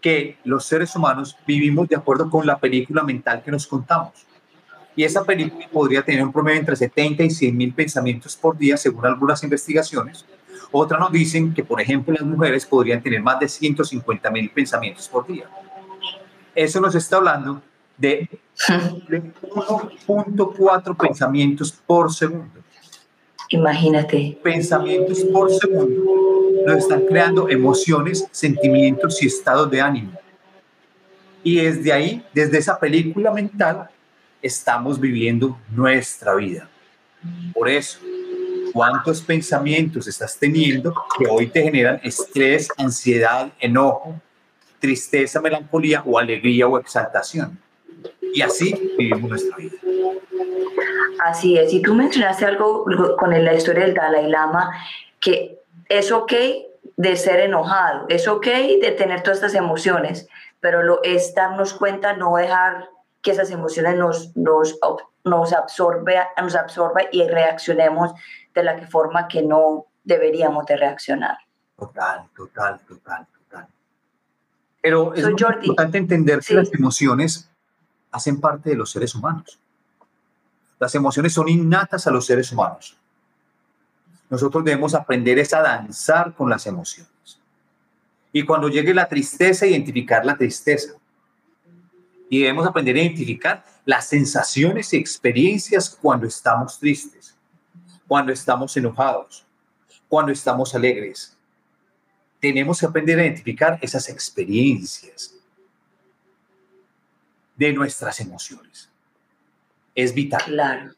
que 0.00 0.38
los 0.42 0.66
seres 0.66 0.96
humanos 0.96 1.36
vivimos 1.46 1.88
de 1.88 1.94
acuerdo 1.94 2.28
con 2.28 2.44
la 2.44 2.58
película 2.58 3.04
mental 3.04 3.44
que 3.44 3.52
nos 3.52 3.64
contamos. 3.64 4.26
Y 4.96 5.04
esa 5.04 5.22
película 5.22 5.68
podría 5.72 6.02
tener 6.02 6.24
un 6.24 6.32
promedio 6.32 6.58
entre 6.58 6.74
70 6.74 7.22
y 7.22 7.30
100 7.30 7.56
mil 7.56 7.72
pensamientos 7.72 8.36
por 8.36 8.58
día, 8.58 8.76
según 8.76 9.06
algunas 9.06 9.44
investigaciones. 9.44 10.26
Otras 10.72 11.00
nos 11.00 11.10
dicen 11.10 11.52
que, 11.52 11.64
por 11.64 11.80
ejemplo, 11.80 12.14
las 12.14 12.22
mujeres 12.22 12.64
podrían 12.64 13.02
tener 13.02 13.20
más 13.22 13.40
de 13.40 13.48
150 13.48 14.30
mil 14.30 14.48
pensamientos 14.50 15.08
por 15.08 15.26
día. 15.26 15.50
Eso 16.54 16.80
nos 16.80 16.94
está 16.94 17.16
hablando 17.16 17.60
de 17.96 18.28
1.4 18.68 20.96
pensamientos 20.96 21.72
por 21.72 22.12
segundo. 22.12 22.60
Imagínate. 23.48 24.38
Pensamientos 24.42 25.24
por 25.24 25.52
segundo 25.52 26.20
nos 26.66 26.78
están 26.78 27.06
creando 27.06 27.48
emociones, 27.48 28.26
sentimientos 28.30 29.22
y 29.22 29.26
estados 29.26 29.70
de 29.70 29.80
ánimo. 29.80 30.12
Y 31.42 31.56
desde 31.56 31.92
ahí, 31.92 32.24
desde 32.32 32.58
esa 32.58 32.78
película 32.78 33.32
mental, 33.32 33.88
estamos 34.42 35.00
viviendo 35.00 35.58
nuestra 35.70 36.34
vida. 36.34 36.68
Por 37.52 37.68
eso, 37.68 37.98
¿cuántos 38.72 39.22
pensamientos 39.22 40.06
estás 40.06 40.38
teniendo 40.38 40.94
que 41.18 41.26
hoy 41.26 41.46
te 41.48 41.62
generan 41.62 42.00
estrés, 42.02 42.68
ansiedad, 42.76 43.52
enojo, 43.58 44.14
tristeza, 44.78 45.40
melancolía 45.40 46.02
o 46.06 46.18
alegría 46.18 46.66
o 46.66 46.78
exaltación? 46.78 47.58
Y 48.32 48.42
así 48.42 48.94
vivimos 48.96 49.30
nuestra 49.30 49.56
vida. 49.56 49.76
Así 51.24 51.58
es. 51.58 51.72
Y 51.72 51.82
tú 51.82 51.94
mencionaste 51.94 52.46
algo 52.46 52.84
con 53.18 53.30
la 53.30 53.54
historia 53.54 53.84
del 53.84 53.94
Dalai 53.94 54.28
Lama, 54.28 54.70
que 55.20 55.58
es 55.88 56.12
ok 56.12 56.32
de 56.96 57.16
ser 57.16 57.40
enojado, 57.40 58.06
es 58.08 58.28
ok 58.28 58.46
de 58.80 58.94
tener 58.96 59.22
todas 59.22 59.38
estas 59.38 59.54
emociones, 59.54 60.28
pero 60.60 60.82
lo 60.82 61.02
es 61.02 61.34
darnos 61.34 61.74
cuenta, 61.74 62.14
no 62.14 62.36
dejar 62.36 62.90
que 63.22 63.32
esas 63.32 63.50
emociones 63.50 63.96
nos, 63.96 64.36
nos, 64.36 64.78
nos, 65.24 65.50
nos 65.50 65.52
absorba 65.52 67.02
y 67.10 67.26
reaccionemos 67.26 68.12
de 68.54 68.62
la 68.62 68.86
forma 68.88 69.28
que 69.28 69.42
no 69.42 69.86
deberíamos 70.04 70.66
de 70.66 70.76
reaccionar. 70.76 71.38
Total, 71.78 72.28
total, 72.36 72.80
total, 72.86 73.26
total. 73.26 73.66
Pero 74.82 75.14
es 75.14 75.26
importante 75.62 75.98
entender 75.98 76.40
que 76.40 76.54
las 76.54 76.72
emociones 76.72 77.50
hacen 78.10 78.40
parte 78.40 78.70
de 78.70 78.76
los 78.76 78.90
seres 78.90 79.14
humanos. 79.14 79.58
Las 80.78 80.94
emociones 80.94 81.32
son 81.32 81.48
innatas 81.48 82.06
a 82.06 82.10
los 82.10 82.26
seres 82.26 82.50
humanos. 82.52 82.96
Nosotros 84.30 84.64
debemos 84.64 84.94
aprender 84.94 85.44
a 85.54 85.60
danzar 85.60 86.34
con 86.34 86.48
las 86.48 86.66
emociones. 86.66 87.38
Y 88.32 88.44
cuando 88.44 88.68
llegue 88.68 88.94
la 88.94 89.08
tristeza, 89.08 89.66
identificar 89.66 90.24
la 90.24 90.36
tristeza 90.36 90.92
y 92.28 92.40
debemos 92.40 92.66
aprender 92.66 92.94
a 92.96 93.00
identificar 93.00 93.64
las 93.84 94.06
sensaciones 94.06 94.92
y 94.94 94.98
experiencias 94.98 95.90
cuando 95.90 96.26
estamos 96.26 96.78
tristes, 96.78 97.36
cuando 98.10 98.32
estamos 98.32 98.76
enojados, 98.76 99.46
cuando 100.08 100.32
estamos 100.32 100.74
alegres. 100.74 101.38
Tenemos 102.40 102.80
que 102.80 102.86
aprender 102.86 103.20
a 103.20 103.22
identificar 103.22 103.78
esas 103.80 104.08
experiencias 104.08 105.36
de 107.54 107.72
nuestras 107.72 108.18
emociones. 108.18 108.90
Es 109.94 110.12
vital. 110.12 110.42
Claro. 110.44 110.90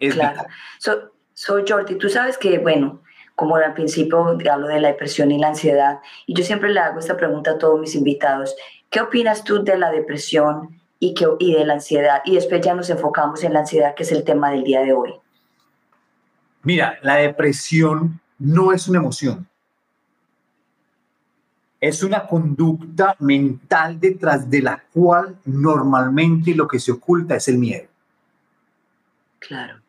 Es 0.00 0.14
claro. 0.14 0.48
vital. 0.80 1.10
So, 1.34 1.64
Jordi, 1.64 1.94
tú 1.94 2.08
sabes 2.08 2.36
que, 2.36 2.58
bueno, 2.58 3.02
como 3.36 3.54
al 3.54 3.74
principio 3.74 4.36
hablo 4.50 4.66
de 4.66 4.80
la 4.80 4.88
depresión 4.88 5.30
y 5.30 5.38
la 5.38 5.50
ansiedad, 5.50 6.00
y 6.26 6.34
yo 6.34 6.42
siempre 6.42 6.70
le 6.70 6.80
hago 6.80 6.98
esta 6.98 7.16
pregunta 7.16 7.52
a 7.52 7.58
todos 7.58 7.78
mis 7.78 7.94
invitados, 7.94 8.56
¿Qué 8.90 9.00
opinas 9.00 9.44
tú 9.44 9.62
de 9.62 9.78
la 9.78 9.92
depresión 9.92 10.80
y, 10.98 11.14
que, 11.14 11.28
y 11.38 11.54
de 11.54 11.64
la 11.64 11.74
ansiedad? 11.74 12.20
Y 12.24 12.34
después 12.34 12.62
ya 12.62 12.74
nos 12.74 12.90
enfocamos 12.90 13.44
en 13.44 13.52
la 13.52 13.60
ansiedad, 13.60 13.94
que 13.94 14.02
es 14.02 14.10
el 14.10 14.24
tema 14.24 14.50
del 14.50 14.64
día 14.64 14.80
de 14.80 14.92
hoy. 14.92 15.14
Mira, 16.62 16.98
la 17.02 17.16
depresión 17.16 18.20
no 18.38 18.72
es 18.72 18.88
una 18.88 18.98
emoción. 18.98 19.48
Es 21.80 22.02
una 22.02 22.26
conducta 22.26 23.14
mental 23.20 24.00
detrás 24.00 24.50
de 24.50 24.62
la 24.62 24.82
cual 24.92 25.38
normalmente 25.44 26.54
lo 26.54 26.66
que 26.66 26.80
se 26.80 26.92
oculta 26.92 27.36
es 27.36 27.46
el 27.48 27.58
miedo. 27.58 27.88
Claro. 29.38 29.80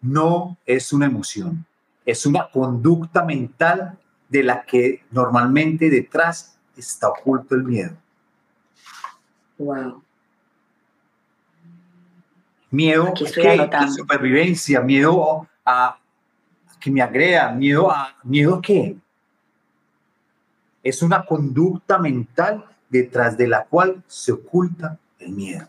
No 0.00 0.56
es 0.64 0.92
una 0.92 1.06
emoción. 1.06 1.66
Es 2.06 2.26
una 2.26 2.48
conducta 2.48 3.24
mental 3.24 3.98
de 4.28 4.44
la 4.44 4.62
que 4.62 5.04
normalmente 5.10 5.90
detrás 5.90 6.56
está 6.76 7.08
oculto 7.08 7.56
el 7.56 7.64
miedo. 7.64 7.96
Wow. 9.58 10.02
Miedo 12.70 13.12
a 13.72 13.88
supervivencia, 13.88 14.80
miedo 14.80 15.48
a 15.64 15.98
que 16.80 16.90
me 16.90 17.02
agreda, 17.02 17.52
miedo 17.52 17.90
a 17.90 18.16
miedo 18.22 18.56
a 18.56 18.62
qué? 18.62 18.96
Es 20.82 21.02
una 21.02 21.24
conducta 21.24 21.98
mental 21.98 22.64
detrás 22.88 23.36
de 23.36 23.46
la 23.46 23.64
cual 23.64 24.02
se 24.06 24.32
oculta 24.32 24.98
el 25.18 25.32
miedo. 25.32 25.66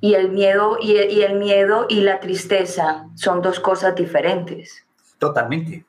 Y 0.00 0.14
el 0.14 0.30
miedo 0.30 0.76
y 0.80 0.92
y 0.92 1.22
el 1.22 1.38
miedo 1.38 1.86
y 1.88 2.00
la 2.00 2.18
tristeza 2.18 3.08
son 3.14 3.40
dos 3.40 3.60
cosas 3.60 3.94
diferentes. 3.94 4.84
Totalmente. 5.18 5.84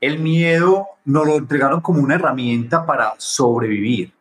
El 0.00 0.18
miedo 0.18 0.86
nos 1.04 1.26
lo 1.26 1.36
entregaron 1.36 1.80
como 1.80 2.00
una 2.00 2.16
herramienta 2.16 2.84
para 2.84 3.14
sobrevivir. 3.18 4.12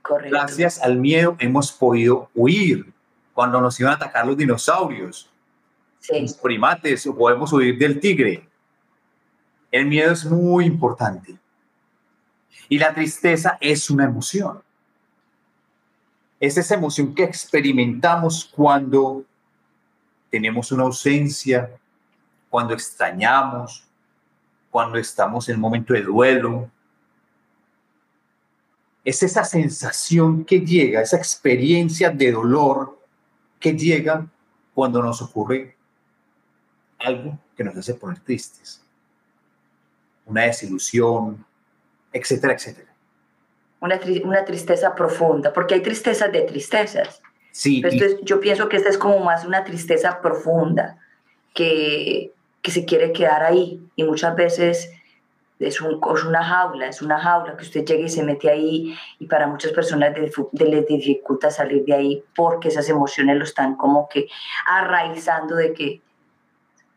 Correcto. 0.00 0.36
Gracias 0.36 0.80
al 0.82 0.96
miedo 0.96 1.36
hemos 1.38 1.70
podido 1.70 2.30
huir 2.34 2.91
cuando 3.34 3.60
nos 3.60 3.78
iban 3.80 3.92
a 3.92 3.96
atacar 3.96 4.26
los 4.26 4.36
dinosaurios, 4.36 5.30
los 6.08 6.34
primates, 6.34 7.06
o 7.06 7.16
podemos 7.16 7.52
huir 7.52 7.78
del 7.78 8.00
tigre. 8.00 8.48
El 9.70 9.86
miedo 9.86 10.12
es 10.12 10.24
muy 10.24 10.66
importante. 10.66 11.36
Y 12.68 12.78
la 12.78 12.92
tristeza 12.94 13.56
es 13.60 13.88
una 13.90 14.04
emoción. 14.04 14.62
Es 16.40 16.56
esa 16.58 16.74
emoción 16.74 17.14
que 17.14 17.24
experimentamos 17.24 18.44
cuando 18.44 19.24
tenemos 20.30 20.72
una 20.72 20.84
ausencia, 20.84 21.70
cuando 22.50 22.74
extrañamos, 22.74 23.84
cuando 24.70 24.98
estamos 24.98 25.48
en 25.48 25.56
un 25.56 25.60
momento 25.60 25.94
de 25.94 26.02
duelo. 26.02 26.70
Es 29.04 29.22
esa 29.22 29.44
sensación 29.44 30.44
que 30.44 30.60
llega, 30.60 31.02
esa 31.02 31.16
experiencia 31.16 32.10
de 32.10 32.32
dolor 32.32 33.01
que 33.62 33.72
llega 33.72 34.26
cuando 34.74 35.00
nos 35.02 35.22
ocurre 35.22 35.76
algo 36.98 37.38
que 37.56 37.64
nos 37.64 37.76
hace 37.76 37.94
poner 37.94 38.18
tristes. 38.20 38.82
Una 40.26 40.42
desilusión, 40.42 41.44
etcétera, 42.12 42.54
etcétera. 42.54 42.92
Una, 43.80 43.98
una 44.24 44.44
tristeza 44.44 44.94
profunda, 44.94 45.52
porque 45.52 45.74
hay 45.74 45.80
tristezas 45.80 46.30
de 46.30 46.42
tristezas. 46.42 47.22
Sí. 47.52 47.82
Entonces, 47.84 48.18
yo 48.22 48.40
pienso 48.40 48.68
que 48.68 48.76
esta 48.76 48.90
es 48.90 48.98
como 48.98 49.20
más 49.20 49.44
una 49.44 49.64
tristeza 49.64 50.20
profunda 50.20 50.98
que, 51.54 52.32
que 52.62 52.70
se 52.70 52.84
quiere 52.84 53.12
quedar 53.12 53.42
ahí 53.42 53.80
y 53.96 54.04
muchas 54.04 54.34
veces 54.34 54.90
es, 55.62 55.80
un, 55.80 56.00
es, 56.14 56.24
una 56.24 56.44
jaula, 56.44 56.86
es 56.86 57.02
una 57.02 57.18
jaula 57.18 57.56
que 57.56 57.64
usted 57.64 57.84
llega 57.84 58.04
y 58.04 58.08
se 58.08 58.22
mete 58.22 58.50
ahí 58.50 58.96
y 59.18 59.26
para 59.26 59.46
muchas 59.46 59.72
personas 59.72 60.12
les 60.16 60.86
dificulta 60.86 61.50
salir 61.50 61.84
de 61.84 61.94
ahí 61.94 62.24
porque 62.34 62.68
esas 62.68 62.88
emociones 62.88 63.36
lo 63.36 63.44
están 63.44 63.76
como 63.76 64.08
que 64.08 64.28
arraizando 64.66 65.56
de 65.56 65.72
que, 65.72 66.00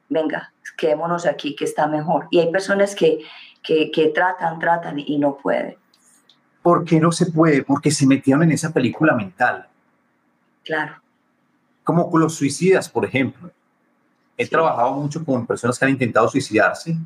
venga, 0.10 0.52
quedémonos 0.78 1.26
aquí 1.26 1.56
que 1.56 1.66
está 1.66 1.88
mejor. 1.88 2.28
Y 2.32 2.40
hay 2.40 2.52
personas 2.52 2.96
que, 2.96 3.20
que, 3.64 3.92
que 3.92 4.08
tratan, 4.08 4.60
tratan 4.60 5.00
y 5.00 5.18
no 5.18 5.38
pueden. 5.38 5.78
¿Por 6.62 6.84
qué 6.84 7.00
no 7.00 7.12
se 7.12 7.28
puede? 7.28 7.64
Porque 7.64 7.92
se 7.92 8.08
metieron 8.08 8.44
en 8.44 8.52
esa 8.52 8.74
película 8.74 9.14
mental. 9.14 9.68
Claro. 10.64 10.96
Como 11.84 12.10
con 12.10 12.22
los 12.22 12.36
suicidas, 12.36 12.90
por 12.90 13.06
ejemplo. 13.06 13.52
He 14.38 14.48
trabajado 14.48 14.92
mucho 14.94 15.24
con 15.24 15.46
personas 15.46 15.78
que 15.78 15.86
han 15.86 15.92
intentado 15.92 16.28
suicidarse 16.28 16.98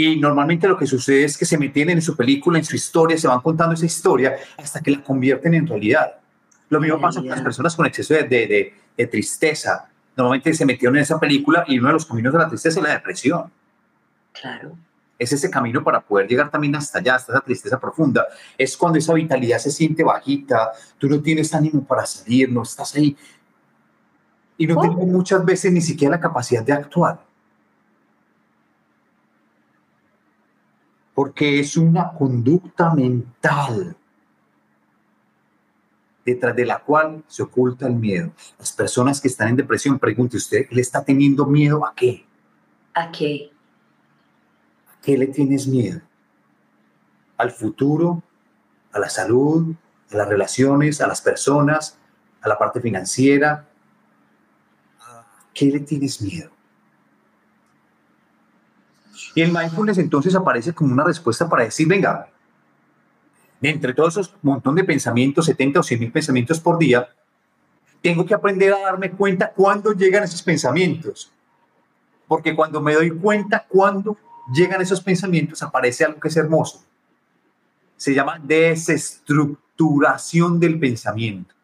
y 0.00 0.14
normalmente 0.14 0.68
lo 0.68 0.78
que 0.78 0.86
sucede 0.86 1.24
es 1.24 1.36
que 1.36 1.44
se 1.44 1.58
meten 1.58 1.90
en 1.90 2.00
su 2.00 2.14
película, 2.14 2.56
en 2.56 2.64
su 2.64 2.76
historia, 2.76 3.18
se 3.18 3.26
van 3.26 3.40
contando 3.40 3.74
esa 3.74 3.84
historia 3.84 4.36
hasta 4.56 4.80
que 4.80 4.92
la 4.92 5.02
convierten 5.02 5.54
en 5.54 5.66
realidad. 5.66 6.20
Lo 6.68 6.80
mismo 6.80 7.00
pasa 7.00 7.18
con 7.18 7.30
las 7.30 7.40
personas 7.40 7.74
con 7.74 7.84
exceso 7.84 8.14
de, 8.14 8.22
de, 8.22 8.74
de, 8.96 9.06
tristeza. 9.08 9.88
Normalmente 10.16 10.54
se 10.54 10.64
metieron 10.64 10.94
en 10.94 11.02
esa 11.02 11.18
película 11.18 11.64
y 11.66 11.80
uno 11.80 11.88
de 11.88 11.94
los 11.94 12.06
caminos 12.06 12.32
de 12.32 12.38
la 12.38 12.48
tristeza 12.48 12.78
es 12.78 12.86
la 12.86 12.92
depresión. 12.92 13.50
Claro. 14.40 14.76
Es 15.18 15.32
ese 15.32 15.50
camino 15.50 15.82
para 15.82 16.00
poder 16.00 16.28
llegar 16.28 16.48
también 16.48 16.76
hasta 16.76 17.00
allá, 17.00 17.16
hasta 17.16 17.32
esa 17.32 17.40
tristeza 17.40 17.80
profunda. 17.80 18.24
Es 18.56 18.76
cuando 18.76 19.00
esa 19.00 19.14
vitalidad 19.14 19.58
se 19.58 19.72
siente 19.72 20.04
bajita, 20.04 20.70
tú 20.96 21.08
no 21.08 21.20
tienes 21.20 21.52
ánimo 21.52 21.82
para 21.82 22.06
salir, 22.06 22.52
no 22.52 22.62
estás 22.62 22.94
ahí. 22.94 23.16
Y 24.58 24.68
no 24.68 24.80
tienes 24.80 24.98
muchas 24.98 25.44
veces 25.44 25.72
ni 25.72 25.80
siquiera 25.80 26.14
la 26.14 26.20
capacidad 26.20 26.62
de 26.62 26.74
actuar. 26.74 27.27
Porque 31.18 31.58
es 31.58 31.76
una 31.76 32.12
conducta 32.12 32.94
mental 32.94 33.96
detrás 36.24 36.54
de 36.54 36.64
la 36.64 36.78
cual 36.78 37.24
se 37.26 37.42
oculta 37.42 37.88
el 37.88 37.96
miedo. 37.96 38.30
Las 38.56 38.70
personas 38.70 39.20
que 39.20 39.26
están 39.26 39.48
en 39.48 39.56
depresión, 39.56 39.98
pregunte 39.98 40.36
usted, 40.36 40.68
¿le 40.70 40.80
está 40.80 41.02
teniendo 41.02 41.44
miedo 41.44 41.84
a 41.84 41.92
qué? 41.92 42.24
¿A 42.94 43.10
qué? 43.10 43.50
¿A 44.86 45.00
qué 45.00 45.18
le 45.18 45.26
tienes 45.26 45.66
miedo? 45.66 46.00
¿Al 47.36 47.50
futuro? 47.50 48.22
¿A 48.92 49.00
la 49.00 49.10
salud? 49.10 49.74
¿A 50.12 50.16
las 50.18 50.28
relaciones? 50.28 51.00
¿A 51.00 51.08
las 51.08 51.20
personas? 51.20 51.98
¿A 52.42 52.48
la 52.48 52.56
parte 52.56 52.80
financiera? 52.80 53.68
¿A 55.00 55.26
qué 55.52 55.66
le 55.66 55.80
tienes 55.80 56.22
miedo? 56.22 56.57
Y 59.38 59.42
el 59.42 59.52
mindfulness 59.52 59.98
entonces 59.98 60.34
aparece 60.34 60.72
como 60.72 60.92
una 60.92 61.04
respuesta 61.04 61.48
para 61.48 61.62
decir, 61.62 61.86
venga, 61.86 62.28
entre 63.62 63.94
todos 63.94 64.14
esos 64.14 64.34
montón 64.42 64.74
de 64.74 64.82
pensamientos, 64.82 65.46
70 65.46 65.78
o 65.78 65.82
100 65.84 66.00
mil 66.00 66.10
pensamientos 66.10 66.58
por 66.58 66.76
día, 66.76 67.08
tengo 68.02 68.26
que 68.26 68.34
aprender 68.34 68.72
a 68.72 68.80
darme 68.80 69.12
cuenta 69.12 69.52
cuándo 69.52 69.92
llegan 69.92 70.24
esos 70.24 70.42
pensamientos. 70.42 71.30
Porque 72.26 72.56
cuando 72.56 72.80
me 72.80 72.94
doy 72.94 73.10
cuenta 73.10 73.64
cuándo 73.68 74.16
llegan 74.52 74.82
esos 74.82 75.00
pensamientos, 75.00 75.62
aparece 75.62 76.04
algo 76.04 76.18
que 76.18 76.26
es 76.26 76.36
hermoso. 76.36 76.82
Se 77.96 78.12
llama 78.12 78.40
desestructuración 78.42 80.58
del 80.58 80.80
pensamiento. 80.80 81.54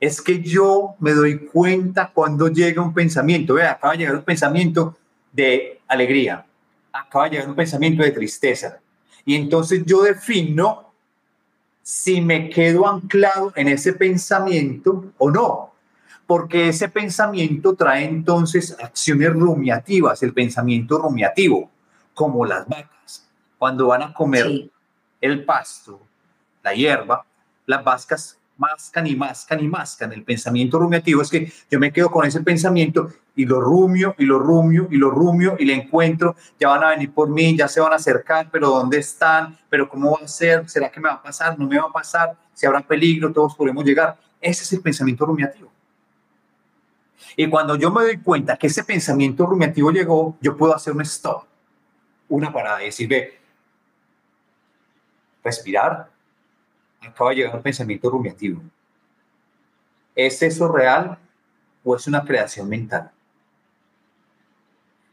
Es 0.00 0.20
que 0.20 0.42
yo 0.42 0.96
me 0.98 1.12
doy 1.12 1.46
cuenta 1.46 2.10
cuando 2.12 2.48
llega 2.48 2.82
un 2.82 2.92
pensamiento. 2.92 3.54
Vea, 3.54 3.70
acaba 3.70 3.92
de 3.92 4.00
llegar 4.00 4.16
un 4.16 4.24
pensamiento 4.24 4.98
de 5.32 5.80
alegría 5.86 6.46
acaba 6.92 7.24
de 7.24 7.32
llegar 7.32 7.48
un 7.48 7.56
pensamiento 7.56 8.02
de 8.02 8.10
tristeza. 8.10 8.80
Y 9.24 9.34
entonces 9.34 9.84
yo 9.84 10.02
defino 10.02 10.92
si 11.82 12.20
me 12.20 12.50
quedo 12.50 12.86
anclado 12.86 13.52
en 13.56 13.68
ese 13.68 13.92
pensamiento 13.92 15.12
o 15.18 15.30
no. 15.30 15.72
Porque 16.26 16.68
ese 16.68 16.88
pensamiento 16.88 17.74
trae 17.74 18.04
entonces 18.04 18.76
acciones 18.80 19.32
rumiativas, 19.32 20.22
el 20.22 20.32
pensamiento 20.32 20.98
rumiativo, 20.98 21.68
como 22.14 22.46
las 22.46 22.68
vacas. 22.68 23.28
Cuando 23.58 23.88
van 23.88 24.02
a 24.02 24.14
comer 24.14 24.70
el 25.20 25.44
pasto, 25.44 26.00
la 26.62 26.72
hierba, 26.72 27.26
las 27.66 27.82
vacas 27.82 28.39
mascan 28.60 29.06
y 29.06 29.16
mascan 29.16 29.58
y 29.64 29.68
mascan. 29.68 30.12
El 30.12 30.22
pensamiento 30.22 30.78
rumiativo 30.78 31.22
es 31.22 31.30
que 31.30 31.50
yo 31.70 31.80
me 31.80 31.90
quedo 31.90 32.10
con 32.10 32.26
ese 32.26 32.42
pensamiento 32.42 33.10
y 33.34 33.46
lo 33.46 33.58
rumio 33.58 34.14
y 34.18 34.26
lo 34.26 34.38
rumio 34.38 34.86
y 34.90 34.98
lo 34.98 35.10
rumio 35.10 35.56
y 35.58 35.64
le 35.64 35.74
encuentro, 35.74 36.36
ya 36.58 36.68
van 36.68 36.84
a 36.84 36.90
venir 36.90 37.10
por 37.12 37.30
mí, 37.30 37.56
ya 37.56 37.68
se 37.68 37.80
van 37.80 37.92
a 37.92 37.96
acercar, 37.96 38.50
pero 38.52 38.68
¿dónde 38.68 38.98
están? 38.98 39.58
¿Pero 39.70 39.88
cómo 39.88 40.12
va 40.12 40.24
a 40.24 40.28
ser? 40.28 40.68
¿Será 40.68 40.90
que 40.90 41.00
me 41.00 41.08
va 41.08 41.14
a 41.14 41.22
pasar? 41.22 41.58
¿No 41.58 41.66
me 41.66 41.78
va 41.78 41.86
a 41.86 41.92
pasar? 41.92 42.36
¿Si 42.52 42.66
habrá 42.66 42.80
peligro? 42.82 43.32
¿Todos 43.32 43.56
podemos 43.56 43.82
llegar? 43.82 44.18
Ese 44.40 44.62
es 44.62 44.72
el 44.74 44.82
pensamiento 44.82 45.24
rumiativo. 45.24 45.72
Y 47.36 47.48
cuando 47.48 47.76
yo 47.76 47.90
me 47.90 48.02
doy 48.02 48.18
cuenta 48.18 48.58
que 48.58 48.66
ese 48.66 48.84
pensamiento 48.84 49.46
rumiativo 49.46 49.90
llegó, 49.90 50.36
yo 50.42 50.54
puedo 50.54 50.74
hacer 50.74 50.92
un 50.92 51.00
stop, 51.00 51.44
una 52.28 52.52
parada 52.52 52.82
y 52.82 52.86
decir, 52.86 53.08
ve, 53.08 53.40
respirar, 55.42 56.10
acaba 57.00 57.30
de 57.30 57.36
llegar 57.36 57.56
un 57.56 57.62
pensamiento 57.62 58.10
rumiativo. 58.10 58.62
¿Es 60.14 60.42
eso 60.42 60.68
real 60.68 61.18
o 61.82 61.96
es 61.96 62.06
una 62.06 62.24
creación 62.24 62.68
mental? 62.68 63.10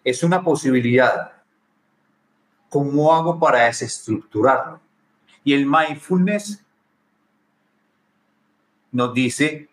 Es 0.04 0.24
una 0.24 0.44
posibilidad. 0.44 1.34
¿Cómo 2.70 3.14
hago 3.14 3.40
para 3.40 3.66
desestructurarlo? 3.66 4.82
Y 5.44 5.54
el 5.54 5.66
mindfulness 5.66 6.64
nos 8.92 9.14
dice, 9.14 9.70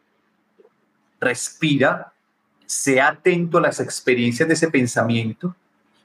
respira, 1.21 2.13
sea 2.67 3.09
atento 3.09 3.59
a 3.59 3.63
las 3.63 3.81
experiencias 3.81 4.47
de 4.47 4.55
ese 4.55 4.71
pensamiento 4.71 5.55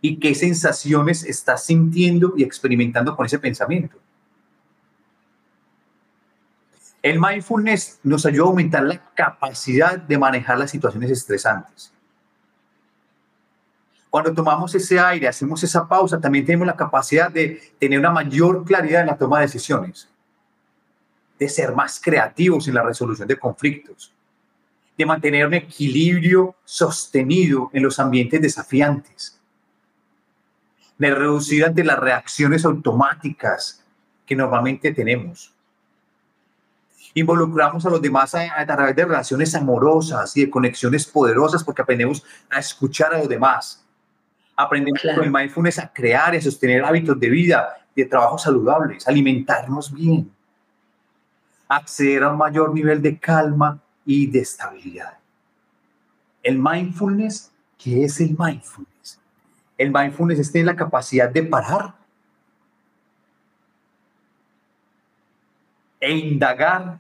y 0.02 0.18
qué 0.18 0.34
sensaciones 0.34 1.24
estás 1.24 1.66
sintiendo 1.66 2.34
y 2.36 2.44
experimentando 2.44 3.16
con 3.16 3.26
ese 3.26 3.38
pensamiento. 3.38 3.98
El 7.02 7.20
mindfulness 7.20 8.00
nos 8.04 8.26
ayuda 8.26 8.46
a 8.46 8.48
aumentar 8.48 8.84
la 8.84 9.00
capacidad 9.14 9.98
de 9.98 10.18
manejar 10.18 10.58
las 10.60 10.72
situaciones 10.72 11.10
estresantes. 11.12 11.94
Cuando 14.10 14.34
tomamos 14.34 14.74
ese 14.76 15.00
aire, 15.00 15.28
hacemos 15.28 15.64
esa 15.64 15.88
pausa, 15.88 16.20
también 16.20 16.46
tenemos 16.46 16.68
la 16.68 16.76
capacidad 16.76 17.32
de 17.32 17.74
tener 17.80 18.00
una 18.00 18.12
mayor 18.12 18.66
claridad 18.66 19.02
en 19.02 19.08
la 19.08 19.18
toma 19.18 19.38
de 19.38 19.46
decisiones, 19.46 20.10
de 21.38 21.48
ser 21.48 21.74
más 21.74 22.02
creativos 22.04 22.68
en 22.68 22.74
la 22.74 22.84
resolución 22.84 23.28
de 23.28 23.38
conflictos, 23.38 24.12
de 24.98 25.06
mantener 25.06 25.48
un 25.48 25.54
equilibrio 25.54 26.56
sostenido 26.66 27.70
en 27.72 27.84
los 27.84 28.00
ambientes 28.00 28.42
desafiantes, 28.42 29.40
de 30.98 31.16
reducir 31.16 31.64
ante 31.64 31.86
las 31.86 32.00
reacciones 32.00 32.66
automáticas 32.66 33.86
que 34.26 34.36
normalmente 34.36 34.92
tenemos 34.92 35.54
involucramos 37.14 37.86
a 37.86 37.90
los 37.90 38.02
demás 38.02 38.36
a, 38.36 38.66
través 38.66 38.96
de 38.96 39.06
relaciones 39.06 39.54
amorosas 39.56 40.36
y 40.38 40.46
de 40.46 40.50
conexiones 40.50 41.06
poderosas 41.06 41.64
porque 41.64 41.82
aprendemos 41.82 42.24
a 42.50 42.60
escuchar 42.60 43.14
a 43.14 43.20
los 43.20 43.30
demás. 43.30 43.86
Aprendemos 44.56 45.02
con 45.02 45.24
el 45.24 45.32
mindfulness 45.32 45.80
a 45.80 45.92
crear 45.92 46.34
y 46.34 46.38
a 46.38 46.42
sostener 46.42 46.84
hábitos 46.84 47.20
de 47.20 47.30
vida, 47.30 47.78
de 47.96 48.06
trabajo 48.06 48.38
saludables, 48.38 49.08
alimentarnos 49.08 49.94
bien, 49.94 50.32
acceder 51.68 52.24
a 52.24 52.32
un 52.32 52.38
mayor 52.38 52.74
nivel 52.74 53.02
de 53.02 53.18
calma 53.18 53.80
y 54.06 54.28
de 54.28 54.40
estabilidad. 54.40 55.18
El 56.44 56.58
mindfulness, 56.60 57.52
¿qué 57.78 58.04
es 58.04 58.20
el 58.20 58.36
mindfulness? 58.38 59.20
El 59.78 59.92
mindfulness 59.92 60.40
es 60.40 60.52
tener 60.52 60.66
la 60.66 60.76
capacidad 60.76 61.30
de 61.30 61.44
parar 61.44 61.99
e 66.00 66.12
indagar 66.12 67.00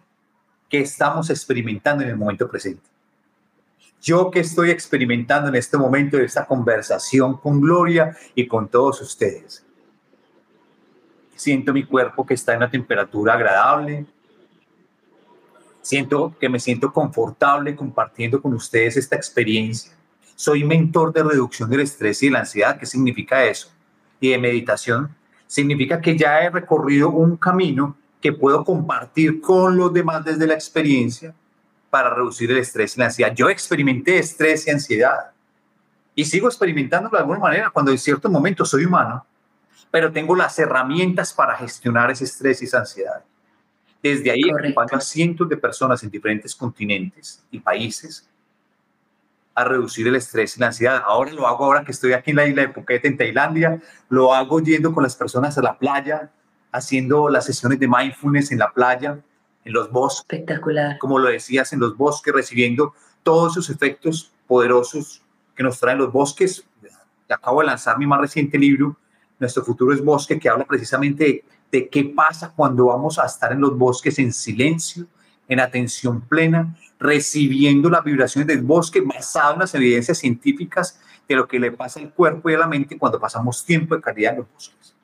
qué 0.67 0.81
estamos 0.81 1.29
experimentando 1.29 2.03
en 2.03 2.09
el 2.09 2.17
momento 2.17 2.49
presente. 2.49 2.83
Yo 4.01 4.31
que 4.31 4.39
estoy 4.39 4.69
experimentando 4.69 5.49
en 5.49 5.55
este 5.55 5.77
momento 5.77 6.17
de 6.17 6.25
esta 6.25 6.45
conversación 6.45 7.37
con 7.37 7.59
Gloria 7.59 8.15
y 8.33 8.47
con 8.47 8.69
todos 8.69 9.01
ustedes. 9.01 9.65
Siento 11.35 11.73
mi 11.73 11.85
cuerpo 11.85 12.25
que 12.25 12.33
está 12.33 12.53
en 12.53 12.57
una 12.59 12.71
temperatura 12.71 13.33
agradable. 13.33 14.05
Siento 15.81 16.35
que 16.39 16.49
me 16.49 16.59
siento 16.59 16.93
confortable 16.93 17.75
compartiendo 17.75 18.41
con 18.41 18.53
ustedes 18.53 18.97
esta 18.97 19.15
experiencia. 19.15 19.93
Soy 20.35 20.63
mentor 20.63 21.11
de 21.11 21.23
reducción 21.23 21.69
del 21.69 21.81
estrés 21.81 22.23
y 22.23 22.27
de 22.27 22.31
la 22.33 22.39
ansiedad. 22.39 22.77
¿Qué 22.77 22.85
significa 22.85 23.43
eso? 23.43 23.69
Y 24.21 24.29
de 24.29 24.37
meditación. 24.37 25.13
Significa 25.47 25.99
que 25.99 26.17
ya 26.17 26.39
he 26.41 26.49
recorrido 26.49 27.09
un 27.09 27.35
camino 27.35 27.97
que 28.21 28.33
puedo 28.33 28.63
compartir 28.63 29.41
con 29.41 29.77
los 29.77 29.93
demás 29.93 30.25
desde 30.25 30.47
la 30.47 30.53
experiencia 30.53 31.33
para 31.89 32.13
reducir 32.13 32.51
el 32.51 32.57
estrés 32.57 32.95
y 32.95 32.99
la 32.99 33.05
ansiedad. 33.05 33.33
Yo 33.33 33.49
experimenté 33.49 34.19
estrés 34.19 34.67
y 34.67 34.71
ansiedad 34.71 35.31
y 36.15 36.25
sigo 36.25 36.47
experimentando 36.47 37.09
de 37.09 37.17
alguna 37.17 37.39
manera 37.39 37.69
cuando 37.69 37.91
en 37.91 37.97
cierto 37.97 38.29
momento 38.29 38.65
soy 38.65 38.85
humano, 38.85 39.25
pero 39.89 40.11
tengo 40.11 40.35
las 40.35 40.59
herramientas 40.59 41.33
para 41.33 41.55
gestionar 41.55 42.11
ese 42.11 42.25
estrés 42.25 42.61
y 42.61 42.65
esa 42.65 42.79
ansiedad. 42.79 43.23
Desde 44.03 44.31
ahí 44.31 44.41
acompaño 44.49 44.97
a 44.97 45.01
cientos 45.01 45.49
de 45.49 45.57
personas 45.57 46.03
en 46.03 46.09
diferentes 46.09 46.55
continentes 46.55 47.43
y 47.51 47.59
países 47.59 48.29
a 49.55 49.63
reducir 49.65 50.07
el 50.07 50.15
estrés 50.15 50.55
y 50.55 50.59
la 50.59 50.67
ansiedad. 50.67 51.03
Ahora 51.05 51.31
lo 51.31 51.47
hago 51.47 51.65
ahora 51.65 51.83
que 51.83 51.91
estoy 51.91 52.13
aquí 52.13 52.31
en 52.31 52.37
la 52.37 52.47
isla 52.47 52.61
de 52.61 52.69
Phuket, 52.69 53.03
en 53.05 53.17
Tailandia, 53.17 53.81
lo 54.07 54.33
hago 54.33 54.61
yendo 54.61 54.93
con 54.93 55.03
las 55.03 55.15
personas 55.15 55.57
a 55.57 55.61
la 55.61 55.77
playa, 55.77 56.31
haciendo 56.71 57.29
las 57.29 57.45
sesiones 57.45 57.79
de 57.79 57.87
mindfulness 57.87 58.51
en 58.51 58.59
la 58.59 58.71
playa, 58.71 59.19
en 59.65 59.73
los 59.73 59.91
bosques. 59.91 60.25
Espectacular. 60.29 60.97
Como 60.99 61.19
lo 61.19 61.29
decías, 61.29 61.73
en 61.73 61.79
los 61.79 61.97
bosques, 61.97 62.33
recibiendo 62.33 62.93
todos 63.23 63.53
esos 63.53 63.69
efectos 63.69 64.31
poderosos 64.47 65.21
que 65.55 65.63
nos 65.63 65.79
traen 65.79 65.97
los 65.97 66.11
bosques. 66.11 66.65
Acabo 67.29 67.61
de 67.61 67.67
lanzar 67.67 67.97
mi 67.99 68.07
más 68.07 68.21
reciente 68.21 68.57
libro, 68.57 68.97
Nuestro 69.39 69.63
futuro 69.63 69.93
es 69.93 70.03
bosque, 70.03 70.37
que 70.37 70.49
habla 70.49 70.65
precisamente 70.65 71.45
de 71.71 71.89
qué 71.89 72.03
pasa 72.03 72.51
cuando 72.53 72.87
vamos 72.87 73.17
a 73.17 73.25
estar 73.25 73.53
en 73.53 73.61
los 73.61 73.77
bosques 73.77 74.19
en 74.19 74.33
silencio, 74.33 75.05
en 75.47 75.61
atención 75.61 76.21
plena, 76.21 76.75
recibiendo 76.99 77.89
las 77.89 78.03
vibraciones 78.03 78.47
del 78.47 78.61
bosque 78.61 79.01
basado 79.01 79.53
en 79.53 79.59
las 79.59 79.73
evidencias 79.73 80.17
científicas 80.17 80.99
de 81.27 81.35
lo 81.35 81.47
que 81.47 81.59
le 81.59 81.71
pasa 81.71 81.99
al 81.99 82.13
cuerpo 82.13 82.49
y 82.49 82.55
a 82.55 82.57
la 82.57 82.67
mente 82.67 82.97
cuando 82.97 83.19
pasamos 83.19 83.63
tiempo 83.63 83.95
de 83.95 84.01
calidad 84.01 84.33
en 84.33 84.39
los 84.39 84.51
bosques. 84.53 84.95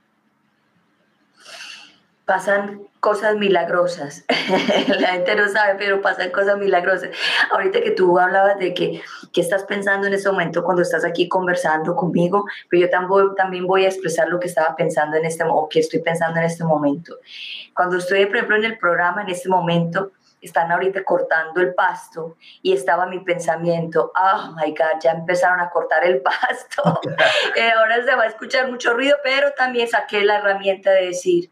Pasan 2.25 2.81
cosas 2.99 3.35
milagrosas. 3.35 4.25
la 4.99 5.09
gente 5.09 5.35
no 5.35 5.47
sabe, 5.47 5.75
pero 5.77 6.01
pasan 6.01 6.31
cosas 6.31 6.57
milagrosas. 6.57 7.09
Ahorita 7.51 7.81
que 7.81 7.91
tú 7.91 8.17
hablabas 8.17 8.57
de 8.57 8.73
que, 8.73 9.01
que 9.31 9.41
estás 9.41 9.63
pensando 9.63 10.07
en 10.07 10.13
ese 10.15 10.31
momento 10.31 10.63
cuando 10.63 10.81
estás 10.81 11.05
aquí 11.05 11.29
conversando 11.29 11.95
conmigo, 11.95 12.45
pero 12.69 12.81
yo 12.81 12.89
también, 12.89 13.35
también 13.35 13.67
voy 13.67 13.85
a 13.85 13.89
expresar 13.89 14.27
lo 14.27 14.39
que 14.39 14.47
estaba 14.47 14.75
pensando 14.75 15.17
en 15.17 15.25
este 15.25 15.43
o 15.47 15.69
que 15.69 15.81
estoy 15.81 15.99
pensando 15.99 16.39
en 16.39 16.45
este 16.45 16.63
momento. 16.63 17.17
Cuando 17.75 17.97
estoy, 17.97 18.25
por 18.25 18.37
ejemplo, 18.37 18.55
en 18.55 18.65
el 18.65 18.77
programa, 18.79 19.21
en 19.21 19.29
este 19.29 19.47
momento, 19.47 20.11
están 20.45 20.71
ahorita 20.71 21.03
cortando 21.03 21.59
el 21.59 21.73
pasto 21.73 22.37
y 22.61 22.73
estaba 22.73 23.05
mi 23.07 23.19
pensamiento, 23.19 24.11
oh 24.15 24.55
my 24.55 24.71
God, 24.71 25.01
ya 25.01 25.11
empezaron 25.11 25.59
a 25.59 25.69
cortar 25.69 26.05
el 26.05 26.21
pasto. 26.21 27.01
Eh, 27.55 27.71
ahora 27.71 28.03
se 28.03 28.15
va 28.15 28.23
a 28.23 28.27
escuchar 28.27 28.69
mucho 28.69 28.93
ruido, 28.93 29.15
pero 29.23 29.51
también 29.53 29.87
saqué 29.87 30.23
la 30.23 30.37
herramienta 30.37 30.91
de 30.91 31.07
decir, 31.07 31.49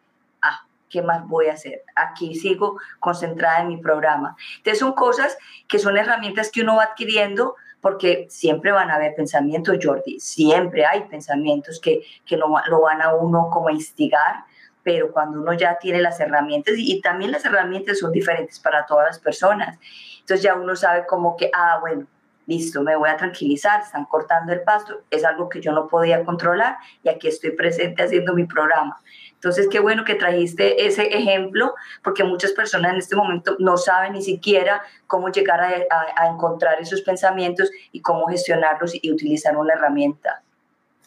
¿qué 0.94 1.02
más 1.02 1.28
voy 1.28 1.48
a 1.48 1.54
hacer? 1.54 1.82
Aquí 1.96 2.36
sigo 2.36 2.80
concentrada 3.00 3.62
en 3.62 3.68
mi 3.68 3.78
programa. 3.78 4.38
Entonces 4.58 4.78
son 4.78 4.94
cosas 4.94 5.36
que 5.68 5.80
son 5.80 5.98
herramientas 5.98 6.52
que 6.52 6.62
uno 6.62 6.76
va 6.76 6.84
adquiriendo 6.84 7.56
porque 7.82 8.28
siempre 8.30 8.72
van 8.72 8.92
a 8.92 8.96
haber 8.96 9.16
pensamientos, 9.16 9.78
Jordi, 9.82 10.20
siempre 10.20 10.86
hay 10.86 11.02
pensamientos 11.10 11.82
que, 11.82 12.04
que 12.26 12.38
lo, 12.38 12.48
lo 12.68 12.82
van 12.82 13.02
a 13.02 13.14
uno 13.14 13.50
como 13.52 13.70
instigar, 13.72 14.46
pero 14.84 15.12
cuando 15.12 15.42
uno 15.42 15.52
ya 15.54 15.78
tiene 15.80 16.00
las 16.00 16.20
herramientas, 16.20 16.76
y, 16.78 16.94
y 16.94 17.02
también 17.02 17.32
las 17.32 17.44
herramientas 17.44 18.00
son 18.00 18.14
diferentes 18.14 18.60
para 18.60 18.86
todas 18.86 19.08
las 19.08 19.20
personas, 19.20 19.80
entonces 20.20 20.44
ya 20.44 20.56
uno 20.56 20.78
sabe 20.78 21.06
como 21.06 21.36
que, 21.36 21.50
ah, 21.54 21.80
bueno, 21.82 22.08
listo, 22.46 22.82
me 22.84 22.96
voy 22.96 23.10
a 23.10 23.18
tranquilizar, 23.18 23.82
están 23.82 24.06
cortando 24.06 24.54
el 24.54 24.62
pasto, 24.62 25.02
es 25.10 25.24
algo 25.24 25.50
que 25.50 25.62
yo 25.62 25.72
no 25.72 25.88
podía 25.88 26.24
controlar 26.24 26.78
y 27.04 27.10
aquí 27.10 27.28
estoy 27.28 27.52
presente 27.52 28.04
haciendo 28.04 28.34
mi 28.34 28.46
programa. 28.46 29.02
Entonces, 29.44 29.68
qué 29.70 29.82
bueno 29.82 30.06
que 30.06 30.16
trajiste 30.16 30.86
ese 30.86 31.04
ejemplo, 31.08 31.74
porque 32.02 32.24
muchas 32.24 32.54
personas 32.54 32.94
en 32.94 33.00
este 33.00 33.18
momento 33.18 33.58
no 33.60 33.76
saben 33.76 34.14
ni 34.14 34.22
siquiera 34.22 34.82
cómo 35.06 35.30
llegar 35.34 35.60
a, 35.60 36.28
encontrar 36.30 36.80
esos 36.80 37.02
pensamientos 37.02 37.70
y 37.92 38.02
cómo 38.02 38.26
gestionarlos 38.28 38.94
y 39.02 39.12
utilizar 39.12 39.58
una 39.58 39.74
herramienta. 39.74 40.42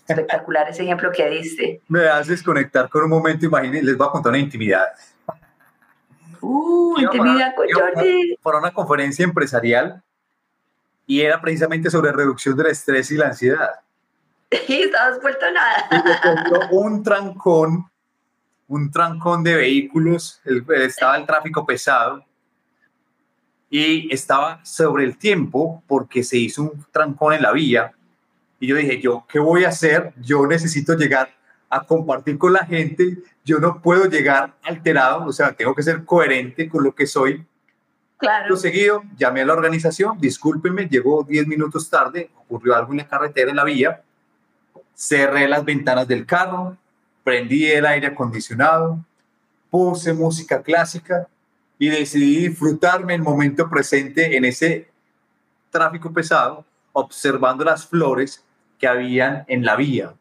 Espectacular 0.06 0.68
ese 0.68 0.82
ejemplo 0.82 1.10
que 1.10 1.30
diste. 1.30 1.80
Me 1.88 2.06
haces 2.06 2.42
conectar 2.42 2.90
con 2.90 3.04
un 3.04 3.08
momento, 3.08 3.46
imagínense, 3.46 3.86
les 3.86 3.96
voy 3.96 4.06
a 4.06 4.10
contar 4.10 4.28
una 4.28 4.38
intimidad. 4.38 4.84
Uh, 6.42 7.00
intimidad 7.00 7.54
con 7.54 7.66
Jordi. 7.72 8.36
Para 8.42 8.58
una 8.58 8.70
conferencia 8.70 9.24
empresarial 9.24 10.02
y 11.06 11.22
era 11.22 11.40
precisamente 11.40 11.88
sobre 11.88 12.12
reducción 12.12 12.54
del 12.54 12.66
estrés 12.66 13.10
y 13.10 13.16
la 13.16 13.28
ansiedad. 13.28 13.70
Y 14.68 14.82
estabas 14.82 15.20
vuelto 15.22 15.46
nada. 15.50 15.88
un 16.70 17.02
trancón 17.02 17.90
un 18.68 18.90
trancón 18.90 19.42
de 19.44 19.54
vehículos, 19.54 20.40
estaba 20.44 21.16
el 21.16 21.26
tráfico 21.26 21.64
pesado 21.64 22.24
y 23.70 24.12
estaba 24.12 24.64
sobre 24.64 25.04
el 25.04 25.16
tiempo 25.16 25.82
porque 25.86 26.22
se 26.22 26.36
hizo 26.36 26.62
un 26.62 26.86
trancón 26.90 27.34
en 27.34 27.42
la 27.42 27.52
vía. 27.52 27.92
Y 28.58 28.66
yo 28.66 28.76
dije, 28.76 29.00
¿yo 29.00 29.24
qué 29.28 29.38
voy 29.38 29.64
a 29.64 29.68
hacer? 29.68 30.12
Yo 30.20 30.46
necesito 30.46 30.94
llegar 30.94 31.30
a 31.68 31.84
compartir 31.84 32.38
con 32.38 32.52
la 32.52 32.64
gente. 32.64 33.18
Yo 33.44 33.58
no 33.58 33.80
puedo 33.80 34.06
llegar 34.06 34.54
alterado, 34.62 35.26
o 35.26 35.32
sea, 35.32 35.52
tengo 35.52 35.74
que 35.74 35.82
ser 35.82 36.04
coherente 36.04 36.68
con 36.68 36.82
lo 36.82 36.94
que 36.94 37.06
soy. 37.06 37.44
Claro. 38.18 38.48
Lo 38.48 38.56
seguido, 38.56 39.02
llamé 39.16 39.42
a 39.42 39.44
la 39.44 39.52
organización, 39.52 40.18
discúlpenme, 40.18 40.88
llegó 40.88 41.22
10 41.22 41.46
minutos 41.46 41.90
tarde, 41.90 42.30
ocurrió 42.34 42.74
algo 42.74 42.92
en 42.92 42.98
la 42.98 43.08
carretera, 43.08 43.50
en 43.50 43.56
la 43.56 43.64
vía, 43.64 44.02
cerré 44.94 45.46
las 45.46 45.64
ventanas 45.64 46.08
del 46.08 46.24
carro, 46.24 46.78
prendí 47.26 47.66
el 47.66 47.84
aire 47.84 48.06
acondicionado, 48.06 49.04
puse 49.68 50.12
música 50.12 50.62
clásica 50.62 51.26
y 51.76 51.88
decidí 51.88 52.46
disfrutarme 52.46 53.16
el 53.16 53.22
momento 53.22 53.68
presente 53.68 54.36
en 54.36 54.44
ese 54.44 54.88
tráfico 55.68 56.12
pesado, 56.12 56.64
observando 56.92 57.64
las 57.64 57.84
flores 57.84 58.44
que 58.78 58.86
habían 58.86 59.44
en 59.48 59.64
la 59.64 59.74
vía. 59.74 60.14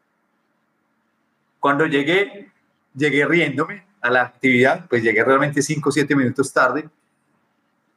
Cuando 1.60 1.86
llegué, 1.86 2.50
llegué 2.92 3.24
riéndome 3.24 3.84
a 4.00 4.10
la 4.10 4.22
actividad, 4.22 4.88
pues 4.88 5.04
llegué 5.04 5.22
realmente 5.22 5.62
5 5.62 5.88
o 5.88 5.92
7 5.92 6.16
minutos 6.16 6.52
tarde. 6.52 6.88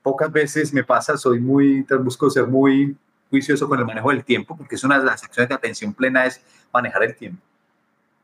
Pocas 0.03 0.31
veces 0.31 0.71
me 0.71 0.83
pasa, 0.83 1.17
soy 1.17 1.39
muy, 1.39 1.83
busco 1.99 2.29
ser 2.29 2.45
muy 2.45 2.95
juicioso 3.31 3.67
con 3.67 3.79
el 3.79 3.85
manejo 3.87 4.11
del 4.11 4.23
tiempo, 4.23 4.55
porque 4.55 4.75
es 4.75 4.83
una 4.83 4.99
de 4.99 5.05
las 5.05 5.23
acciones 5.23 5.49
de 5.49 5.55
atención 5.55 5.95
plena, 5.95 6.27
es 6.27 6.39
manejar 6.71 7.01
el 7.01 7.15
tiempo. 7.15 7.48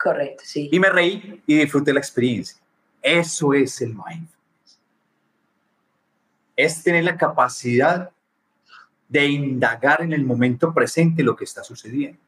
Correcto, 0.05 0.43
sí. 0.45 0.69
Y 0.71 0.79
me 0.79 0.91
reí 0.91 1.41
y 1.47 1.57
disfruté 1.57 1.91
la 1.91 1.99
experiencia. 1.99 2.61
Eso 3.01 3.55
es 3.55 3.81
el 3.81 3.89
mindfulness. 3.89 4.79
Es 6.55 6.83
tener 6.83 7.05
la 7.05 7.17
capacidad 7.17 8.11
de 9.09 9.25
indagar 9.25 10.03
en 10.03 10.13
el 10.13 10.23
momento 10.23 10.71
presente 10.71 11.23
lo 11.23 11.35
que 11.35 11.45
está 11.45 11.63
sucediendo. 11.63 12.19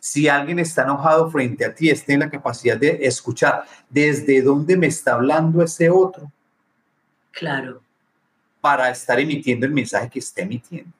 Si 0.00 0.28
alguien 0.28 0.60
está 0.60 0.84
enojado 0.84 1.30
frente 1.30 1.66
a 1.66 1.74
ti, 1.74 1.90
es 1.90 2.06
tener 2.06 2.20
la 2.20 2.30
capacidad 2.30 2.78
de 2.78 3.00
escuchar 3.02 3.66
desde 3.90 4.40
dónde 4.40 4.74
me 4.74 4.86
está 4.86 5.12
hablando 5.12 5.62
ese 5.62 5.90
otro. 5.90 6.32
Claro. 7.32 7.82
Para 8.62 8.88
estar 8.88 9.20
emitiendo 9.20 9.66
el 9.66 9.72
mensaje 9.72 10.08
que 10.08 10.20
esté 10.20 10.40
emitiendo. 10.40 10.90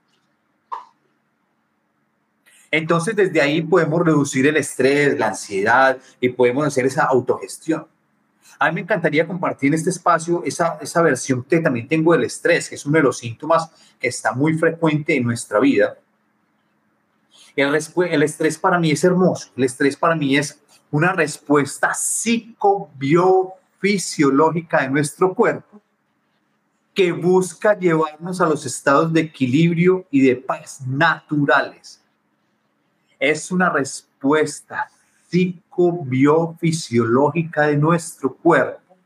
Entonces, 2.74 3.14
desde 3.14 3.42
ahí 3.42 3.60
podemos 3.60 4.02
reducir 4.02 4.46
el 4.46 4.56
estrés, 4.56 5.18
la 5.18 5.28
ansiedad 5.28 5.98
y 6.18 6.30
podemos 6.30 6.66
hacer 6.66 6.86
esa 6.86 7.04
autogestión. 7.04 7.86
A 8.58 8.70
mí 8.70 8.76
me 8.76 8.80
encantaría 8.80 9.26
compartir 9.26 9.68
en 9.68 9.74
este 9.74 9.90
espacio 9.90 10.42
esa, 10.42 10.78
esa 10.80 11.02
versión 11.02 11.44
que 11.44 11.60
también 11.60 11.86
tengo 11.86 12.14
del 12.14 12.24
estrés, 12.24 12.70
que 12.70 12.76
es 12.76 12.86
uno 12.86 12.96
de 12.96 13.02
los 13.02 13.18
síntomas 13.18 13.70
que 14.00 14.08
está 14.08 14.32
muy 14.32 14.54
frecuente 14.54 15.14
en 15.14 15.24
nuestra 15.24 15.60
vida. 15.60 15.98
El, 17.54 17.74
el 17.74 18.22
estrés 18.22 18.56
para 18.56 18.78
mí 18.78 18.90
es 18.90 19.04
hermoso. 19.04 19.50
El 19.54 19.64
estrés 19.64 19.94
para 19.94 20.16
mí 20.16 20.38
es 20.38 20.58
una 20.90 21.12
respuesta 21.12 21.92
psicobiofisiológica 21.92 24.80
de 24.80 24.88
nuestro 24.88 25.34
cuerpo 25.34 25.78
que 26.94 27.12
busca 27.12 27.78
llevarnos 27.78 28.40
a 28.40 28.46
los 28.46 28.64
estados 28.64 29.12
de 29.12 29.20
equilibrio 29.20 30.06
y 30.10 30.22
de 30.22 30.36
paz 30.36 30.80
naturales 30.86 32.01
es 33.22 33.50
una 33.52 33.70
respuesta 33.70 34.90
psicobiofisiológica 35.28 37.68
de 37.68 37.76
nuestro 37.76 38.34
cuerpo 38.34 38.96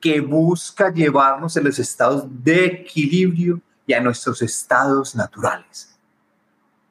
que 0.00 0.22
busca 0.22 0.90
llevarnos 0.90 1.54
a 1.58 1.60
los 1.60 1.78
estados 1.78 2.24
de 2.42 2.64
equilibrio 2.64 3.60
y 3.86 3.92
a 3.92 4.00
nuestros 4.00 4.40
estados 4.40 5.14
naturales. 5.14 5.94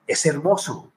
Es 0.05 0.23
hermoso. 0.27 0.91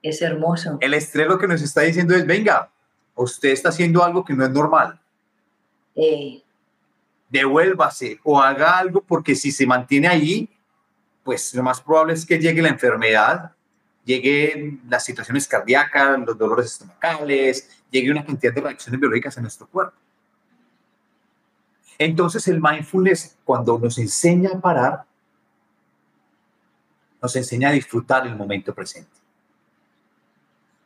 Es 0.00 0.22
hermoso. 0.22 0.78
El 0.80 0.94
estrés 0.94 1.26
lo 1.26 1.38
que 1.38 1.46
nos 1.46 1.60
está 1.60 1.82
diciendo 1.82 2.14
es, 2.14 2.26
venga, 2.26 2.70
usted 3.14 3.50
está 3.50 3.68
haciendo 3.68 4.02
algo 4.02 4.24
que 4.24 4.32
no 4.32 4.46
es 4.46 4.50
normal. 4.50 4.98
Eh. 5.94 6.42
Devuélvase 7.28 8.18
o 8.24 8.40
haga 8.40 8.78
algo 8.78 9.02
porque 9.02 9.34
si 9.34 9.52
se 9.52 9.66
mantiene 9.66 10.08
ahí, 10.08 10.48
pues 11.24 11.52
lo 11.52 11.62
más 11.62 11.82
probable 11.82 12.14
es 12.14 12.24
que 12.24 12.38
llegue 12.38 12.62
la 12.62 12.70
enfermedad 12.70 13.54
lleguen 14.04 14.82
las 14.88 15.04
situaciones 15.04 15.46
cardíacas, 15.46 16.18
los 16.20 16.36
dolores 16.36 16.66
estomacales, 16.66 17.68
llegue 17.90 18.10
una 18.10 18.24
cantidad 18.24 18.52
de 18.52 18.60
reacciones 18.60 19.00
biológicas 19.00 19.36
en 19.36 19.42
nuestro 19.42 19.66
cuerpo. 19.66 19.96
Entonces 21.98 22.48
el 22.48 22.60
mindfulness, 22.60 23.36
cuando 23.44 23.78
nos 23.78 23.98
enseña 23.98 24.50
a 24.54 24.60
parar, 24.60 25.04
nos 27.20 27.36
enseña 27.36 27.68
a 27.68 27.72
disfrutar 27.72 28.26
el 28.26 28.34
momento 28.34 28.74
presente. 28.74 29.10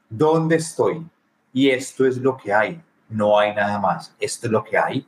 ¿Dónde 0.09 0.57
estoy? 0.57 1.07
Y 1.53 1.71
esto 1.71 2.05
es 2.07 2.17
lo 2.17 2.37
que 2.37 2.53
hay. 2.53 2.83
No 3.09 3.39
hay 3.39 3.55
nada 3.55 3.79
más. 3.79 4.15
Esto 4.19 4.47
es 4.47 4.53
lo 4.53 4.65
que 4.65 4.77
hay. 4.77 5.07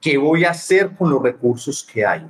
¿Qué 0.00 0.18
voy 0.18 0.44
a 0.44 0.50
hacer 0.50 0.96
con 0.96 1.10
los 1.10 1.22
recursos 1.22 1.84
que 1.84 2.04
hay? 2.04 2.28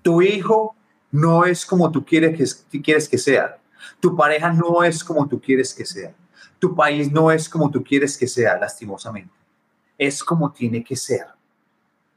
Tu 0.00 0.22
hijo 0.22 0.74
no 1.10 1.44
es 1.44 1.64
como 1.64 1.90
tú 1.90 2.04
quieres 2.04 2.64
que, 2.70 2.80
quieres 2.82 3.08
que 3.08 3.18
sea. 3.18 3.58
Tu 4.00 4.14
pareja 4.16 4.52
no 4.52 4.82
es 4.82 5.02
como 5.02 5.26
tú 5.26 5.40
quieres 5.40 5.72
que 5.74 5.84
sea. 5.84 6.12
Tu 6.58 6.74
país 6.74 7.10
no 7.10 7.30
es 7.30 7.48
como 7.48 7.70
tú 7.70 7.82
quieres 7.82 8.16
que 8.16 8.26
sea, 8.26 8.58
lastimosamente. 8.58 9.32
Es 9.98 10.22
como 10.22 10.52
tiene 10.52 10.82
que 10.82 10.96
ser. 10.96 11.26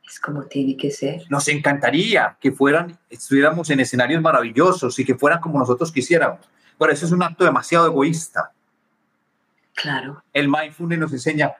Es 0.07 0.19
como 0.19 0.43
tiene 0.43 0.75
que 0.75 0.91
ser. 0.91 1.23
Nos 1.29 1.47
encantaría 1.47 2.37
que 2.39 2.51
fueran, 2.51 2.97
estuviéramos 3.09 3.69
en 3.69 3.79
escenarios 3.79 4.21
maravillosos 4.21 4.97
y 4.97 5.05
que 5.05 5.15
fueran 5.15 5.39
como 5.39 5.59
nosotros 5.59 5.91
quisiéramos. 5.91 6.39
Pero 6.77 6.91
eso 6.91 7.05
es 7.05 7.11
un 7.11 7.21
acto 7.21 7.43
demasiado 7.43 7.85
egoísta. 7.85 8.51
Claro. 9.75 10.23
El 10.33 10.49
mindfulness 10.49 10.99
nos 10.99 11.13
enseña, 11.13 11.53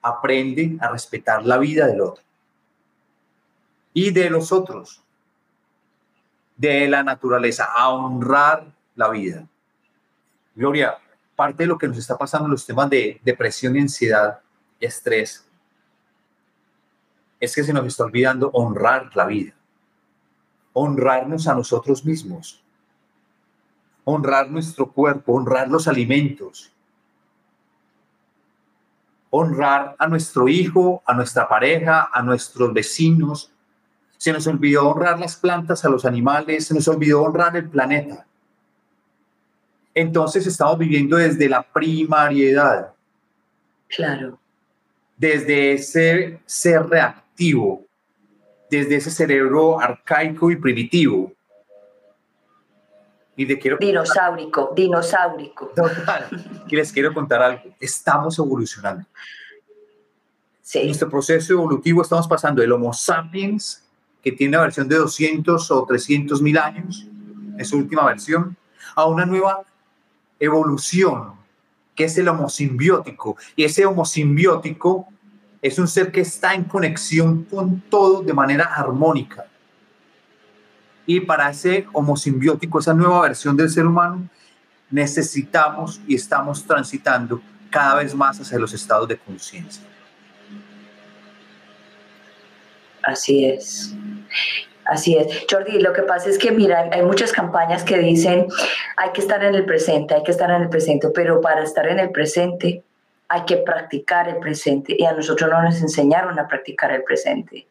aprende 0.00 0.76
a 0.80 0.88
respetar 0.88 1.44
la 1.44 1.58
vida 1.58 1.86
del 1.86 2.00
otro 2.00 2.26
y 3.96 4.10
de 4.10 4.28
los 4.28 4.52
otros, 4.52 5.02
de 6.56 6.88
la 6.88 7.02
naturaleza, 7.02 7.68
a 7.74 7.90
honrar 7.90 8.66
la 8.94 9.10
vida. 9.10 9.46
Gloria, 10.54 10.96
parte 11.34 11.64
de 11.64 11.66
lo 11.66 11.78
que 11.78 11.88
nos 11.88 11.98
está 11.98 12.16
pasando 12.16 12.46
en 12.46 12.52
los 12.52 12.64
temas 12.64 12.88
de 12.88 13.20
depresión 13.22 13.76
y 13.76 13.80
ansiedad 13.80 14.40
y 14.80 14.86
estrés 14.86 15.46
es 17.38 17.54
que 17.54 17.62
se 17.62 17.72
nos 17.72 17.86
está 17.86 18.04
olvidando 18.04 18.50
honrar 18.52 19.10
la 19.14 19.26
vida, 19.26 19.52
honrarnos 20.72 21.46
a 21.46 21.54
nosotros 21.54 22.04
mismos, 22.04 22.62
honrar 24.04 24.50
nuestro 24.50 24.90
cuerpo, 24.90 25.34
honrar 25.34 25.68
los 25.68 25.86
alimentos, 25.86 26.72
honrar 29.30 29.96
a 29.98 30.06
nuestro 30.06 30.48
hijo, 30.48 31.02
a 31.04 31.12
nuestra 31.12 31.48
pareja, 31.48 32.08
a 32.12 32.22
nuestros 32.22 32.72
vecinos. 32.72 33.52
Se 34.26 34.32
nos 34.32 34.48
olvidó 34.48 34.88
honrar 34.88 35.20
las 35.20 35.36
plantas, 35.36 35.84
a 35.84 35.88
los 35.88 36.04
animales, 36.04 36.66
se 36.66 36.74
nos 36.74 36.88
olvidó 36.88 37.22
honrar 37.22 37.56
el 37.56 37.68
planeta. 37.68 38.26
Entonces 39.94 40.44
estamos 40.48 40.78
viviendo 40.78 41.16
desde 41.16 41.48
la 41.48 41.62
primariedad. 41.62 42.92
Claro. 43.86 44.36
Desde 45.16 45.74
ese 45.74 46.40
ser 46.44 46.88
reactivo, 46.88 47.84
desde 48.68 48.96
ese 48.96 49.12
cerebro 49.12 49.78
arcaico 49.78 50.50
y 50.50 50.56
primitivo. 50.56 51.32
Y 53.36 53.44
de 53.44 53.56
quiero 53.60 53.76
dinosaurico, 53.78 54.72
dinosaurico. 54.74 55.66
Total. 55.66 56.64
Y 56.66 56.74
les 56.74 56.90
quiero 56.90 57.14
contar 57.14 57.42
algo. 57.42 57.76
Estamos 57.78 58.36
evolucionando. 58.40 59.06
Sí. 60.62 60.80
En 60.80 60.86
nuestro 60.86 61.08
proceso 61.08 61.52
evolutivo 61.52 62.02
estamos 62.02 62.26
pasando 62.26 62.60
del 62.60 62.72
Homo 62.72 62.92
sapiens, 62.92 63.85
que 64.26 64.32
tiene 64.32 64.56
una 64.56 64.64
versión 64.64 64.88
de 64.88 64.96
200 64.96 65.70
o 65.70 65.86
300 65.86 66.42
mil 66.42 66.58
años, 66.58 67.06
en 67.56 67.64
su 67.64 67.76
última 67.76 68.04
versión, 68.06 68.56
a 68.96 69.04
una 69.04 69.24
nueva 69.24 69.62
evolución, 70.40 71.34
que 71.94 72.06
es 72.06 72.18
el 72.18 72.26
homosimbiótico. 72.26 73.36
Y 73.54 73.62
ese 73.62 73.86
homosimbiótico 73.86 75.06
es 75.62 75.78
un 75.78 75.86
ser 75.86 76.10
que 76.10 76.22
está 76.22 76.54
en 76.54 76.64
conexión 76.64 77.44
con 77.44 77.82
todo 77.82 78.20
de 78.20 78.34
manera 78.34 78.64
armónica. 78.64 79.46
Y 81.06 81.20
para 81.20 81.48
ese 81.48 81.86
homosimbiótico, 81.92 82.80
esa 82.80 82.94
nueva 82.94 83.20
versión 83.20 83.56
del 83.56 83.70
ser 83.70 83.86
humano, 83.86 84.28
necesitamos 84.90 86.00
y 86.08 86.16
estamos 86.16 86.64
transitando 86.64 87.40
cada 87.70 88.02
vez 88.02 88.12
más 88.12 88.40
hacia 88.40 88.58
los 88.58 88.74
estados 88.74 89.06
de 89.06 89.18
conciencia. 89.18 89.86
Así 93.06 93.44
es. 93.44 93.94
Así 94.86 95.16
es. 95.16 95.46
Jordi, 95.50 95.80
lo 95.80 95.92
que 95.92 96.02
pasa 96.02 96.30
es 96.30 96.38
que, 96.38 96.52
mira, 96.52 96.88
hay 96.92 97.02
muchas 97.02 97.32
campañas 97.32 97.82
que 97.82 97.98
dicen 97.98 98.46
hay 98.96 99.10
que 99.10 99.20
estar 99.20 99.42
en 99.42 99.54
el 99.54 99.64
presente, 99.64 100.14
hay 100.14 100.22
que 100.22 100.30
estar 100.30 100.50
en 100.50 100.62
el 100.62 100.68
presente, 100.68 101.08
pero 101.14 101.40
para 101.40 101.62
estar 101.62 101.88
en 101.88 101.98
el 101.98 102.10
presente 102.10 102.82
hay 103.28 103.44
que 103.44 103.56
practicar 103.56 104.28
el 104.28 104.36
presente 104.36 104.94
y 104.96 105.04
a 105.04 105.12
nosotros 105.12 105.50
no 105.50 105.60
nos 105.62 105.80
enseñaron 105.80 106.38
a 106.38 106.46
practicar 106.46 106.92
el 106.92 107.02
presente. 107.02 107.66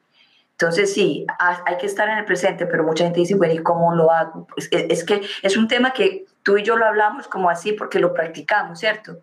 Entonces 0.52 0.94
sí, 0.94 1.26
hay 1.40 1.78
que 1.78 1.86
estar 1.86 2.08
en 2.10 2.18
el 2.18 2.26
presente, 2.26 2.66
pero 2.66 2.84
mucha 2.84 3.06
gente 3.06 3.22
dice, 3.22 3.36
bueno, 3.36 3.54
¿y 3.54 3.60
cómo 3.60 3.94
lo 3.94 4.12
hago? 4.12 4.48
Es, 4.56 4.70
es 4.72 5.04
que 5.04 5.22
es 5.42 5.58
un 5.58 5.68
tema 5.68 5.92
que 5.92 6.26
tú 6.44 6.58
y 6.58 6.64
yo 6.64 6.78
lo 6.78 6.86
hablamos 6.86 7.28
como 7.28 7.50
así 7.50 7.74
porque 7.74 8.00
lo 8.00 8.14
practicamos, 8.14 8.80
¿cierto? 8.80 9.20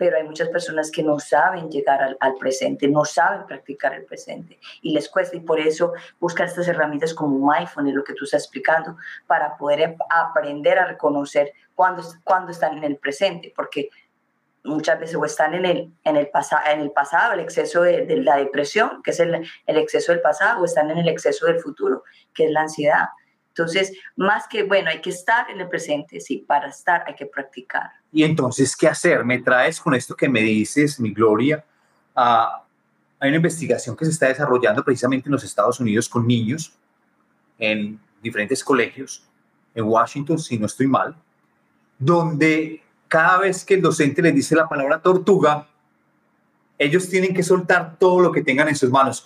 Pero 0.00 0.16
hay 0.16 0.24
muchas 0.24 0.48
personas 0.48 0.90
que 0.90 1.02
no 1.02 1.18
saben 1.18 1.70
llegar 1.70 2.16
al, 2.18 2.34
presente, 2.36 2.88
no 2.88 3.04
saben 3.04 3.44
practicar 3.46 3.92
el 3.92 4.06
presente 4.06 4.58
y 4.80 4.94
les 4.94 5.10
cuesta 5.10 5.36
y 5.36 5.40
por 5.40 5.60
eso 5.60 5.92
buscan 6.18 6.46
estas 6.46 6.68
herramientas 6.68 7.12
como 7.12 7.52
mindfulness, 7.52 7.94
lo 7.94 8.02
que 8.02 8.14
tú 8.14 8.24
estás 8.24 8.44
explicando, 8.44 8.96
para 9.26 9.58
poder 9.58 9.96
aprender 10.08 10.78
a 10.78 10.86
reconocer 10.86 11.52
cuándo, 11.74 12.02
cuando 12.24 12.50
están 12.50 12.78
en 12.78 12.84
el 12.84 12.96
presente, 12.96 13.52
porque 13.54 13.90
muchas 14.64 14.98
veces 14.98 15.16
o 15.16 15.24
están 15.26 15.52
en 15.52 15.66
el, 15.66 15.92
en 16.04 16.16
el, 16.16 16.30
en 16.72 16.80
el 16.80 16.92
pasado, 16.92 17.34
el 17.34 17.40
exceso 17.40 17.82
de, 17.82 18.06
de 18.06 18.16
la 18.22 18.36
depresión, 18.36 19.02
que 19.02 19.10
es 19.10 19.20
el, 19.20 19.46
el, 19.66 19.76
exceso 19.76 20.12
del 20.12 20.22
pasado, 20.22 20.62
o 20.62 20.64
están 20.64 20.90
en 20.90 20.96
el 20.96 21.08
exceso 21.08 21.44
del 21.44 21.60
futuro, 21.60 22.04
que 22.32 22.46
es 22.46 22.50
la 22.50 22.62
ansiedad. 22.62 23.08
Entonces, 23.48 23.92
más 24.16 24.48
que, 24.48 24.62
bueno, 24.62 24.88
hay 24.88 25.02
que 25.02 25.10
estar 25.10 25.50
en 25.50 25.60
el 25.60 25.68
presente, 25.68 26.20
sí, 26.20 26.38
para 26.38 26.70
estar 26.70 27.04
hay 27.06 27.14
que 27.14 27.26
practicar. 27.26 27.99
Y 28.12 28.24
entonces, 28.24 28.76
¿qué 28.76 28.88
hacer? 28.88 29.24
Me 29.24 29.38
traes 29.38 29.80
con 29.80 29.94
esto 29.94 30.16
que 30.16 30.28
me 30.28 30.40
dices, 30.40 30.98
mi 30.98 31.12
Gloria, 31.12 31.64
a, 32.14 32.64
hay 33.20 33.28
una 33.28 33.36
investigación 33.36 33.96
que 33.96 34.04
se 34.04 34.10
está 34.10 34.28
desarrollando 34.28 34.84
precisamente 34.84 35.28
en 35.28 35.32
los 35.32 35.44
Estados 35.44 35.78
Unidos 35.78 36.08
con 36.08 36.26
niños 36.26 36.72
en 37.58 38.00
diferentes 38.22 38.64
colegios, 38.64 39.22
en 39.74 39.84
Washington, 39.84 40.38
si 40.38 40.58
no 40.58 40.66
estoy 40.66 40.86
mal, 40.86 41.14
donde 41.98 42.82
cada 43.06 43.38
vez 43.38 43.64
que 43.64 43.74
el 43.74 43.82
docente 43.82 44.22
les 44.22 44.34
dice 44.34 44.56
la 44.56 44.68
palabra 44.68 45.00
tortuga, 45.00 45.68
ellos 46.78 47.08
tienen 47.08 47.34
que 47.34 47.42
soltar 47.42 47.98
todo 47.98 48.20
lo 48.20 48.32
que 48.32 48.42
tengan 48.42 48.68
en 48.68 48.76
sus 48.76 48.90
manos, 48.90 49.24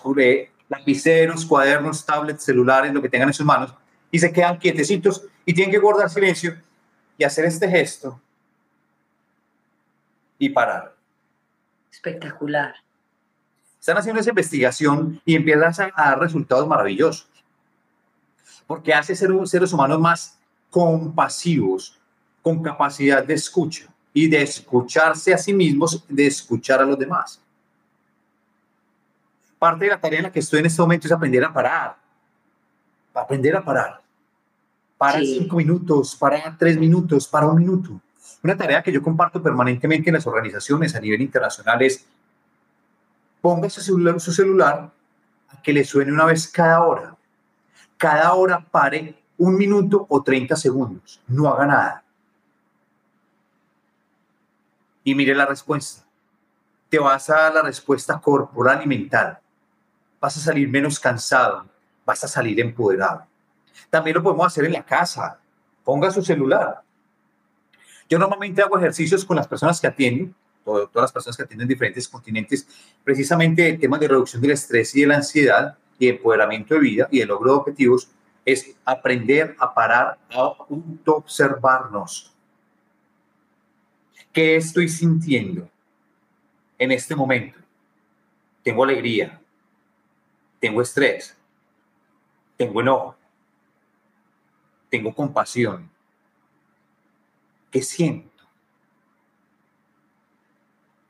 lapiceros, 0.67 1.45
cuadernos, 1.45 2.05
tablets, 2.05 2.43
celulares, 2.43 2.93
lo 2.93 3.01
que 3.01 3.09
tengan 3.09 3.29
en 3.29 3.33
sus 3.33 3.45
manos, 3.45 3.73
y 4.11 4.19
se 4.19 4.31
quedan 4.31 4.57
quietecitos 4.57 5.23
y 5.45 5.53
tienen 5.53 5.71
que 5.71 5.79
guardar 5.79 6.09
silencio 6.09 6.57
y 7.17 7.23
hacer 7.23 7.45
este 7.45 7.69
gesto 7.69 8.19
y 10.37 10.49
parar. 10.49 10.95
Espectacular. 11.91 12.75
Están 13.79 13.97
haciendo 13.97 14.19
esa 14.19 14.31
investigación 14.31 15.21
y 15.25 15.35
empiezan 15.35 15.91
a 15.95 16.09
dar 16.09 16.19
resultados 16.19 16.67
maravillosos. 16.67 17.29
Porque 18.67 18.93
hace 18.93 19.15
ser 19.15 19.29
seres 19.45 19.71
humanos 19.73 19.99
más 19.99 20.39
compasivos, 20.69 21.99
con 22.41 22.61
capacidad 22.61 23.23
de 23.23 23.33
escucha 23.35 23.87
y 24.13 24.27
de 24.27 24.41
escucharse 24.41 25.33
a 25.33 25.37
sí 25.37 25.53
mismos, 25.53 26.03
de 26.07 26.27
escuchar 26.27 26.81
a 26.81 26.85
los 26.85 26.97
demás. 26.97 27.41
Parte 29.57 29.85
de 29.85 29.91
la 29.91 29.99
tarea 29.99 30.19
en 30.19 30.23
la 30.23 30.31
que 30.31 30.39
estoy 30.39 30.59
en 30.59 30.65
este 30.65 30.81
momento 30.81 31.07
es 31.07 31.11
aprender 31.11 31.43
a 31.43 31.53
parar 31.53 32.05
aprender 33.21 33.55
a 33.55 33.63
parar. 33.63 34.01
Para 34.97 35.19
cinco 35.19 35.57
minutos, 35.57 36.15
para 36.15 36.55
tres 36.57 36.77
minutos, 36.77 37.27
para 37.27 37.47
un 37.47 37.57
minuto. 37.57 37.99
Una 38.45 38.55
tarea 38.55 38.83
que 38.83 38.91
yo 38.91 39.01
comparto 39.01 39.41
permanentemente 39.41 40.11
en 40.11 40.13
las 40.13 40.27
organizaciones 40.27 40.93
a 40.93 40.99
nivel 40.99 41.19
internacional 41.19 41.81
es 41.81 42.05
ponga 43.41 43.67
su 43.71 43.81
celular, 43.81 44.19
su 44.19 44.31
celular 44.31 44.91
a 45.49 45.61
que 45.63 45.73
le 45.73 45.83
suene 45.83 46.11
una 46.11 46.25
vez 46.25 46.47
cada 46.47 46.85
hora. 46.85 47.17
Cada 47.97 48.31
hora 48.35 48.59
pare 48.63 49.17
un 49.39 49.57
minuto 49.57 50.05
o 50.07 50.21
30 50.21 50.55
segundos. 50.57 51.19
No 51.25 51.47
haga 51.47 51.65
nada. 51.65 52.03
Y 55.03 55.15
mire 55.15 55.33
la 55.33 55.47
respuesta. 55.47 56.05
Te 56.87 56.99
vas 56.99 57.27
a 57.31 57.37
dar 57.37 57.53
la 57.55 57.61
respuesta 57.63 58.21
corporal 58.21 58.79
y 58.83 58.87
mental. 58.87 59.39
Vas 60.21 60.37
a 60.37 60.39
salir 60.39 60.69
menos 60.69 60.99
cansado, 60.99 61.65
vas 62.05 62.23
a 62.23 62.27
salir 62.27 62.59
empoderado. 62.59 63.25
También 63.89 64.17
lo 64.17 64.21
podemos 64.21 64.45
hacer 64.45 64.65
en 64.65 64.73
la 64.73 64.83
casa. 64.83 65.39
Ponga 65.83 66.11
su 66.11 66.21
celular. 66.21 66.84
Yo 68.09 68.19
normalmente 68.19 68.61
hago 68.61 68.77
ejercicios 68.77 69.25
con 69.25 69.37
las 69.37 69.47
personas 69.47 69.79
que 69.81 69.87
atienden, 69.87 70.35
todas 70.63 70.89
las 70.93 71.11
personas 71.11 71.37
que 71.37 71.43
atienden 71.43 71.67
diferentes 71.67 72.07
continentes, 72.07 72.67
precisamente 73.03 73.67
el 73.69 73.79
tema 73.79 73.97
de 73.97 74.07
reducción 74.07 74.41
del 74.41 74.51
estrés 74.51 74.95
y 74.95 75.01
de 75.01 75.07
la 75.07 75.17
ansiedad 75.17 75.77
y 75.99 76.07
empoderamiento 76.07 76.73
de 76.75 76.79
vida 76.79 77.07
y 77.11 77.21
el 77.21 77.27
logro 77.27 77.51
de 77.51 77.57
objetivos 77.57 78.09
es 78.43 78.75
aprender 78.83 79.55
a 79.59 79.73
parar, 79.73 80.17
a 80.31 80.55
observarnos. 81.05 82.31
¿Qué 84.33 84.55
estoy 84.57 84.89
sintiendo 84.89 85.69
en 86.77 86.91
este 86.91 87.15
momento? 87.15 87.65
tengo 88.65 88.83
alegría, 88.83 89.39
tengo 90.59 90.81
estrés, 90.81 91.37
tengo 92.57 92.81
enojo, 92.81 93.15
tengo 94.89 95.13
compasión. 95.13 95.87
¿Qué 97.75 97.81
siento? 97.81 98.45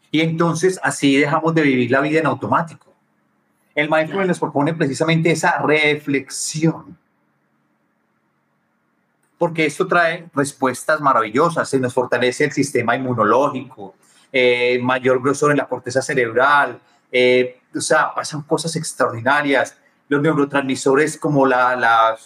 Y 0.09 0.21
entonces 0.21 0.79
así 0.81 1.15
dejamos 1.15 1.53
de 1.53 1.61
vivir 1.61 1.91
la 1.91 2.01
vida 2.01 2.21
en 2.21 2.25
automático. 2.25 2.91
El 3.75 3.87
mindfulness 3.87 4.29
nos 4.29 4.39
propone 4.39 4.73
precisamente 4.73 5.29
esa 5.29 5.59
reflexión. 5.59 6.97
Porque 9.37 9.67
esto 9.67 9.85
trae 9.85 10.27
respuestas 10.33 10.99
maravillosas, 11.01 11.69
se 11.69 11.79
nos 11.79 11.93
fortalece 11.93 12.45
el 12.45 12.51
sistema 12.51 12.95
inmunológico, 12.95 13.93
eh, 14.31 14.79
mayor 14.81 15.21
grosor 15.21 15.51
en 15.51 15.57
la 15.57 15.67
corteza 15.67 16.01
cerebral, 16.01 16.81
eh, 17.11 17.61
o 17.75 17.79
sea, 17.79 18.11
pasan 18.15 18.41
cosas 18.41 18.75
extraordinarias. 18.75 19.77
Los 20.07 20.19
neurotransmisores 20.19 21.15
como 21.19 21.45
la, 21.45 22.17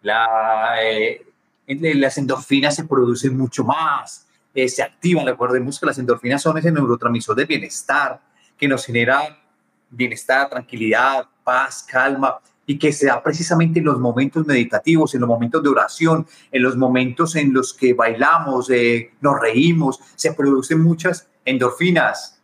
la, 0.00 0.82
eh, 0.82 1.26
las 1.66 2.18
endorfinas 2.18 2.76
se 2.76 2.84
producen 2.84 3.36
mucho 3.36 3.64
más, 3.64 4.26
se 4.54 4.82
activan. 4.82 5.26
Recordemos 5.26 5.78
que 5.78 5.86
las 5.86 5.98
endorfinas 5.98 6.42
son 6.42 6.58
ese 6.58 6.72
neurotransmisor 6.72 7.36
de 7.36 7.44
bienestar 7.44 8.20
que 8.56 8.68
nos 8.68 8.86
genera 8.86 9.42
bienestar, 9.90 10.48
tranquilidad, 10.48 11.26
paz, 11.44 11.84
calma, 11.88 12.40
y 12.66 12.78
que 12.78 12.92
se 12.92 13.06
da 13.06 13.22
precisamente 13.22 13.78
en 13.78 13.84
los 13.84 14.00
momentos 14.00 14.44
meditativos, 14.44 15.14
en 15.14 15.20
los 15.20 15.28
momentos 15.28 15.62
de 15.62 15.68
oración, 15.68 16.26
en 16.50 16.62
los 16.62 16.76
momentos 16.76 17.36
en 17.36 17.54
los 17.54 17.72
que 17.72 17.94
bailamos, 17.94 18.68
eh, 18.70 19.12
nos 19.20 19.40
reímos, 19.40 20.00
se 20.16 20.32
producen 20.32 20.82
muchas 20.82 21.28
endorfinas. 21.44 22.40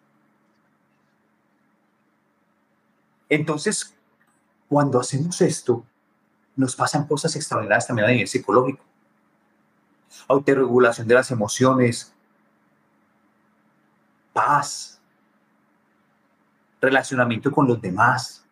Entonces, 3.28 3.94
cuando 4.68 5.00
hacemos 5.00 5.40
esto, 5.40 5.84
nos 6.54 6.76
pasan 6.76 7.06
cosas 7.06 7.34
extraordinarias 7.34 7.86
también 7.86 8.06
a 8.06 8.12
nivel 8.12 8.28
psicológico. 8.28 8.84
Autorregulación 10.28 11.06
de 11.08 11.14
las 11.14 11.30
emociones, 11.30 12.12
paz, 14.32 15.00
relacionamiento 16.80 17.50
con 17.50 17.66
los 17.66 17.80
demás. 17.80 18.44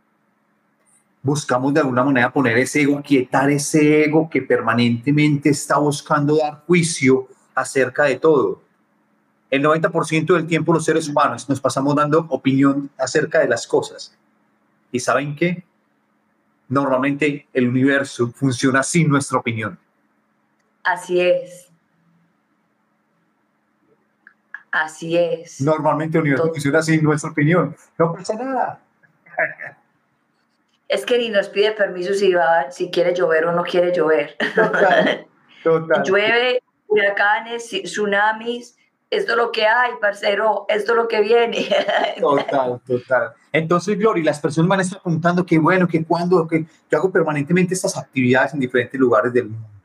Buscamos 1.22 1.74
de 1.74 1.80
alguna 1.80 2.04
manera 2.04 2.32
poner 2.32 2.56
ese 2.58 2.82
ego, 2.82 3.02
quietar 3.02 3.50
ese 3.50 4.04
ego 4.04 4.30
que 4.30 4.40
permanentemente 4.40 5.50
está 5.50 5.78
buscando 5.78 6.36
dar 6.36 6.64
juicio 6.66 7.28
acerca 7.54 8.04
de 8.04 8.18
todo. 8.18 8.62
El 9.50 9.64
90% 9.64 10.34
del 10.34 10.46
tiempo 10.46 10.72
los 10.72 10.84
seres 10.84 11.08
humanos 11.08 11.48
nos 11.48 11.60
pasamos 11.60 11.94
dando 11.96 12.24
opinión 12.28 12.88
acerca 12.96 13.40
de 13.40 13.48
las 13.48 13.66
cosas. 13.66 14.16
¿Y 14.92 15.00
saben 15.00 15.34
qué? 15.34 15.64
Normalmente 16.68 17.48
el 17.52 17.68
universo 17.68 18.32
funciona 18.34 18.82
sin 18.84 19.08
nuestra 19.08 19.38
opinión. 19.38 19.78
Así 20.90 21.20
es. 21.20 21.68
Así 24.72 25.16
es. 25.16 25.60
Normalmente 25.60 26.18
el 26.18 26.22
universo 26.22 26.48
funciona 26.48 26.80
así, 26.80 27.00
nuestra 27.00 27.30
opinión. 27.30 27.76
No 27.96 28.12
pasa 28.12 28.34
nada. 28.34 28.80
Es 30.88 31.06
que 31.06 31.18
ni 31.18 31.28
nos 31.28 31.48
pide 31.48 31.72
permiso 31.72 32.12
si, 32.14 32.34
va, 32.34 32.70
si 32.72 32.90
quiere 32.90 33.14
llover 33.14 33.46
o 33.46 33.52
no 33.52 33.62
quiere 33.62 33.92
llover. 33.92 34.36
Total, 34.54 35.26
total. 35.62 36.02
Llueve, 36.02 36.62
huracanes, 36.88 37.68
tsunamis, 37.68 38.76
esto 39.10 39.32
es 39.32 39.38
lo 39.38 39.52
que 39.52 39.66
hay, 39.66 39.92
parcero, 40.00 40.66
esto 40.68 40.92
es 40.92 40.96
lo 40.96 41.06
que 41.06 41.20
viene. 41.20 41.68
Total, 42.20 42.80
total. 42.84 43.32
Entonces, 43.52 43.96
Gloria, 43.96 44.24
las 44.24 44.40
personas 44.40 44.68
van 44.68 44.80
a 44.80 44.82
estar 44.82 45.00
preguntando 45.00 45.46
que 45.46 45.58
bueno, 45.58 45.86
que 45.86 46.04
cuando, 46.04 46.48
que 46.48 46.66
yo 46.90 46.98
hago 46.98 47.12
permanentemente 47.12 47.74
estas 47.74 47.96
actividades 47.96 48.54
en 48.54 48.60
diferentes 48.60 48.98
lugares 48.98 49.32
del 49.32 49.50
mundo. 49.50 49.79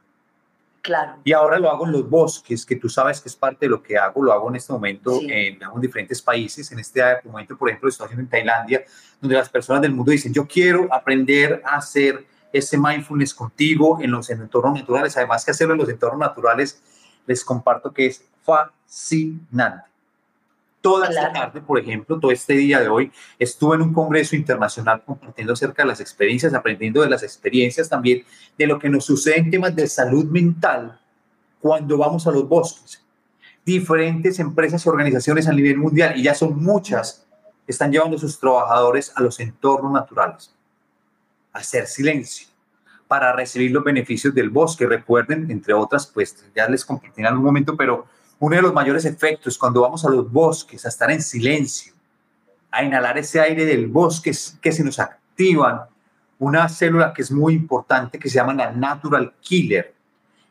Y 1.24 1.34
ahora 1.34 1.60
lo 1.60 1.70
hago 1.70 1.86
en 1.86 1.92
los 1.92 2.10
bosques, 2.10 2.66
que 2.66 2.76
tú 2.76 2.90
sabes 2.90 3.22
que 3.22 3.30
es 3.30 3.36
parte 3.36 3.66
de 3.66 3.70
lo 3.70 3.82
que 3.82 3.98
hago, 3.98 4.24
lo 4.24 4.32
hago 4.32 4.50
en 4.50 4.56
este 4.56 4.74
momento 4.74 5.20
en, 5.22 5.60
diferentes 5.80 6.22
países. 6.22 6.72
En 6.72 6.80
este 6.80 7.02
momento, 7.24 7.58
por 7.58 7.70
ejemplo, 7.70 7.90
estoy 7.90 8.06
haciendo 8.06 8.24
en 8.24 8.30
Tailandia, 8.30 8.84
donde 9.20 9.36
las 9.36 9.50
personas 9.50 9.82
del 9.82 9.94
mundo 9.94 10.12
dicen, 10.12 10.34
yo 10.34 10.48
quiero 10.48 10.88
aprender 10.94 11.62
a 11.66 11.78
hacer 11.78 12.26
ese 12.52 12.78
mindfulness 12.78 13.34
contigo 13.34 14.00
en 14.02 14.12
los 14.12 14.30
entornos 14.30 14.80
naturales. 14.80 15.18
Además 15.18 15.44
que 15.44 15.52
hacerlo 15.52 15.74
en 15.74 15.80
los 15.80 15.90
entornos 15.90 16.20
naturales, 16.20 16.82
les 17.26 17.44
comparto 17.44 17.92
que 17.92 18.06
es 18.08 18.24
fascinante 18.44 19.95
toda 20.86 21.08
esta 21.08 21.34
tarde, 21.34 21.62
por 21.62 21.80
ejemplo, 21.80 22.20
todo 22.20 22.30
este 22.30 22.54
día 22.54 22.80
de 22.80 22.88
hoy, 22.88 23.12
estuve 23.40 23.76
en 23.76 23.82
un 23.82 23.92
congreso 23.92 24.36
internacional 24.36 25.02
compartiendo 25.04 25.54
acerca 25.54 25.82
de 25.82 25.88
las 25.88 26.00
experiencias, 26.00 26.54
aprendiendo 26.54 27.02
de 27.02 27.10
las 27.10 27.24
experiencias 27.24 27.90
también, 27.90 28.24
de 28.56 28.68
lo 28.68 28.78
que 28.78 28.88
nos 28.88 29.04
sucede 29.04 29.40
en 29.40 29.50
temas 29.50 29.76
de 29.76 29.88
salud 29.88 30.26
mental 30.26 31.00
cuando 31.60 31.98
vamos 31.98 32.28
a 32.28 32.32
los 32.32 32.48
bosques. 32.48 33.04
Diferentes 33.66 34.38
empresas 34.38 34.86
y 34.86 34.90
organizaciones 34.90 35.48
a 35.48 35.54
nivel 35.54 35.80
mundial, 35.80 36.20
y 36.20 36.22
ya 36.22 36.36
son 36.36 36.64
muchas, 36.64 37.26
están 37.66 37.92
llevando 37.92 38.18
a 38.18 38.20
sus 38.20 38.40
trabajadores 38.40 39.12
a 39.16 39.24
los 39.24 39.40
entornos 39.40 39.92
naturales, 39.92 40.54
a 41.52 41.58
hacer 41.58 41.88
silencio, 41.88 42.48
para 43.08 43.34
recibir 43.34 43.72
los 43.72 43.84
beneficios 43.84 44.36
del 44.36 44.52
bosque. 44.52 44.86
Recuerden, 44.86 45.50
entre 45.50 45.74
otras, 45.74 46.06
pues 46.06 46.46
ya 46.56 46.70
les 46.70 46.86
compartí 46.86 47.22
en 47.22 47.26
algún 47.26 47.44
momento, 47.44 47.76
pero 47.76 48.06
uno 48.40 48.56
de 48.56 48.62
los 48.62 48.74
mayores 48.74 49.06
efectos 49.06 49.58
cuando 49.58 49.82
vamos 49.82 50.06
a 50.06 50.10
los 50.10 50.32
bosques, 50.32 50.86
a 50.86 50.90
estar 50.90 51.10
en 51.12 51.22
silencio, 51.22 51.94
a 52.72 52.84
inhalar 52.84 53.18
ese 53.18 53.40
aire 53.40 53.66
del 53.66 53.88
bosque, 53.88 54.32
que 54.62 54.72
se 54.72 54.84
nos 54.84 55.00
activan 55.00 55.82
una 56.40 56.68
célula 56.68 57.14
que 57.14 57.22
es 57.22 57.32
muy 57.32 57.54
importante 57.54 58.20
que 58.20 58.30
se 58.30 58.36
llama 58.36 58.54
la 58.54 58.72
natural 58.72 59.34
killer. 59.40 59.94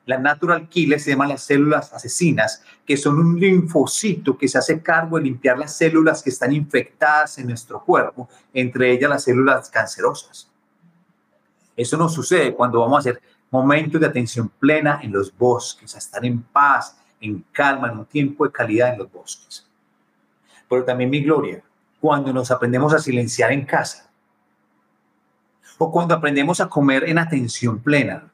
La 0.07 0.18
natural 0.18 0.68
killer 0.68 1.01
se 1.01 1.11
llama 1.11 1.26
las 1.26 1.43
células 1.43 1.93
asesinas, 1.93 2.62
que 2.87 2.97
son 2.97 3.18
un 3.18 3.39
linfocito 3.39 4.37
que 4.37 4.49
se 4.49 4.59
hace 4.59 4.82
cargo 4.82 5.16
de 5.16 5.24
limpiar 5.24 5.59
las 5.59 5.76
células 5.76 6.22
que 6.22 6.30
están 6.30 6.53
infectadas 6.53 7.39
en 7.39 7.49
nuestro 7.49 7.82
cuerpo, 7.82 8.28
entre 8.53 8.93
ellas 8.93 9.11
las 9.11 9.24
células 9.24 9.70
cancerosas. 9.70 10.51
Eso 11.76 11.97
nos 11.97 12.14
sucede 12.14 12.55
cuando 12.55 12.80
vamos 12.80 12.97
a 12.97 13.01
hacer 13.01 13.22
momentos 13.51 14.01
de 14.01 14.07
atención 14.07 14.49
plena 14.49 15.01
en 15.03 15.12
los 15.12 15.37
bosques, 15.37 15.95
a 15.95 15.99
estar 15.99 16.24
en 16.24 16.43
paz, 16.43 16.97
en 17.28 17.44
calma, 17.52 17.90
en 17.90 17.98
un 17.98 18.06
tiempo 18.06 18.44
de 18.44 18.52
calidad 18.52 18.92
en 18.92 18.98
los 18.98 19.10
bosques. 19.10 19.66
Pero 20.68 20.84
también 20.84 21.10
mi 21.10 21.22
gloria, 21.22 21.62
cuando 22.00 22.32
nos 22.32 22.50
aprendemos 22.50 22.92
a 22.92 22.98
silenciar 22.98 23.52
en 23.52 23.64
casa, 23.64 24.10
o 25.78 25.90
cuando 25.90 26.14
aprendemos 26.14 26.60
a 26.60 26.68
comer 26.68 27.08
en 27.08 27.18
atención 27.18 27.78
plena, 27.78 28.30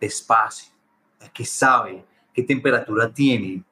despacio, 0.00 0.72
que 1.32 1.44
sabe 1.44 2.04
qué 2.32 2.42
temperatura 2.42 3.12
tiene, 3.12 3.62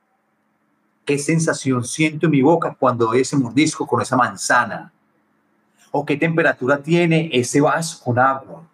qué 1.05 1.19
sensación 1.19 1.85
siento 1.85 2.27
en 2.27 2.33
mi 2.33 2.43
boca 2.43 2.77
cuando 2.79 3.13
ese 3.15 3.37
mordisco 3.37 3.87
con 3.87 4.03
esa 4.03 4.17
manzana, 4.17 4.93
o 5.91 6.05
qué 6.05 6.17
temperatura 6.17 6.83
tiene 6.83 7.31
ese 7.33 7.61
vaso 7.61 8.03
con 8.05 8.19
agua. 8.19 8.69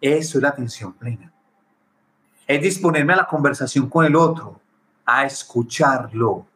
Eso 0.00 0.38
es 0.38 0.42
la 0.42 0.48
atención 0.48 0.92
plena 0.92 1.32
es 2.46 2.62
disponerme 2.62 3.12
a 3.12 3.16
la 3.16 3.26
conversación 3.26 3.88
con 3.88 4.04
el 4.04 4.16
otro, 4.16 4.60
a 5.04 5.24
escucharlo 5.24 6.46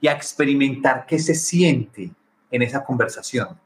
y 0.00 0.08
a 0.08 0.12
experimentar 0.12 1.06
qué 1.06 1.18
se 1.18 1.34
siente 1.34 2.10
en 2.50 2.62
esa 2.62 2.84
conversación. 2.84 3.58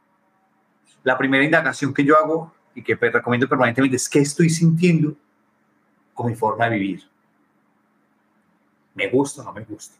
La 1.03 1.17
primera 1.17 1.45
indagación 1.45 1.95
que 1.95 2.05
yo 2.05 2.17
hago 2.17 2.53
y 2.75 2.83
que 2.83 2.95
recomiendo 2.95 3.49
permanentemente 3.49 3.97
es 3.97 4.09
qué 4.09 4.21
estoy 4.21 4.51
sintiendo 4.51 5.15
con 6.15 6.27
mi 6.27 6.35
forma 6.35 6.69
de 6.69 6.77
vivir. 6.77 7.09
¿Me 8.95 9.09
gusta 9.09 9.43
o 9.43 9.45
no 9.45 9.53
me 9.53 9.65
gusta? 9.65 9.97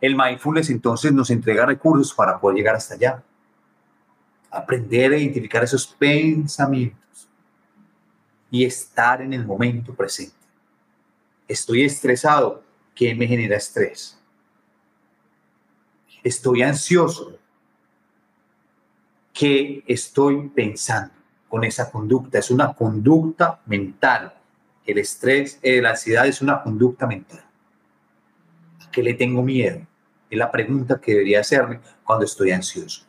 El 0.00 0.16
mindfulness 0.16 0.70
entonces 0.70 1.12
nos 1.12 1.30
entrega 1.30 1.64
recursos 1.64 2.12
para 2.12 2.38
poder 2.40 2.56
llegar 2.56 2.74
hasta 2.74 2.94
allá. 2.94 3.22
Aprender 4.50 5.12
a 5.12 5.16
identificar 5.16 5.62
esos 5.62 5.86
pensamientos 5.86 7.01
y 8.52 8.66
estar 8.66 9.22
en 9.22 9.32
el 9.32 9.46
momento 9.46 9.94
presente. 9.94 10.36
Estoy 11.48 11.84
estresado, 11.84 12.62
¿qué 12.94 13.14
me 13.14 13.26
genera 13.26 13.56
estrés? 13.56 14.18
Estoy 16.22 16.62
ansioso, 16.62 17.38
¿qué 19.32 19.82
estoy 19.86 20.50
pensando 20.50 21.14
con 21.48 21.64
esa 21.64 21.90
conducta? 21.90 22.38
Es 22.38 22.50
una 22.50 22.74
conducta 22.74 23.58
mental. 23.64 24.34
El 24.84 24.98
estrés, 24.98 25.58
eh, 25.62 25.80
la 25.80 25.90
ansiedad 25.90 26.26
es 26.26 26.42
una 26.42 26.62
conducta 26.62 27.06
mental. 27.06 27.42
¿A 28.86 28.90
qué 28.90 29.02
le 29.02 29.14
tengo 29.14 29.42
miedo? 29.42 29.80
Es 30.28 30.38
la 30.38 30.50
pregunta 30.50 31.00
que 31.00 31.12
debería 31.12 31.40
hacerme 31.40 31.80
cuando 32.04 32.26
estoy 32.26 32.50
ansioso. 32.50 33.06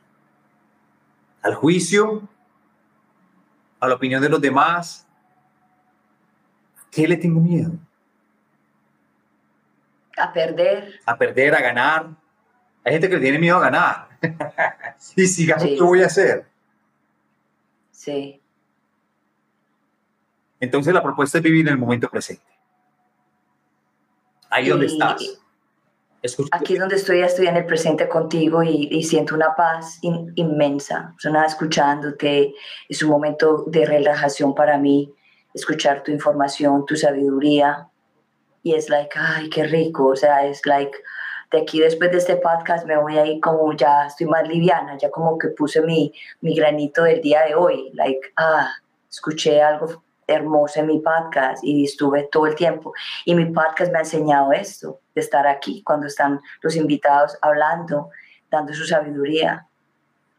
Al 1.41 1.55
juicio, 1.55 2.29
a 3.81 3.89
la 3.89 3.95
opinión 3.95 4.21
de 4.21 4.29
los 4.29 4.39
demás, 4.39 5.05
¿Qué 6.93 7.07
le 7.07 7.17
tengo 7.17 7.39
miedo? 7.39 7.71
A 10.17 10.31
perder. 10.31 10.99
A 11.05 11.17
perder, 11.17 11.55
a 11.55 11.61
ganar. 11.61 12.09
Hay 12.83 12.93
gente 12.93 13.09
que 13.09 13.17
tiene 13.17 13.39
miedo 13.39 13.57
a 13.57 13.61
ganar. 13.61 14.07
y 15.15 15.25
si 15.25 15.45
gano, 15.45 15.63
¿qué 15.63 15.81
voy 15.81 16.03
a 16.03 16.05
hacer? 16.05 16.45
Sí. 17.91 18.39
Entonces 20.59 20.93
la 20.93 21.01
propuesta 21.01 21.39
es 21.39 21.43
vivir 21.43 21.67
en 21.67 21.73
el 21.73 21.79
momento 21.79 22.09
presente. 22.09 22.43
Ahí 24.49 24.69
donde 24.69 24.85
estás. 24.85 25.39
Aquí 26.51 26.75
es 26.75 26.79
donde 26.79 26.95
estoy, 26.95 27.21
estoy 27.21 27.47
en 27.47 27.57
el 27.57 27.65
presente 27.65 28.07
contigo 28.07 28.63
y, 28.63 29.03
siento 29.03 29.35
una 29.35 29.55
paz 29.55 29.99
inmensa. 30.01 31.15
O 31.25 31.29
nada, 31.29 31.47
escuchándote, 31.47 32.53
es 32.87 33.03
un 33.03 33.09
momento 33.09 33.65
de 33.67 33.85
relajación 33.85 34.55
para 34.55 34.77
mí, 34.77 35.13
escuchar 35.53 36.03
tu 36.03 36.11
información, 36.11 36.85
tu 36.85 36.95
sabiduría. 36.95 37.87
Y 38.63 38.75
es 38.75 38.89
like, 38.89 39.17
ay, 39.19 39.49
qué 39.49 39.63
rico. 39.65 40.07
O 40.07 40.15
sea, 40.15 40.45
es 40.45 40.65
like, 40.65 40.97
de 41.51 41.61
aquí 41.61 41.79
después 41.79 42.11
de 42.11 42.17
este 42.17 42.37
podcast 42.37 42.85
me 42.87 42.97
voy 42.97 43.17
a 43.17 43.25
ir 43.25 43.39
como 43.39 43.71
ya 43.73 44.07
estoy 44.07 44.27
más 44.27 44.47
liviana, 44.47 44.97
ya 44.97 45.11
como 45.11 45.37
que 45.37 45.49
puse 45.49 45.81
mi, 45.81 46.13
mi 46.41 46.55
granito 46.55 47.03
del 47.03 47.21
día 47.21 47.43
de 47.45 47.55
hoy. 47.55 47.91
Like, 47.93 48.33
ah, 48.37 48.71
escuché 49.09 49.61
algo 49.61 50.03
hermoso 50.25 50.79
en 50.79 50.87
mi 50.87 50.99
podcast 50.99 51.63
y 51.63 51.83
estuve 51.83 52.27
todo 52.31 52.47
el 52.47 52.55
tiempo. 52.55 52.93
Y 53.25 53.35
mi 53.35 53.45
podcast 53.45 53.91
me 53.91 53.99
ha 53.99 54.01
enseñado 54.01 54.51
esto, 54.51 54.99
de 55.13 55.21
estar 55.21 55.45
aquí 55.45 55.83
cuando 55.83 56.07
están 56.07 56.41
los 56.61 56.75
invitados 56.75 57.37
hablando, 57.41 58.09
dando 58.49 58.73
su 58.73 58.85
sabiduría, 58.85 59.67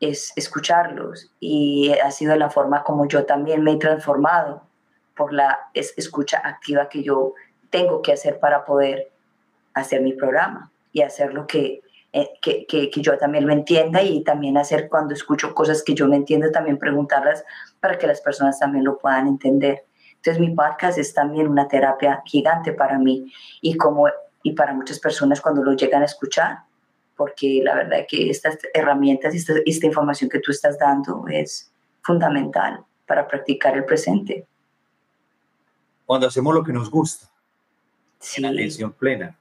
es 0.00 0.32
escucharlos. 0.36 1.30
Y 1.38 1.92
ha 2.02 2.10
sido 2.10 2.34
la 2.36 2.50
forma 2.50 2.82
como 2.82 3.06
yo 3.06 3.24
también 3.24 3.62
me 3.62 3.72
he 3.72 3.76
transformado 3.76 4.62
por 5.16 5.32
la 5.32 5.70
escucha 5.74 6.40
activa 6.44 6.88
que 6.88 7.02
yo 7.02 7.34
tengo 7.70 8.02
que 8.02 8.12
hacer 8.12 8.38
para 8.38 8.64
poder 8.64 9.10
hacer 9.74 10.00
mi 10.00 10.12
programa 10.12 10.70
y 10.92 11.02
hacer 11.02 11.34
lo 11.34 11.46
que 11.46 11.82
eh, 12.16 12.30
que, 12.40 12.64
que, 12.68 13.02
yo 13.02 13.18
también 13.18 13.44
lo 13.44 13.52
entienda 13.52 14.00
y 14.00 14.22
también 14.22 14.56
hacer 14.56 14.88
cuando 14.88 15.14
escucho 15.14 15.52
cosas 15.52 15.82
que 15.82 15.94
yo 15.94 16.06
no 16.06 16.14
entiendo, 16.14 16.48
también 16.52 16.78
preguntarlas 16.78 17.44
para 17.80 17.98
que 17.98 18.06
las 18.06 18.20
personas 18.20 18.56
también 18.60 18.84
lo 18.84 18.98
puedan 18.98 19.26
entender. 19.26 19.84
Entonces 20.14 20.40
mi 20.40 20.54
podcast 20.54 20.96
es 20.96 21.12
también 21.12 21.48
una 21.48 21.66
terapia 21.66 22.22
gigante 22.24 22.72
para 22.72 23.00
mí 23.00 23.32
y, 23.60 23.76
como, 23.76 24.06
y 24.44 24.52
para 24.52 24.74
muchas 24.74 25.00
personas 25.00 25.40
cuando 25.40 25.64
lo 25.64 25.72
llegan 25.72 26.02
a 26.02 26.04
escuchar, 26.04 26.58
porque 27.16 27.60
la 27.64 27.74
verdad 27.74 27.98
es 27.98 28.06
que 28.06 28.30
estas 28.30 28.58
herramientas 28.72 29.34
y 29.34 29.38
esta, 29.38 29.54
esta 29.66 29.86
información 29.86 30.30
que 30.30 30.38
tú 30.38 30.52
estás 30.52 30.78
dando 30.78 31.24
es 31.28 31.72
fundamental 32.02 32.84
para 33.06 33.26
practicar 33.26 33.76
el 33.76 33.84
presente. 33.84 34.46
Cuando 36.06 36.26
hacemos 36.26 36.54
lo 36.54 36.62
que 36.62 36.72
nos 36.72 36.90
gusta, 36.90 37.28
sí. 38.20 38.40
en 38.40 38.46
atención 38.46 38.92
plena, 38.92 39.36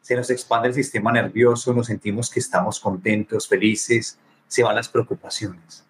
se 0.00 0.16
nos 0.16 0.30
expande 0.30 0.68
el 0.68 0.74
sistema 0.74 1.12
nervioso, 1.12 1.72
nos 1.72 1.86
sentimos 1.86 2.30
que 2.30 2.40
estamos 2.40 2.80
contentos, 2.80 3.46
felices, 3.46 4.18
se 4.48 4.62
van 4.62 4.74
las 4.74 4.88
preocupaciones. 4.88 5.84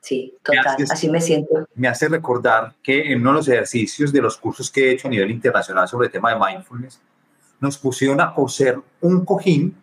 Sí, 0.00 0.34
total, 0.42 0.76
así 0.90 1.08
me 1.08 1.20
siento. 1.20 1.68
Me 1.74 1.86
hace 1.86 2.08
recordar 2.08 2.74
que 2.82 3.12
en 3.12 3.20
uno 3.20 3.30
de 3.30 3.36
los 3.36 3.48
ejercicios 3.48 4.12
de 4.12 4.20
los 4.20 4.36
cursos 4.36 4.70
que 4.70 4.88
he 4.88 4.92
hecho 4.92 5.08
a 5.08 5.10
nivel 5.10 5.30
internacional 5.30 5.86
sobre 5.86 6.06
el 6.06 6.12
tema 6.12 6.34
de 6.34 6.40
mindfulness, 6.40 7.00
nos 7.60 7.78
pusieron 7.78 8.20
a 8.20 8.34
coser 8.34 8.80
un 9.00 9.24
cojín 9.24 9.76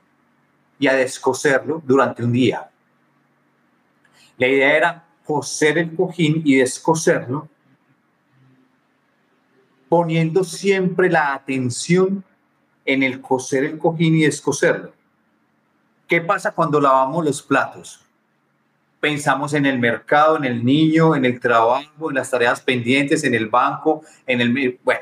y 0.80 0.88
a 0.88 0.94
descoserlo 0.94 1.82
durante 1.86 2.24
un 2.24 2.34
día. 2.34 2.70
La 4.38 4.48
idea 4.48 4.76
era 4.76 5.07
coser 5.28 5.78
el 5.78 5.94
cojín 5.94 6.42
y 6.46 6.56
descoserlo 6.56 7.50
poniendo 9.90 10.44
siempre 10.44 11.10
la 11.10 11.34
atención 11.34 12.24
en 12.86 13.04
el 13.04 13.22
coser 13.22 13.66
el 13.66 13.78
cojín 13.78 14.16
y 14.16 14.24
descoserlo. 14.24 14.94
¿Qué 16.08 16.22
pasa 16.22 16.52
cuando 16.52 16.80
lavamos 16.80 17.26
los 17.26 17.42
platos? 17.42 18.02
Pensamos 19.00 19.54
en 19.54 19.66
el 19.66 19.78
mercado, 19.78 20.38
en 20.38 20.46
el 20.46 20.64
niño, 20.64 21.16
en 21.16 21.26
el 21.26 21.40
trabajo, 21.40 22.10
en 22.10 22.16
las 22.16 22.32
tareas 22.32 22.62
pendientes, 22.62 23.24
en 23.24 23.36
el 23.36 23.48
banco, 23.48 24.04
en 24.26 24.42
el... 24.42 24.80
Bueno. 24.84 25.02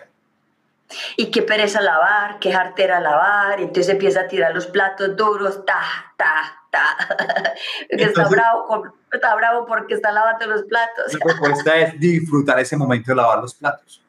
Y 1.15 1.31
qué 1.31 1.41
pereza 1.41 1.81
lavar, 1.81 2.39
qué 2.39 2.51
jartera 2.51 2.99
lavar, 2.99 3.59
entonces 3.59 3.89
empieza 3.89 4.21
a 4.21 4.27
tirar 4.27 4.53
los 4.53 4.67
platos 4.67 5.15
duros, 5.15 5.65
ta, 5.65 5.81
ta, 6.17 6.64
ta. 6.75 7.55
está, 7.89 8.27
bravo, 8.29 8.93
está 9.11 9.35
bravo 9.35 9.65
porque 9.65 9.95
está 9.95 10.11
lavando 10.11 10.45
los 10.47 10.63
platos. 10.63 11.13
La 11.13 11.19
propuesta 11.19 11.77
es 11.77 11.99
disfrutar 11.99 12.59
ese 12.59 12.75
momento 12.75 13.11
de 13.11 13.15
lavar 13.15 13.39
los 13.39 13.55
platos 13.55 14.01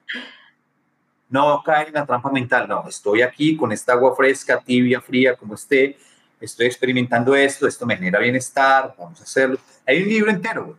no 1.28 1.62
caer 1.64 1.88
en 1.88 1.94
la 1.94 2.06
trampa 2.06 2.30
mental, 2.30 2.68
no, 2.68 2.88
estoy 2.88 3.22
aquí 3.22 3.56
con 3.56 3.72
esta 3.72 3.92
agua 3.92 4.14
fresca, 4.14 4.60
tibia, 4.64 5.00
fría, 5.00 5.34
como 5.34 5.54
esté, 5.54 5.98
estoy 6.40 6.66
experimentando 6.66 7.34
esto, 7.34 7.66
esto 7.66 7.86
me 7.86 7.96
genera 7.96 8.18
bienestar, 8.18 8.94
vamos 8.98 9.20
a 9.20 9.24
hacerlo. 9.24 9.58
Hay 9.86 10.02
un 10.02 10.08
libro 10.08 10.30
entero 10.30 10.78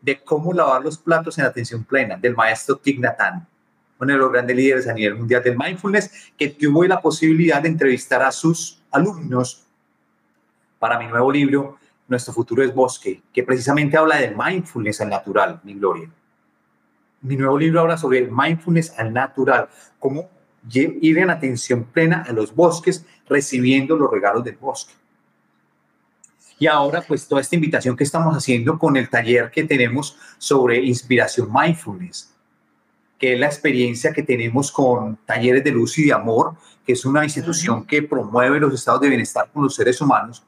de 0.00 0.20
cómo 0.20 0.52
lavar 0.52 0.82
los 0.82 0.98
platos 0.98 1.38
en 1.38 1.44
atención 1.44 1.84
plena, 1.84 2.16
del 2.16 2.34
maestro 2.34 2.76
Thich 2.76 3.00
uno 4.00 4.12
de 4.12 4.18
los 4.18 4.30
grandes 4.30 4.56
líderes 4.56 4.86
a 4.86 4.94
nivel 4.94 5.16
mundial 5.16 5.42
del 5.42 5.58
mindfulness, 5.58 6.32
que 6.36 6.50
tuvo 6.50 6.84
la 6.84 7.00
posibilidad 7.00 7.60
de 7.60 7.68
entrevistar 7.68 8.22
a 8.22 8.30
sus 8.30 8.80
alumnos 8.92 9.66
para 10.78 10.98
mi 10.98 11.06
nuevo 11.06 11.30
libro, 11.30 11.78
Nuestro 12.08 12.32
futuro 12.32 12.62
es 12.62 12.74
bosque, 12.74 13.20
que 13.34 13.42
precisamente 13.42 13.98
habla 13.98 14.16
del 14.16 14.34
mindfulness 14.34 15.02
al 15.02 15.10
natural, 15.10 15.60
mi 15.62 15.74
gloria 15.74 16.10
mi 17.20 17.36
nuevo 17.36 17.58
libro 17.58 17.80
habla 17.80 17.96
sobre 17.96 18.18
el 18.18 18.30
mindfulness 18.30 18.94
al 18.98 19.12
natural, 19.12 19.68
cómo 19.98 20.28
ir 20.70 21.18
en 21.18 21.30
atención 21.30 21.84
plena 21.84 22.24
a 22.26 22.32
los 22.32 22.54
bosques, 22.54 23.04
recibiendo 23.28 23.96
los 23.96 24.10
regalos 24.10 24.44
del 24.44 24.56
bosque. 24.56 24.94
Y 26.58 26.66
ahora, 26.66 27.02
pues 27.06 27.26
toda 27.28 27.40
esta 27.40 27.54
invitación 27.54 27.96
que 27.96 28.04
estamos 28.04 28.36
haciendo 28.36 28.78
con 28.78 28.96
el 28.96 29.08
taller 29.08 29.50
que 29.50 29.64
tenemos 29.64 30.16
sobre 30.38 30.82
inspiración 30.84 31.48
mindfulness, 31.52 32.34
que 33.16 33.34
es 33.34 33.40
la 33.40 33.46
experiencia 33.46 34.12
que 34.12 34.22
tenemos 34.22 34.72
con 34.72 35.16
Talleres 35.24 35.62
de 35.64 35.70
Luz 35.70 35.98
y 35.98 36.06
de 36.06 36.12
Amor, 36.12 36.54
que 36.84 36.92
es 36.92 37.04
una 37.04 37.24
institución 37.24 37.84
que 37.84 38.02
promueve 38.02 38.60
los 38.60 38.74
estados 38.74 39.00
de 39.00 39.08
bienestar 39.08 39.50
con 39.52 39.64
los 39.64 39.74
seres 39.74 40.00
humanos 40.00 40.44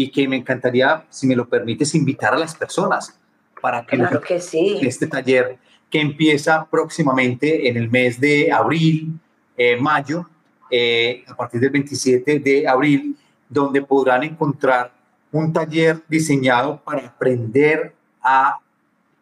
y 0.00 0.10
que 0.10 0.26
me 0.26 0.36
encantaría, 0.36 1.04
si 1.10 1.26
me 1.26 1.36
lo 1.36 1.46
permites, 1.46 1.94
invitar 1.94 2.32
a 2.32 2.38
las 2.38 2.54
personas 2.54 3.20
para 3.60 3.84
que, 3.84 3.98
claro 3.98 4.22
que 4.22 4.40
sí. 4.40 4.78
este 4.80 5.06
taller 5.06 5.58
que 5.90 6.00
empieza 6.00 6.66
próximamente 6.70 7.68
en 7.68 7.76
el 7.76 7.90
mes 7.90 8.18
de 8.18 8.50
abril, 8.50 9.20
eh, 9.58 9.76
mayo, 9.76 10.26
eh, 10.70 11.22
a 11.28 11.36
partir 11.36 11.60
del 11.60 11.68
27 11.68 12.38
de 12.38 12.66
abril, 12.66 13.14
donde 13.46 13.82
podrán 13.82 14.22
encontrar 14.22 14.90
un 15.32 15.52
taller 15.52 16.00
diseñado 16.08 16.80
para 16.82 17.06
aprender 17.06 17.92
a 18.22 18.58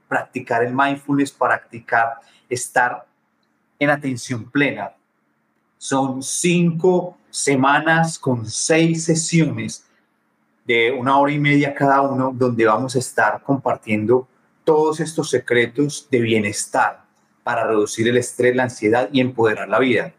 practicar 0.07 0.63
el 0.63 0.73
mindfulness, 0.73 1.33
practicar 1.33 2.21
estar 2.49 3.05
en 3.81 3.91
atención 3.91 4.49
plena. 4.49 4.93
Son 5.77 6.23
cinco 6.23 7.19
semanas 7.31 8.17
con 8.17 8.47
seis 8.49 9.07
sesiones 9.07 9.88
de 10.69 10.93
una 10.93 11.19
hora 11.19 11.33
y 11.33 11.39
media 11.39 11.75
cada 11.75 12.03
uno, 12.03 12.31
donde 12.35 12.67
vamos 12.67 12.95
a 12.95 12.99
estar 12.99 13.43
compartiendo 13.43 14.29
todos 14.65 15.01
estos 15.01 15.31
secretos 15.31 16.07
de 16.11 16.21
bienestar 16.21 17.05
para 17.43 17.67
reducir 17.67 18.07
el 18.07 18.19
estrés, 18.19 18.55
la 18.55 18.65
ansiedad 18.65 19.09
y 19.11 19.21
empoderar 19.21 19.67
la 19.67 19.79
vida. 19.79 20.13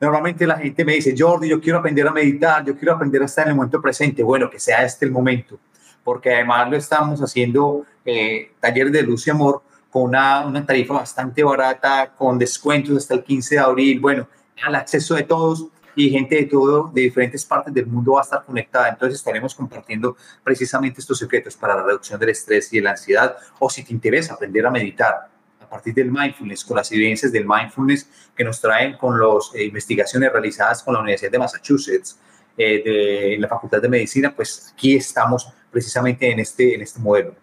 Normalmente 0.00 0.46
la 0.46 0.56
gente 0.56 0.86
me 0.86 0.94
dice, 0.94 1.14
Jordi, 1.16 1.50
yo 1.50 1.60
quiero 1.60 1.80
aprender 1.80 2.08
a 2.08 2.12
meditar, 2.12 2.64
yo 2.64 2.74
quiero 2.78 2.94
aprender 2.94 3.20
a 3.20 3.26
estar 3.26 3.44
en 3.44 3.50
el 3.50 3.56
momento 3.56 3.82
presente. 3.82 4.22
Bueno, 4.22 4.48
que 4.48 4.58
sea 4.58 4.82
este 4.84 5.04
el 5.04 5.10
momento, 5.10 5.58
porque 6.02 6.32
además 6.32 6.70
lo 6.70 6.78
estamos 6.78 7.20
haciendo 7.20 7.84
eh, 8.06 8.52
taller 8.60 8.90
de 8.90 9.02
luz 9.02 9.26
y 9.26 9.30
amor 9.30 9.62
con 9.90 10.04
una, 10.04 10.46
una 10.46 10.64
tarifa 10.64 10.94
bastante 10.94 11.44
barata, 11.44 12.14
con 12.16 12.38
descuentos 12.38 12.96
hasta 12.96 13.12
el 13.12 13.22
15 13.22 13.56
de 13.56 13.60
abril. 13.60 14.00
Bueno, 14.00 14.26
al 14.64 14.76
acceso 14.76 15.14
de 15.14 15.24
todos 15.24 15.66
y 15.96 16.10
gente 16.10 16.36
de 16.36 16.44
todo, 16.44 16.90
de 16.92 17.02
diferentes 17.02 17.44
partes 17.44 17.72
del 17.72 17.86
mundo 17.86 18.12
va 18.12 18.20
a 18.20 18.24
estar 18.24 18.44
conectada. 18.44 18.88
Entonces 18.88 19.18
estaremos 19.18 19.54
compartiendo 19.54 20.16
precisamente 20.42 21.00
estos 21.00 21.18
secretos 21.18 21.56
para 21.56 21.76
la 21.76 21.82
reducción 21.82 22.18
del 22.18 22.30
estrés 22.30 22.72
y 22.72 22.76
de 22.76 22.82
la 22.82 22.90
ansiedad. 22.90 23.36
O 23.58 23.70
si 23.70 23.84
te 23.84 23.92
interesa 23.92 24.34
aprender 24.34 24.66
a 24.66 24.70
meditar 24.70 25.28
a 25.60 25.68
partir 25.68 25.94
del 25.94 26.10
mindfulness, 26.10 26.64
con 26.64 26.76
las 26.76 26.90
evidencias 26.92 27.32
del 27.32 27.46
mindfulness 27.46 28.08
que 28.36 28.44
nos 28.44 28.60
traen 28.60 28.96
con 28.96 29.18
las 29.18 29.52
eh, 29.54 29.64
investigaciones 29.64 30.32
realizadas 30.32 30.82
con 30.82 30.94
la 30.94 31.00
Universidad 31.00 31.30
de 31.30 31.38
Massachusetts, 31.38 32.18
eh, 32.56 32.82
de 32.84 33.36
la 33.40 33.48
Facultad 33.48 33.82
de 33.82 33.88
Medicina, 33.88 34.32
pues 34.34 34.72
aquí 34.72 34.94
estamos 34.94 35.52
precisamente 35.72 36.30
en 36.30 36.38
este, 36.38 36.74
en 36.74 36.82
este 36.82 37.00
modelo. 37.00 37.34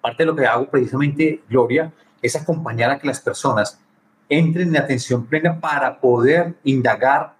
Parte 0.00 0.22
de 0.22 0.26
lo 0.26 0.36
que 0.36 0.46
hago 0.46 0.70
precisamente, 0.70 1.42
Gloria, 1.48 1.92
es 2.22 2.36
acompañar 2.36 2.92
a 2.92 2.98
que 2.98 3.08
las 3.08 3.20
personas 3.20 3.80
entren 4.28 4.68
en 4.68 4.76
atención 4.76 5.26
plena 5.26 5.58
para 5.58 6.00
poder 6.00 6.54
indagar 6.62 7.34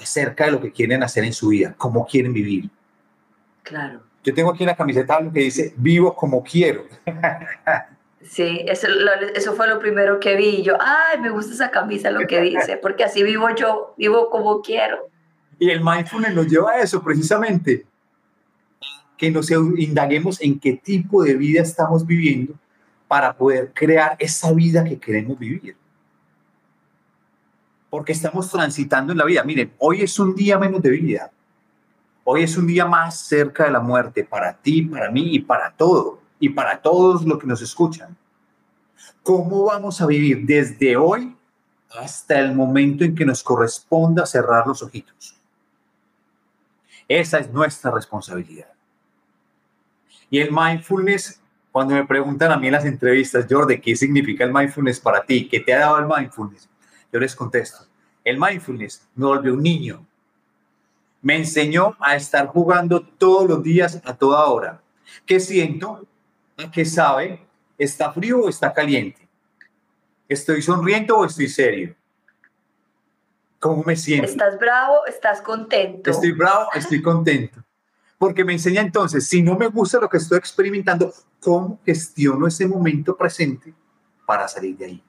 acerca 0.00 0.46
de 0.46 0.52
lo 0.52 0.60
que 0.60 0.72
quieren 0.72 1.02
hacer 1.02 1.24
en 1.24 1.32
su 1.32 1.48
vida, 1.48 1.74
cómo 1.76 2.06
quieren 2.06 2.32
vivir. 2.32 2.70
Claro. 3.62 4.02
Yo 4.22 4.34
tengo 4.34 4.50
aquí 4.50 4.64
una 4.64 4.74
camiseta 4.74 5.18
que 5.32 5.40
dice, 5.40 5.72
vivo 5.76 6.14
como 6.14 6.42
quiero. 6.42 6.86
Sí, 8.28 8.64
eso, 8.66 8.88
eso, 9.36 9.54
fue 9.54 9.68
lo 9.68 9.78
primero 9.78 10.18
que 10.18 10.34
vi. 10.34 10.62
yo, 10.62 10.76
ay, 10.80 11.20
me 11.20 11.30
gusta 11.30 11.54
esa 11.54 11.70
camisa, 11.70 12.10
lo 12.10 12.26
que 12.26 12.40
dice, 12.40 12.76
porque 12.76 13.04
así 13.04 13.22
vivo 13.22 13.46
yo, 13.54 13.94
vivo 13.96 14.30
como 14.30 14.62
quiero. 14.62 15.08
Y 15.60 15.70
el 15.70 15.80
mindfulness 15.80 16.34
nos 16.34 16.48
lleva 16.48 16.72
a 16.72 16.80
eso 16.80 17.00
precisamente, 17.04 17.86
que 19.16 19.30
nos 19.30 19.48
indaguemos 19.50 20.40
en 20.42 20.58
qué 20.58 20.72
tipo 20.72 21.22
de 21.22 21.34
vida 21.34 21.62
estamos 21.62 22.04
viviendo 22.04 22.54
para 23.06 23.32
poder 23.32 23.70
crear 23.72 24.16
esa 24.18 24.52
vida 24.52 24.82
que 24.82 24.98
queremos 24.98 25.38
vivir. 25.38 25.76
Porque 27.96 28.12
estamos 28.12 28.50
transitando 28.50 29.12
en 29.12 29.16
la 29.16 29.24
vida. 29.24 29.42
Miren, 29.42 29.72
hoy 29.78 30.02
es 30.02 30.18
un 30.18 30.34
día 30.34 30.58
menos 30.58 30.82
de 30.82 30.90
vida. 30.90 31.30
Hoy 32.24 32.42
es 32.42 32.54
un 32.58 32.66
día 32.66 32.84
más 32.84 33.20
cerca 33.20 33.64
de 33.64 33.70
la 33.70 33.80
muerte 33.80 34.22
para 34.22 34.52
ti, 34.52 34.82
para 34.82 35.10
mí 35.10 35.34
y 35.34 35.38
para 35.38 35.72
todo. 35.72 36.20
Y 36.38 36.50
para 36.50 36.82
todos 36.82 37.24
los 37.24 37.38
que 37.38 37.46
nos 37.46 37.62
escuchan. 37.62 38.14
¿Cómo 39.22 39.64
vamos 39.64 39.98
a 40.02 40.06
vivir 40.06 40.44
desde 40.44 40.94
hoy 40.94 41.34
hasta 41.98 42.38
el 42.38 42.54
momento 42.54 43.02
en 43.02 43.14
que 43.14 43.24
nos 43.24 43.42
corresponda 43.42 44.26
cerrar 44.26 44.66
los 44.66 44.82
ojitos? 44.82 45.34
Esa 47.08 47.38
es 47.38 47.50
nuestra 47.50 47.90
responsabilidad. 47.92 48.74
Y 50.28 50.40
el 50.40 50.50
mindfulness, 50.52 51.40
cuando 51.72 51.94
me 51.94 52.04
preguntan 52.04 52.52
a 52.52 52.58
mí 52.58 52.66
en 52.66 52.74
las 52.74 52.84
entrevistas, 52.84 53.46
Jordi, 53.48 53.80
¿qué 53.80 53.96
significa 53.96 54.44
el 54.44 54.52
mindfulness 54.52 55.00
para 55.00 55.24
ti? 55.24 55.48
¿Qué 55.48 55.60
te 55.60 55.72
ha 55.72 55.78
dado 55.78 55.98
el 55.98 56.06
mindfulness? 56.06 56.68
Yo 57.12 57.20
les 57.20 57.34
contesto, 57.34 57.86
el 58.24 58.38
mindfulness 58.38 59.06
me 59.14 59.26
volvió 59.26 59.54
un 59.54 59.62
niño. 59.62 60.06
Me 61.22 61.36
enseñó 61.36 61.96
a 62.00 62.16
estar 62.16 62.46
jugando 62.48 63.00
todos 63.00 63.48
los 63.48 63.62
días 63.62 64.00
a 64.04 64.14
toda 64.14 64.44
hora. 64.46 64.80
¿Qué 65.24 65.40
siento? 65.40 66.06
¿Qué 66.72 66.84
sabe? 66.84 67.40
¿Está 67.78 68.12
frío 68.12 68.40
o 68.40 68.48
está 68.48 68.72
caliente? 68.72 69.26
¿Estoy 70.28 70.62
sonriendo 70.62 71.18
o 71.18 71.24
estoy 71.24 71.48
serio? 71.48 71.94
¿Cómo 73.58 73.82
me 73.84 73.96
siento? 73.96 74.26
¿Estás 74.26 74.58
bravo? 74.58 75.06
¿Estás 75.06 75.40
contento? 75.40 76.10
Estoy 76.10 76.32
bravo, 76.32 76.68
estoy 76.74 77.00
contento. 77.02 77.62
Porque 78.18 78.44
me 78.44 78.54
enseña 78.54 78.80
entonces, 78.80 79.26
si 79.26 79.42
no 79.42 79.56
me 79.56 79.68
gusta 79.68 80.00
lo 80.00 80.08
que 80.08 80.16
estoy 80.16 80.38
experimentando, 80.38 81.12
¿cómo 81.40 81.78
gestiono 81.84 82.46
ese 82.46 82.66
momento 82.66 83.16
presente 83.16 83.74
para 84.24 84.48
salir 84.48 84.76
de 84.76 84.84
ahí? 84.84 85.04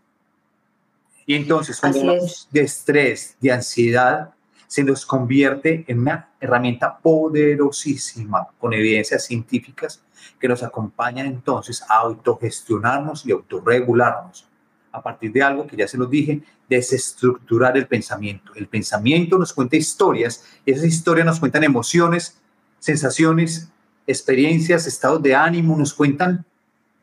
Y 1.27 1.35
entonces, 1.35 1.83
hablamos 1.83 2.47
de 2.51 2.61
estrés, 2.61 3.35
de 3.41 3.51
ansiedad, 3.51 4.33
se 4.65 4.83
nos 4.83 5.05
convierte 5.05 5.83
en 5.87 5.99
una 5.99 6.29
herramienta 6.39 6.97
poderosísima 6.97 8.47
con 8.57 8.73
evidencias 8.73 9.25
científicas 9.25 10.01
que 10.39 10.47
nos 10.47 10.63
acompañan 10.63 11.25
entonces 11.25 11.83
a 11.83 11.99
autogestionarnos 11.99 13.25
y 13.25 13.33
autorregularnos 13.33 14.47
a 14.93 15.03
partir 15.03 15.33
de 15.33 15.43
algo 15.43 15.67
que 15.67 15.75
ya 15.75 15.87
se 15.87 15.97
los 15.97 16.09
dije, 16.09 16.41
desestructurar 16.69 17.77
el 17.77 17.87
pensamiento. 17.87 18.53
El 18.55 18.67
pensamiento 18.67 19.37
nos 19.37 19.51
cuenta 19.51 19.75
historias 19.75 20.45
y 20.65 20.71
esas 20.71 20.85
historias 20.85 21.25
nos 21.25 21.39
cuentan 21.41 21.65
emociones, 21.65 22.39
sensaciones, 22.79 23.69
experiencias, 24.07 24.87
estados 24.87 25.21
de 25.21 25.35
ánimo, 25.35 25.77
nos 25.77 25.93
cuentan 25.93 26.45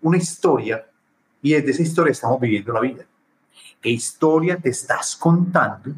una 0.00 0.16
historia 0.16 0.86
y 1.42 1.52
desde 1.52 1.72
esa 1.72 1.82
historia 1.82 2.12
estamos 2.12 2.40
viviendo 2.40 2.72
la 2.72 2.80
vida. 2.80 3.04
¿Qué 3.84 3.90
historia 3.90 4.56
te 4.56 4.70
estás 4.70 5.14
contando 5.14 5.92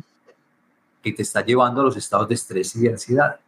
que 1.00 1.12
te 1.12 1.22
está 1.22 1.44
llevando 1.44 1.80
a 1.80 1.84
los 1.84 1.96
estados 1.96 2.26
de 2.26 2.34
estrés 2.34 2.74
y 2.74 2.80
de 2.80 2.90
ansiedad? 2.90 3.38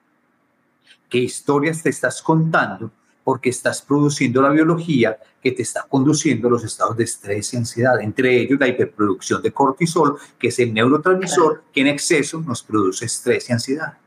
¿Qué 1.08 1.18
historias 1.18 1.82
te 1.82 1.90
estás 1.90 2.22
contando 2.22 2.88
porque 3.24 3.50
estás 3.50 3.82
produciendo 3.82 4.40
la 4.40 4.50
biología 4.50 5.18
que 5.42 5.50
te 5.50 5.62
está 5.62 5.82
conduciendo 5.88 6.46
a 6.46 6.52
los 6.52 6.62
estados 6.62 6.96
de 6.96 7.02
estrés 7.02 7.52
y 7.52 7.56
ansiedad, 7.56 8.00
entre 8.00 8.40
ellos 8.40 8.60
la 8.60 8.68
hiperproducción 8.68 9.42
de 9.42 9.50
cortisol, 9.50 10.16
que 10.38 10.48
es 10.48 10.58
el 10.60 10.72
neurotransmisor 10.72 11.64
que 11.72 11.80
en 11.80 11.88
exceso 11.88 12.40
nos 12.40 12.62
produce 12.62 13.06
estrés 13.06 13.50
y 13.50 13.52
ansiedad. 13.54 13.98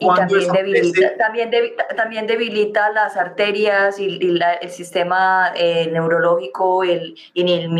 Y 0.00 0.08
también 0.14 0.50
debilita, 0.50 1.16
también, 1.18 1.50
también 1.94 2.26
debilita 2.26 2.90
las 2.90 3.18
arterias 3.18 3.98
y, 3.98 4.18
el 4.62 4.70
sistema 4.70 5.52
eh, 5.54 5.90
neurológico, 5.92 6.82
el, 6.82 7.14
el 7.34 7.70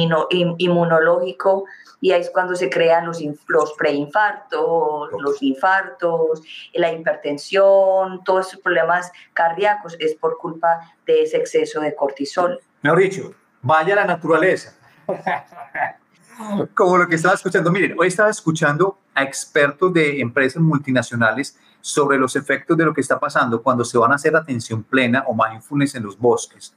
inmunológico, 0.58 1.64
y 2.00 2.12
ahí 2.12 2.20
es 2.20 2.30
cuando 2.30 2.54
se 2.54 2.68
crean 2.68 3.06
los, 3.06 3.22
los 3.48 3.72
preinfartos, 3.72 5.10
los 5.18 5.42
infartos, 5.42 6.42
la 6.74 6.92
hipertensión, 6.92 8.22
todos 8.24 8.48
esos 8.48 8.60
problemas 8.60 9.10
cardíacos 9.32 9.96
es 9.98 10.14
por 10.14 10.36
culpa 10.36 10.92
de 11.06 11.22
ese 11.22 11.38
exceso 11.38 11.80
de 11.80 11.94
cortisol. 11.94 12.60
Mejor 12.82 12.98
dicho, 12.98 13.34
vaya 13.62 13.94
a 13.94 13.96
la 13.96 14.04
naturaleza. 14.04 14.76
Como 16.74 16.96
lo 16.96 17.06
que 17.06 17.16
estaba 17.16 17.34
escuchando. 17.34 17.70
Miren, 17.70 17.96
hoy 17.98 18.08
estaba 18.08 18.30
escuchando 18.30 18.98
a 19.14 19.22
expertos 19.22 19.92
de 19.92 20.20
empresas 20.20 20.62
multinacionales 20.62 21.58
sobre 21.80 22.18
los 22.18 22.36
efectos 22.36 22.76
de 22.76 22.84
lo 22.84 22.94
que 22.94 23.00
está 23.00 23.18
pasando 23.18 23.62
cuando 23.62 23.84
se 23.84 23.98
van 23.98 24.12
a 24.12 24.16
hacer 24.16 24.36
atención 24.36 24.82
plena 24.82 25.24
o 25.26 25.34
mindfulness 25.34 25.94
en 25.94 26.02
los 26.02 26.18
bosques 26.18 26.74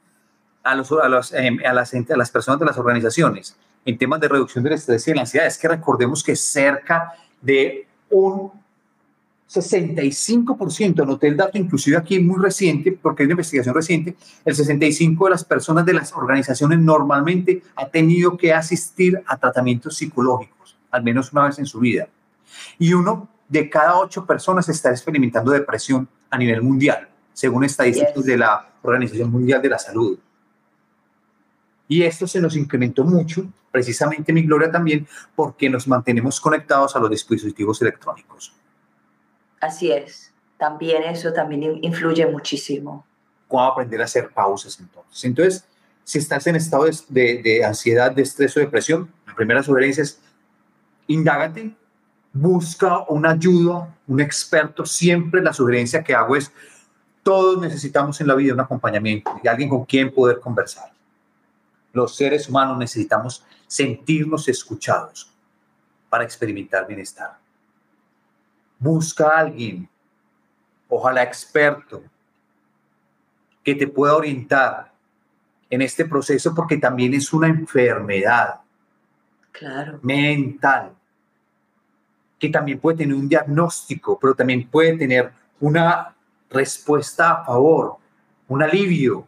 a, 0.63 0.75
los, 0.75 0.91
a, 0.91 1.05
a, 1.05 1.09
las, 1.09 1.33
a 1.33 2.17
las 2.17 2.31
personas 2.31 2.59
de 2.59 2.65
las 2.65 2.77
organizaciones 2.77 3.57
en 3.85 3.97
temas 3.97 4.19
de 4.19 4.29
reducción 4.29 4.63
del 4.63 4.73
estrés 4.73 5.07
y 5.07 5.13
la 5.13 5.21
ansiedad. 5.21 5.47
Es 5.47 5.57
que 5.57 5.67
recordemos 5.67 6.23
que 6.23 6.35
cerca 6.35 7.13
de 7.41 7.87
un 8.09 8.51
65%, 9.49 11.03
anoté 11.03 11.27
el 11.27 11.37
dato 11.37 11.57
inclusive 11.57 11.97
aquí 11.97 12.19
muy 12.19 12.41
reciente, 12.41 12.91
porque 12.91 13.23
es 13.23 13.27
una 13.27 13.33
investigación 13.33 13.75
reciente, 13.75 14.15
el 14.45 14.55
65% 14.55 15.25
de 15.25 15.29
las 15.29 15.43
personas 15.43 15.85
de 15.85 15.93
las 15.93 16.13
organizaciones 16.13 16.79
normalmente 16.79 17.61
ha 17.75 17.87
tenido 17.87 18.35
que 18.35 18.53
asistir 18.53 19.21
a 19.27 19.37
tratamientos 19.37 19.97
psicológicos, 19.97 20.75
al 20.89 21.03
menos 21.03 21.31
una 21.33 21.45
vez 21.45 21.59
en 21.59 21.65
su 21.65 21.79
vida. 21.79 22.07
Y 22.79 22.93
uno 22.93 23.29
de 23.53 23.69
cada 23.69 23.99
ocho 23.99 24.25
personas 24.25 24.67
está 24.67 24.89
experimentando 24.89 25.51
depresión 25.51 26.09
a 26.31 26.39
nivel 26.39 26.63
mundial, 26.63 27.07
según 27.33 27.63
estadísticas 27.63 28.25
de 28.25 28.35
la 28.35 28.67
Organización 28.81 29.29
Mundial 29.29 29.61
de 29.61 29.69
la 29.69 29.77
Salud. 29.77 30.17
Y 31.87 32.01
esto 32.01 32.25
se 32.25 32.41
nos 32.41 32.55
incrementó 32.55 33.03
mucho, 33.03 33.45
precisamente 33.71 34.33
mi 34.33 34.41
gloria 34.41 34.71
también, 34.71 35.07
porque 35.35 35.69
nos 35.69 35.87
mantenemos 35.87 36.41
conectados 36.41 36.95
a 36.95 36.99
los 36.99 37.11
dispositivos 37.11 37.79
electrónicos. 37.83 38.51
Así 39.61 39.91
es, 39.91 40.33
también 40.57 41.03
eso 41.03 41.31
también 41.31 41.77
influye 41.83 42.25
muchísimo. 42.25 43.05
¿Cómo 43.47 43.65
aprender 43.65 44.01
a 44.01 44.05
hacer 44.05 44.31
pausas 44.31 44.79
entonces? 44.79 45.23
Entonces, 45.23 45.65
si 46.03 46.17
estás 46.17 46.47
en 46.47 46.55
estado 46.55 46.85
de, 47.07 47.43
de 47.43 47.63
ansiedad, 47.63 48.11
de 48.11 48.23
estrés 48.23 48.57
o 48.57 48.61
depresión, 48.61 49.13
la 49.27 49.35
primera 49.35 49.61
sugerencia 49.61 50.01
es 50.01 50.19
indágate, 51.05 51.75
busca 52.33 53.05
una 53.09 53.31
ayuda, 53.31 53.95
un 54.07 54.19
experto. 54.19 54.85
Siempre 54.85 55.41
la 55.41 55.53
sugerencia 55.53 56.03
que 56.03 56.13
hago 56.13 56.35
es, 56.35 56.51
todos 57.21 57.61
necesitamos 57.61 58.19
en 58.19 58.27
la 58.27 58.35
vida 58.35 58.53
un 58.53 58.59
acompañamiento 58.59 59.39
y 59.41 59.47
alguien 59.47 59.69
con 59.69 59.85
quien 59.85 60.13
poder 60.13 60.41
conversar 60.41 60.93
los 61.93 62.15
seres 62.15 62.49
humanos 62.49 62.77
necesitamos 62.77 63.45
sentirnos 63.67 64.49
escuchados 64.49 65.31
para 66.09 66.23
experimentar 66.23 66.85
bienestar. 66.87 67.37
Busca 68.79 69.27
a 69.27 69.39
alguien, 69.39 69.87
ojalá 70.89 71.23
experto, 71.23 72.03
que 73.63 73.75
te 73.75 73.87
pueda 73.87 74.15
orientar 74.15 74.91
en 75.69 75.81
este 75.81 76.03
proceso 76.03 76.53
porque 76.53 76.77
también 76.77 77.13
es 77.13 77.31
una 77.31 77.47
enfermedad 77.47 78.59
claro. 79.51 79.99
mental 80.01 80.93
que 82.43 82.49
también 82.49 82.77
puede 82.77 82.97
tener 82.97 83.15
un 83.15 83.29
diagnóstico, 83.29 84.19
pero 84.19 84.35
también 84.35 84.67
puede 84.67 84.97
tener 84.97 85.31
una 85.61 86.13
respuesta 86.49 87.31
a 87.31 87.45
favor, 87.45 87.95
un 88.49 88.61
alivio, 88.61 89.25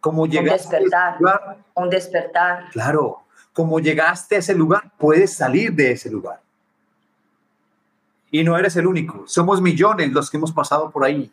como 0.00 0.26
llegaste 0.26 0.66
un 0.66 0.82
despertar, 0.82 1.18
lugar, 1.18 1.56
un 1.72 1.88
despertar. 1.88 2.70
Claro, 2.72 3.22
como 3.54 3.80
llegaste 3.80 4.36
a 4.36 4.38
ese 4.40 4.54
lugar, 4.54 4.92
puedes 4.98 5.32
salir 5.32 5.72
de 5.72 5.92
ese 5.92 6.10
lugar. 6.10 6.42
Y 8.30 8.44
no 8.44 8.58
eres 8.58 8.76
el 8.76 8.86
único, 8.86 9.24
somos 9.26 9.62
millones 9.62 10.12
los 10.12 10.30
que 10.30 10.36
hemos 10.36 10.52
pasado 10.52 10.90
por 10.90 11.06
ahí. 11.06 11.32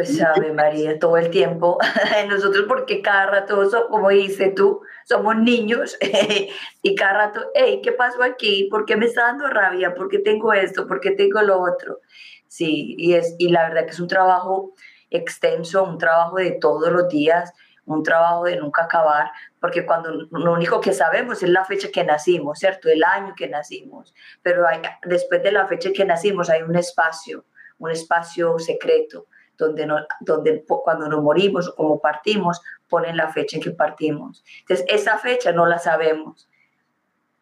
Pues 0.00 0.16
sabe 0.16 0.50
María, 0.54 0.98
todo 0.98 1.18
el 1.18 1.28
tiempo, 1.28 1.76
nosotros 2.30 2.64
porque 2.66 3.02
cada 3.02 3.26
rato, 3.26 3.68
como 3.90 4.08
dices 4.08 4.54
tú, 4.54 4.80
somos 5.04 5.36
niños 5.36 5.98
y 6.82 6.94
cada 6.94 7.26
rato, 7.26 7.50
hey, 7.52 7.82
¿qué 7.84 7.92
pasó 7.92 8.22
aquí? 8.22 8.66
¿Por 8.70 8.86
qué 8.86 8.96
me 8.96 9.04
está 9.04 9.24
dando 9.24 9.46
rabia? 9.48 9.92
¿Por 9.94 10.08
qué 10.08 10.18
tengo 10.18 10.54
esto? 10.54 10.86
¿Por 10.86 11.00
qué 11.00 11.10
tengo 11.10 11.42
lo 11.42 11.60
otro? 11.60 11.98
Sí, 12.48 12.94
y, 12.96 13.12
es, 13.12 13.34
y 13.38 13.50
la 13.50 13.68
verdad 13.68 13.84
que 13.84 13.90
es 13.90 14.00
un 14.00 14.08
trabajo 14.08 14.72
extenso, 15.10 15.84
un 15.84 15.98
trabajo 15.98 16.36
de 16.36 16.52
todos 16.52 16.90
los 16.90 17.06
días, 17.10 17.52
un 17.84 18.02
trabajo 18.02 18.44
de 18.44 18.56
nunca 18.56 18.84
acabar, 18.84 19.30
porque 19.60 19.84
cuando 19.84 20.12
lo 20.30 20.52
único 20.54 20.80
que 20.80 20.94
sabemos 20.94 21.42
es 21.42 21.50
la 21.50 21.66
fecha 21.66 21.90
que 21.92 22.04
nacimos, 22.04 22.58
¿cierto? 22.58 22.88
El 22.88 23.04
año 23.04 23.34
que 23.36 23.48
nacimos, 23.48 24.14
pero 24.40 24.64
después 25.04 25.42
de 25.42 25.52
la 25.52 25.66
fecha 25.66 25.90
que 25.92 26.06
nacimos 26.06 26.48
hay 26.48 26.62
un 26.62 26.76
espacio, 26.76 27.44
un 27.76 27.90
espacio 27.90 28.58
secreto, 28.58 29.26
donde, 29.66 29.86
no, 29.86 29.98
donde 30.20 30.64
cuando 30.66 31.08
nos 31.08 31.22
morimos 31.22 31.68
o 31.68 31.76
como 31.76 32.00
partimos, 32.00 32.60
ponen 32.88 33.16
la 33.16 33.28
fecha 33.28 33.56
en 33.56 33.62
que 33.62 33.70
partimos. 33.70 34.44
Entonces, 34.60 34.86
esa 34.88 35.18
fecha 35.18 35.52
no 35.52 35.66
la 35.66 35.78
sabemos. 35.78 36.48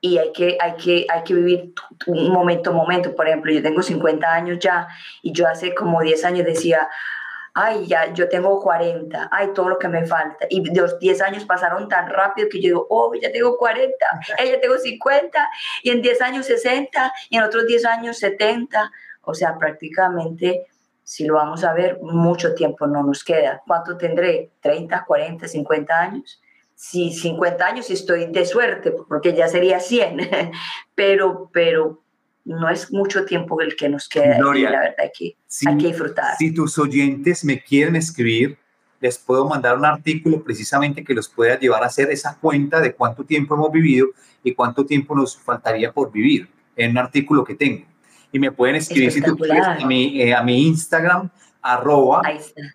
y 0.01 0.19
hay 0.19 0.33
que, 0.33 0.57
hay 0.61 0.77
que, 0.77 1.07
hay 1.09 1.25
que 1.25 1.35
vivir 1.35 1.73
momento 2.07 2.71
a 2.71 2.73
momento. 2.73 3.17
Por 3.17 3.27
ejemplo, 3.27 3.53
yo 3.53 3.63
tengo 3.63 3.83
50 3.83 4.33
años 4.33 4.59
ya 4.61 4.87
y 5.23 5.33
yo 5.33 5.49
hace 5.49 5.75
como 5.75 6.01
10 6.01 6.25
años 6.25 6.47
decía, 6.47 6.89
ay, 7.61 7.87
ya, 7.87 8.13
yo 8.13 8.29
tengo 8.29 8.61
40, 8.61 9.29
ay, 9.33 9.49
todo 9.53 9.69
lo 9.69 9.79
que 9.79 9.89
me 9.89 10.07
falta. 10.07 10.47
Y 10.49 10.63
los 10.75 10.99
10 11.01 11.21
años 11.23 11.45
pasaron 11.45 11.89
tan 11.89 12.09
rápido 12.09 12.49
que 12.49 12.61
yo 12.61 12.69
digo, 12.69 12.87
oh, 12.89 13.13
ya 13.21 13.33
tengo 13.33 13.57
40, 13.57 13.93
eh, 14.39 14.51
ya 14.53 14.61
tengo 14.61 14.79
50, 14.79 15.49
y 15.83 15.91
en 15.91 16.01
10 16.01 16.23
años 16.23 16.47
60, 16.47 17.13
y 17.31 17.37
en 17.37 17.43
otros 17.43 17.67
10 17.67 17.85
años 17.87 18.19
70. 18.19 18.93
O 19.23 19.35
sea, 19.35 19.59
prácticamente, 19.59 20.67
si 21.09 21.25
lo 21.25 21.37
vamos 21.37 21.65
a 21.65 21.73
ver, 21.73 21.99
mucho 22.03 22.55
tiempo 22.55 22.87
no 22.87 23.03
nos 23.03 23.25
queda. 23.25 23.63
¿Cuánto 23.67 23.97
tendré? 23.97 24.51
¿30, 24.63 25.07
40, 25.07 25.49
50 25.49 25.99
años? 25.99 26.43
Si 26.75 27.13
50 27.13 27.65
años 27.65 27.89
estoy 27.89 28.27
de 28.27 28.45
suerte, 28.45 28.93
porque 29.09 29.33
ya 29.33 29.49
sería 29.49 29.81
100, 29.81 30.19
pero, 30.95 31.49
pero 31.51 32.03
no 32.45 32.69
es 32.69 32.93
mucho 32.93 33.25
tiempo 33.25 33.59
el 33.63 33.75
que 33.75 33.89
nos 33.89 34.07
queda 34.07 34.37
Gloria, 34.37 34.69
la 34.69 34.81
verdad 34.81 35.11
que 35.19 35.35
hay 35.67 35.79
que 35.79 35.87
disfrutar. 35.87 36.37
Si 36.37 36.53
tus 36.53 36.79
oyentes 36.79 37.43
me 37.43 37.59
quieren 37.59 37.97
escribir, 37.97 38.59
les 39.01 39.17
puedo 39.17 39.49
mandar 39.49 39.79
un 39.79 39.87
artículo 39.87 40.45
precisamente 40.45 41.03
que 41.03 41.15
los 41.15 41.27
pueda 41.27 41.59
llevar 41.59 41.85
a 41.85 41.87
hacer 41.87 42.11
esa 42.11 42.37
cuenta 42.39 42.83
de 42.83 42.93
cuánto 42.93 43.25
tiempo 43.25 43.55
hemos 43.55 43.73
vivido 43.73 44.09
y 44.45 44.53
cuánto 44.53 44.85
tiempo 44.85 45.17
nos 45.17 45.39
faltaría 45.39 45.91
por 45.91 46.13
vivir 46.13 46.51
en 46.77 46.91
un 46.91 46.99
artículo 46.99 47.45
que 47.45 47.55
tengo. 47.55 47.87
Y 48.33 48.39
me 48.39 48.53
pueden 48.53 48.77
escribir 48.77 49.13
si 49.13 49.23
tú 49.23 49.37
quieres 49.37 49.67
a 49.67 49.87
mi, 49.87 50.21
eh, 50.21 50.35
a 50.35 50.43
mi 50.43 50.67
Instagram, 50.67 51.31
arroba 51.63 52.23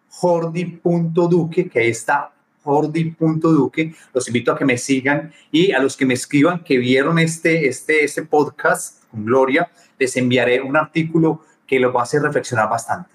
jordi.duque, 0.10 1.70
que 1.70 1.80
ahí 1.80 1.90
está 1.90 2.32
jordi.duque. 2.64 3.94
Los 4.14 4.28
invito 4.28 4.52
a 4.52 4.58
que 4.58 4.66
me 4.66 4.78
sigan 4.78 5.32
y 5.52 5.72
a 5.72 5.80
los 5.80 5.96
que 5.96 6.06
me 6.06 6.14
escriban 6.14 6.64
que 6.64 6.78
vieron 6.78 7.20
este, 7.20 7.68
este, 7.68 8.04
este 8.04 8.24
podcast 8.24 9.04
con 9.12 9.26
Gloria, 9.26 9.70
les 10.00 10.16
enviaré 10.18 10.62
un 10.62 10.76
artículo 10.76 11.42
que 11.68 11.80
lo 11.80 11.94
va 11.94 12.02
a 12.02 12.04
hacer 12.04 12.22
reflexionar 12.22 12.70
bastante. 12.70 13.10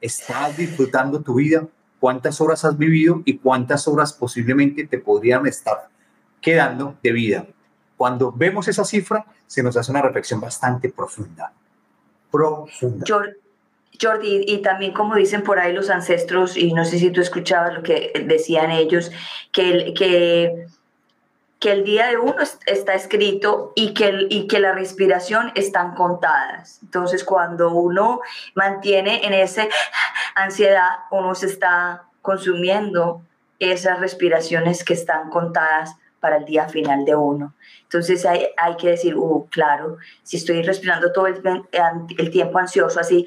¿Estás 0.00 0.56
disfrutando 0.56 1.20
tu 1.20 1.34
vida? 1.34 1.66
¿Cuántas 2.00 2.40
horas 2.40 2.64
has 2.64 2.76
vivido 2.76 3.22
y 3.24 3.38
cuántas 3.38 3.88
horas 3.88 4.12
posiblemente 4.12 4.86
te 4.86 4.98
podrían 4.98 5.46
estar 5.46 5.88
quedando 6.40 6.96
de 7.02 7.12
vida? 7.12 7.46
Cuando 7.96 8.32
vemos 8.32 8.68
esa 8.68 8.84
cifra, 8.84 9.24
se 9.46 9.62
nos 9.62 9.76
hace 9.76 9.90
una 9.90 10.02
reflexión 10.02 10.40
bastante 10.40 10.90
profunda. 10.90 11.52
Jordi, 14.00 14.44
y 14.46 14.58
también 14.58 14.92
como 14.92 15.14
dicen 15.14 15.42
por 15.42 15.58
ahí 15.58 15.72
los 15.72 15.88
ancestros, 15.88 16.56
y 16.56 16.72
no 16.72 16.84
sé 16.84 16.98
si 16.98 17.10
tú 17.10 17.20
escuchabas 17.20 17.74
lo 17.74 17.82
que 17.82 18.12
decían 18.26 18.72
ellos, 18.72 19.12
que, 19.52 19.94
que 19.96 20.66
que 21.64 21.72
el 21.72 21.82
día 21.82 22.08
de 22.08 22.18
uno 22.18 22.34
está 22.66 22.92
escrito 22.92 23.72
y 23.74 23.94
que, 23.94 24.26
y 24.28 24.46
que 24.48 24.60
la 24.60 24.72
respiración 24.72 25.50
están 25.54 25.94
contadas. 25.94 26.78
Entonces, 26.82 27.24
cuando 27.24 27.72
uno 27.72 28.20
mantiene 28.54 29.24
en 29.24 29.32
esa 29.32 29.66
ansiedad, 30.34 30.90
uno 31.10 31.34
se 31.34 31.46
está 31.46 32.02
consumiendo 32.20 33.22
esas 33.58 33.98
respiraciones 33.98 34.84
que 34.84 34.92
están 34.92 35.30
contadas 35.30 35.96
para 36.20 36.36
el 36.36 36.44
día 36.44 36.68
final 36.68 37.06
de 37.06 37.14
uno. 37.14 37.54
Entonces 37.84 38.26
hay, 38.26 38.48
hay 38.56 38.76
que 38.76 38.90
decir, 38.90 39.16
uh, 39.16 39.46
claro, 39.50 39.98
si 40.22 40.36
estoy 40.36 40.62
respirando 40.62 41.12
todo 41.12 41.26
el, 41.28 41.40
el 42.18 42.30
tiempo 42.30 42.58
ansioso 42.58 42.98
así, 42.98 43.24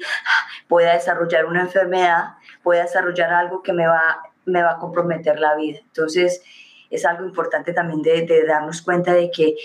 voy 0.68 0.84
a 0.84 0.92
desarrollar 0.92 1.46
una 1.46 1.62
enfermedad, 1.62 2.34
voy 2.62 2.76
a 2.76 2.82
desarrollar 2.82 3.32
algo 3.32 3.62
que 3.62 3.72
me 3.72 3.86
va, 3.86 4.22
me 4.44 4.62
va 4.62 4.72
a 4.72 4.78
comprometer 4.78 5.40
la 5.40 5.54
vida. 5.56 5.78
Entonces, 5.80 6.42
es 6.90 7.04
algo 7.04 7.24
importante 7.24 7.72
también 7.72 8.02
de, 8.02 8.44
darnos 8.46 8.82
cuenta 8.82 9.12
de 9.12 9.30
que, 9.30 9.56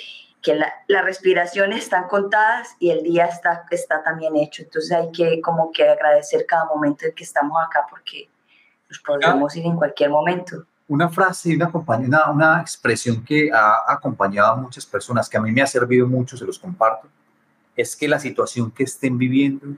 que 0.42 0.56
la, 0.56 0.74
las 0.88 1.06
respiraciones 1.06 1.84
están 1.84 2.08
contadas 2.08 2.76
y 2.80 2.92
el 2.92 3.04
día 3.04 3.26
está, 3.26 3.66
está 3.72 4.04
también 4.04 4.36
hecho. 4.36 4.64
Entonces 4.64 4.92
hay 4.92 5.12
que 5.12 5.42
como 5.42 5.72
que 5.72 5.88
agradecer 5.88 6.46
cada 6.46 6.66
momento 6.66 7.06
en 7.06 7.14
que 7.14 7.24
estamos 7.24 7.58
acá 7.66 7.86
porque 7.90 8.30
nos 8.90 9.00
podemos 9.00 9.56
ir 9.56 9.66
en 9.66 9.76
cualquier 9.76 10.10
momento. 10.10 10.66
Una 10.88 11.10
frase 11.10 11.50
y 11.50 11.56
una, 11.56 11.72
una, 11.74 12.30
una 12.32 12.62
expresión 12.62 13.24
que 13.24 13.52
ha 13.52 13.84
acompañado 13.88 14.54
a 14.54 14.56
muchas 14.56 14.86
personas, 14.86 15.30
que 15.30 15.38
a 15.38 15.42
mí 15.42 15.52
me 15.52 15.62
ha 15.62 15.68
servido 15.68 16.08
mucho, 16.08 16.38
se 16.38 16.46
los 16.46 16.60
comparto, 16.60 17.08
es 17.76 17.96
que 17.96 18.08
la 18.08 18.20
situación 18.20 18.70
que 18.72 18.84
estén 18.84 19.18
viviendo, 19.18 19.78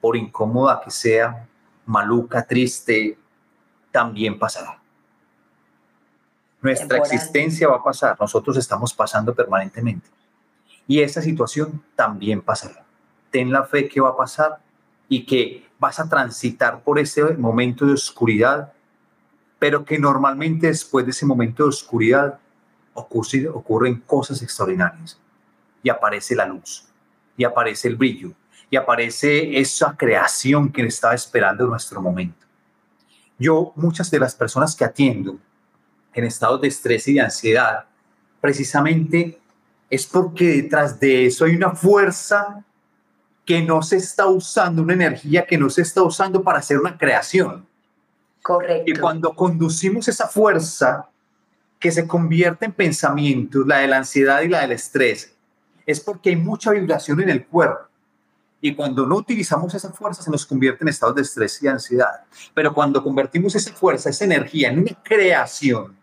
por 0.00 0.16
incómoda 0.16 0.80
que 0.84 0.90
sea, 0.90 1.46
maluca, 1.86 2.46
triste, 2.46 3.18
también 3.90 4.38
pasará. 4.38 4.78
Nuestra 6.60 6.98
existencia 6.98 7.68
va 7.68 7.76
a 7.76 7.82
pasar, 7.82 8.16
nosotros 8.20 8.56
estamos 8.56 8.94
pasando 8.94 9.34
permanentemente. 9.34 10.08
Y 10.86 11.00
esa 11.00 11.20
situación 11.20 11.82
también 11.96 12.40
pasará. 12.40 12.84
Ten 13.30 13.50
la 13.50 13.64
fe 13.64 13.88
que 13.88 14.00
va 14.00 14.10
a 14.10 14.16
pasar 14.16 14.60
y 15.08 15.26
que 15.26 15.66
vas 15.78 15.98
a 15.98 16.08
transitar 16.08 16.82
por 16.82 16.98
ese 16.98 17.22
momento 17.34 17.84
de 17.84 17.94
oscuridad, 17.94 18.72
pero 19.62 19.84
que 19.84 19.96
normalmente 19.96 20.66
después 20.66 21.04
de 21.04 21.12
ese 21.12 21.24
momento 21.24 21.62
de 21.62 21.68
oscuridad 21.68 22.36
ocurren 22.94 24.00
cosas 24.00 24.42
extraordinarias. 24.42 25.20
Y 25.84 25.88
aparece 25.88 26.34
la 26.34 26.46
luz, 26.46 26.88
y 27.36 27.44
aparece 27.44 27.86
el 27.86 27.94
brillo, 27.94 28.32
y 28.68 28.76
aparece 28.76 29.60
esa 29.60 29.96
creación 29.96 30.72
que 30.72 30.82
estaba 30.82 31.14
esperando 31.14 31.62
en 31.62 31.70
nuestro 31.70 32.02
momento. 32.02 32.44
Yo, 33.38 33.72
muchas 33.76 34.10
de 34.10 34.18
las 34.18 34.34
personas 34.34 34.74
que 34.74 34.84
atiendo, 34.84 35.38
en 36.12 36.24
estados 36.24 36.60
de 36.60 36.66
estrés 36.66 37.06
y 37.06 37.14
de 37.14 37.20
ansiedad, 37.20 37.84
precisamente 38.40 39.38
es 39.88 40.08
porque 40.08 40.62
detrás 40.62 40.98
de 40.98 41.26
eso 41.26 41.44
hay 41.44 41.54
una 41.54 41.70
fuerza 41.70 42.64
que 43.44 43.62
no 43.62 43.80
se 43.80 43.98
está 43.98 44.26
usando, 44.26 44.82
una 44.82 44.94
energía 44.94 45.46
que 45.46 45.56
no 45.56 45.70
se 45.70 45.82
está 45.82 46.02
usando 46.02 46.42
para 46.42 46.58
hacer 46.58 46.80
una 46.80 46.98
creación. 46.98 47.70
Correcto. 48.42 48.90
Y 48.90 48.94
cuando 48.94 49.34
conducimos 49.34 50.08
esa 50.08 50.28
fuerza 50.28 51.08
que 51.78 51.90
se 51.90 52.06
convierte 52.06 52.66
en 52.66 52.72
pensamientos, 52.72 53.66
la 53.66 53.78
de 53.78 53.88
la 53.88 53.98
ansiedad 53.98 54.42
y 54.42 54.48
la 54.48 54.60
del 54.60 54.72
estrés, 54.72 55.34
es 55.86 56.00
porque 56.00 56.30
hay 56.30 56.36
mucha 56.36 56.70
vibración 56.70 57.20
en 57.20 57.30
el 57.30 57.46
cuerpo. 57.46 57.88
Y 58.60 58.74
cuando 58.76 59.04
no 59.04 59.16
utilizamos 59.16 59.74
esa 59.74 59.92
fuerza, 59.92 60.22
se 60.22 60.30
nos 60.30 60.46
convierte 60.46 60.84
en 60.84 60.88
estados 60.88 61.16
de 61.16 61.22
estrés 61.22 61.60
y 61.62 61.66
ansiedad. 61.66 62.22
Pero 62.54 62.72
cuando 62.72 63.02
convertimos 63.02 63.56
esa 63.56 63.72
fuerza, 63.72 64.10
esa 64.10 64.24
energía 64.24 64.70
en 64.70 64.78
una 64.78 65.02
creación, 65.02 65.96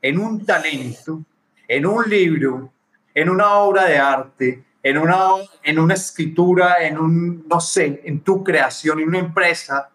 en 0.00 0.20
un 0.20 0.46
talento, 0.46 1.20
en 1.66 1.86
un 1.86 2.08
libro, 2.08 2.72
en 3.12 3.28
una 3.28 3.54
obra 3.54 3.86
de 3.86 3.98
arte, 3.98 4.64
en 4.80 4.96
una, 4.96 5.30
en 5.64 5.78
una 5.80 5.94
escritura, 5.94 6.86
en 6.86 6.98
un, 6.98 7.48
no 7.48 7.60
sé, 7.60 8.00
en 8.04 8.20
tu 8.20 8.44
creación, 8.44 9.00
en 9.00 9.08
una 9.08 9.18
empresa, 9.18 9.90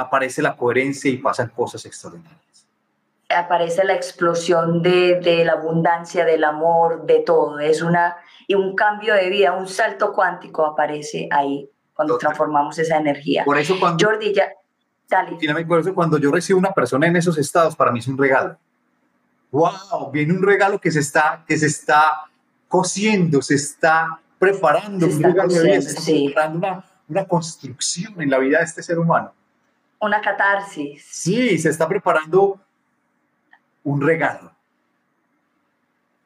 aparece 0.00 0.42
la 0.42 0.56
coherencia 0.56 1.10
y 1.10 1.18
pasan 1.18 1.48
cosas 1.48 1.84
extraordinarias. 1.86 2.66
Aparece 3.28 3.84
la 3.84 3.94
explosión 3.94 4.82
de, 4.82 5.20
de 5.20 5.44
la 5.44 5.52
abundancia, 5.52 6.24
del 6.24 6.42
amor, 6.42 7.06
de 7.06 7.20
todo. 7.20 7.60
Es 7.60 7.80
una, 7.80 8.16
y 8.46 8.54
un 8.54 8.74
cambio 8.74 9.14
de 9.14 9.28
vida, 9.30 9.52
un 9.52 9.68
salto 9.68 10.12
cuántico 10.12 10.66
aparece 10.66 11.28
ahí 11.30 11.70
cuando 11.94 12.18
transformamos 12.18 12.78
esa 12.78 12.96
energía. 12.96 13.44
Por 13.44 13.58
eso 13.58 13.78
cuando... 13.78 14.04
Jordi, 14.04 14.34
ya, 14.34 14.48
Dale. 15.08 15.64
por 15.66 15.80
eso 15.80 15.94
cuando 15.94 16.18
yo 16.18 16.30
recibo 16.30 16.58
una 16.58 16.72
persona 16.72 17.06
en 17.06 17.16
esos 17.16 17.36
estados, 17.36 17.76
para 17.76 17.90
mí 17.90 17.98
es 17.98 18.08
un 18.08 18.16
regalo. 18.16 18.56
¡Wow! 19.50 20.10
Viene 20.12 20.32
un 20.32 20.42
regalo 20.42 20.80
que 20.80 20.90
se 20.90 21.00
está, 21.00 21.44
que 21.46 21.58
se 21.58 21.66
está 21.66 22.30
cociendo, 22.68 23.42
se 23.42 23.56
está 23.56 24.20
preparando, 24.38 25.06
se 25.06 25.12
está 25.14 25.32
preparando 25.34 26.56
una, 26.56 26.84
una 27.08 27.24
construcción 27.26 28.20
en 28.22 28.30
la 28.30 28.38
vida 28.38 28.58
de 28.58 28.64
este 28.64 28.82
ser 28.82 28.98
humano. 28.98 29.32
Una 30.00 30.20
catarsis. 30.20 31.04
Sí, 31.08 31.58
se 31.58 31.68
está 31.68 31.86
preparando 31.86 32.60
un 33.84 34.00
regalo 34.00 34.52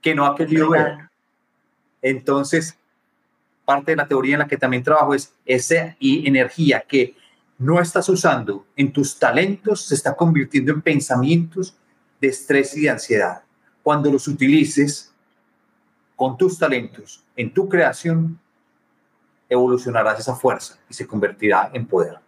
que 0.01 0.15
no 0.15 0.27
ha 0.27 0.37
querido 0.37 0.71
ver. 0.71 1.09
Entonces, 2.03 2.79
parte 3.65 3.93
de 3.93 3.97
la 3.97 4.07
teoría 4.07 4.35
en 4.35 4.41
la 4.41 4.47
que 4.47 4.57
también 4.57 4.83
trabajo 4.83 5.15
es 5.15 5.33
esa 5.45 5.97
energía 6.01 6.85
que 6.87 7.17
no 7.59 7.81
estás 7.81 8.09
usando 8.09 8.67
en 8.77 8.93
tus 8.93 9.19
talentos 9.19 9.87
se 9.87 9.95
está 9.95 10.15
convirtiendo 10.15 10.73
en 10.73 10.83
pensamientos 10.83 11.77
de 12.21 12.29
estrés 12.29 12.77
y 12.77 12.83
de 12.83 12.91
ansiedad. 12.91 13.43
Cuando 13.83 14.11
los 14.11 14.29
utilices 14.29 15.13
con 16.17 16.37
tus 16.37 16.59
talentos 16.59 17.25
en 17.37 17.53
tu 17.53 17.69
creación, 17.69 18.39
evolucionarás 19.49 20.21
esa 20.21 20.35
fuerza 20.35 20.79
y 20.89 20.95
se 20.95 21.07
convertirá 21.07 21.71
en 21.73 21.87
poder. 21.87 22.24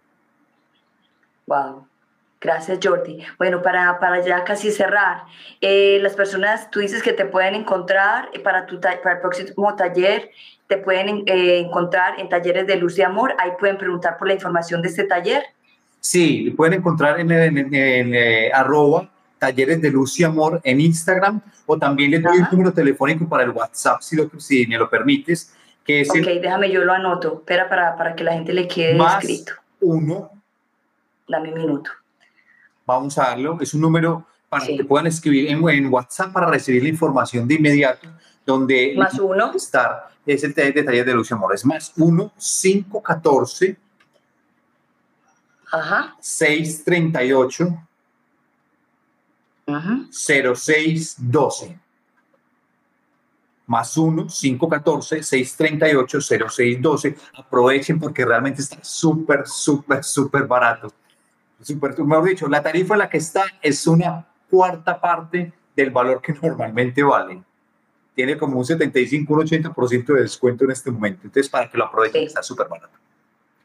Wow. 1.46 1.86
Gracias, 2.40 2.78
Jordi. 2.82 3.18
Bueno, 3.38 3.62
para, 3.62 3.98
para 3.98 4.24
ya 4.24 4.44
casi 4.44 4.70
cerrar, 4.70 5.22
eh, 5.60 5.98
las 6.02 6.14
personas, 6.14 6.70
tú 6.70 6.80
dices 6.80 7.02
que 7.02 7.12
te 7.12 7.24
pueden 7.24 7.54
encontrar 7.54 8.28
para, 8.44 8.66
tu 8.66 8.78
para 8.80 9.14
el 9.14 9.20
próximo 9.20 9.74
taller, 9.74 10.30
te 10.66 10.76
pueden 10.76 11.22
eh, 11.26 11.58
encontrar 11.58 12.20
en 12.20 12.28
talleres 12.28 12.66
de 12.66 12.76
luz 12.76 12.98
y 12.98 13.02
amor, 13.02 13.34
ahí 13.38 13.52
pueden 13.58 13.78
preguntar 13.78 14.18
por 14.18 14.28
la 14.28 14.34
información 14.34 14.82
de 14.82 14.88
este 14.88 15.04
taller. 15.04 15.44
Sí, 16.00 16.54
pueden 16.56 16.74
encontrar 16.74 17.18
en, 17.18 17.32
en, 17.32 17.74
en, 17.74 18.14
eh, 18.14 18.52
arroba 18.52 19.10
Talleres 19.38 19.82
de 19.82 19.90
Luz 19.90 20.18
y 20.20 20.24
Amor 20.24 20.60
en 20.62 20.80
Instagram 20.80 21.40
o 21.66 21.76
también 21.76 22.10
le 22.10 22.20
doy 22.20 22.38
un 22.38 22.48
número 22.50 22.72
telefónico 22.72 23.28
para 23.28 23.42
el 23.42 23.50
WhatsApp, 23.50 24.00
si, 24.00 24.16
lo, 24.16 24.30
si 24.38 24.66
me 24.66 24.78
lo 24.78 24.88
permites, 24.88 25.52
que 25.84 26.02
es 26.02 26.10
Ok, 26.10 26.16
déjame, 26.16 26.70
yo 26.70 26.84
lo 26.84 26.92
anoto. 26.92 27.34
Espera 27.38 27.68
para, 27.68 27.96
para 27.96 28.14
que 28.14 28.24
la 28.24 28.32
gente 28.32 28.52
le 28.52 28.68
quede 28.68 28.94
más 28.94 29.22
escrito. 29.22 29.54
uno, 29.80 30.30
Dame 31.28 31.52
un 31.52 31.58
minuto. 31.58 31.90
vamos 32.86 33.18
a 33.18 33.24
darlo, 33.30 33.58
es 33.60 33.74
un 33.74 33.80
número 33.80 34.24
para 34.48 34.64
Sí. 34.64 34.76
que 34.76 34.84
puedan 34.84 35.08
escribir 35.08 35.50
en, 35.50 35.68
en 35.68 35.92
WhatsApp 35.92 36.32
para 36.32 36.46
recibir 36.46 36.82
la 36.84 36.88
información 36.88 37.48
de 37.48 37.54
inmediato, 37.54 38.08
donde 38.44 38.94
Más 38.96 39.18
uno. 39.18 39.52
estar 39.54 40.08
es 40.24 40.44
el 40.44 40.54
taller 40.54 40.72
de 40.74 40.82
Talleres 40.84 41.06
de 41.06 41.14
Luz 41.14 41.30
y 41.30 41.34
Amor, 41.34 41.52
es 41.54 41.64
más 41.64 41.92
1 41.96 42.32
514 42.38 43.76
Ajá. 45.72 46.16
638 46.20 47.64
ujú. 49.66 50.06
0612 50.12 51.78
más 53.66 53.96
1 53.96 54.26
514 54.28 55.22
638 55.24 56.20
0612 56.20 57.16
aprovechen 57.36 57.98
porque 57.98 58.24
realmente 58.24 58.62
está 58.62 58.78
súper 58.84 59.44
súper 59.44 60.04
súper 60.04 60.44
barato 60.46 60.92
súper 61.62 61.98
mejor 62.00 62.24
dicho 62.24 62.48
la 62.48 62.62
tarifa 62.62 62.94
en 62.94 62.98
la 62.98 63.08
que 63.08 63.18
está 63.18 63.44
es 63.62 63.86
una 63.86 64.26
cuarta 64.50 65.00
parte 65.00 65.52
del 65.74 65.90
valor 65.90 66.20
que 66.20 66.32
normalmente 66.42 67.02
vale 67.02 67.42
tiene 68.14 68.36
como 68.36 68.58
un 68.58 68.64
75 68.64 69.32
un 69.34 69.40
80% 69.40 70.06
de 70.06 70.22
descuento 70.22 70.64
en 70.64 70.70
este 70.70 70.90
momento 70.90 71.22
entonces 71.24 71.50
para 71.50 71.68
que 71.70 71.78
lo 71.78 71.84
aprovechen 71.84 72.22
Sí. 72.22 72.26
está 72.26 72.42
súper 72.42 72.68
barato 72.68 72.96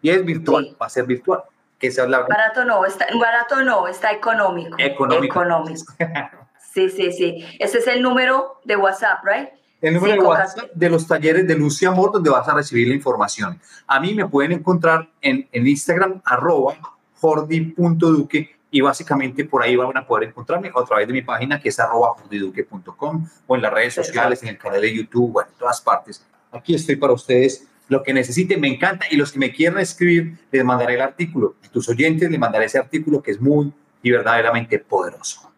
y 0.01 0.09
es 0.09 0.23
virtual 0.25 0.65
Sí. 0.65 0.77
va 0.81 0.85
a 0.85 0.89
ser 0.89 1.05
virtual 1.05 1.41
que 1.81 1.87
es 1.87 1.97
la 1.97 2.19
Barato 2.19 2.63
no, 2.63 2.85
está, 2.85 3.07
barato 3.19 3.63
no, 3.63 3.87
está 3.87 4.11
económico. 4.11 4.77
Económico. 4.79 5.41
Económico. 5.41 5.93
Sí, 6.73 6.89
sí, 6.89 7.11
sí. 7.11 7.43
Ese 7.59 7.79
es 7.79 7.87
el 7.87 8.01
número 8.01 8.61
de 8.63 8.77
WhatsApp, 8.77 9.25
¿right? 9.25 9.49
El 9.81 9.95
número 9.95 10.13
de 10.13 10.19
Cinco 10.19 10.29
WhatsApp 10.29 10.71
de 10.73 10.89
los 10.89 11.05
talleres 11.05 11.45
de 11.45 11.55
Luz 11.55 11.81
y 11.81 11.85
Amor, 11.85 12.13
donde 12.13 12.29
vas 12.29 12.47
a 12.47 12.53
recibir 12.53 12.87
la 12.87 12.93
información. 12.93 13.59
A 13.87 13.99
mí 13.99 14.13
me 14.13 14.25
pueden 14.25 14.53
encontrar 14.53 15.09
en, 15.21 15.49
en 15.51 15.67
Instagram, 15.67 16.21
arroba 16.23 16.75
jordi.duque, 17.21 18.55
y 18.71 18.81
básicamente 18.81 19.45
por 19.45 19.61
ahí 19.61 19.75
van 19.75 19.95
a 19.95 20.07
poder 20.07 20.29
encontrarme 20.29 20.71
o 20.73 20.79
a 20.79 20.85
través 20.85 21.05
de 21.05 21.13
mi 21.13 21.21
página, 21.21 21.59
que 21.59 21.69
es 21.69 21.79
arroba 21.79 22.15
jordiduque.com, 22.15 23.27
o 23.45 23.55
en 23.55 23.61
las 23.61 23.73
redes 23.73 23.93
sociales, 23.93 24.41
en 24.41 24.49
el 24.49 24.57
canal 24.57 24.81
de 24.81 24.95
YouTube, 24.95 25.31
bueno, 25.31 25.49
en 25.51 25.57
todas 25.57 25.81
partes. 25.81 26.25
Aquí 26.51 26.73
estoy 26.73 26.95
para 26.95 27.13
ustedes. 27.13 27.67
Lo 27.89 28.01
que 28.01 28.13
necesiten, 28.13 28.61
me 28.61 28.69
encanta. 28.69 29.05
Y 29.11 29.17
los 29.17 29.33
que 29.33 29.39
me 29.39 29.51
quieran 29.51 29.79
escribir, 29.79 30.37
les 30.49 30.63
mandaré 30.63 30.95
el 30.95 31.01
artículo. 31.01 31.55
A 31.65 31.67
tus 31.67 31.89
oyentes 31.89 32.31
les 32.31 32.39
mandaré 32.39 32.65
ese 32.65 32.79
artículo 32.79 33.21
que 33.21 33.31
es 33.31 33.41
muy 33.41 33.73
y 34.01 34.11
verdaderamente 34.11 34.79
poderoso. 34.79 35.51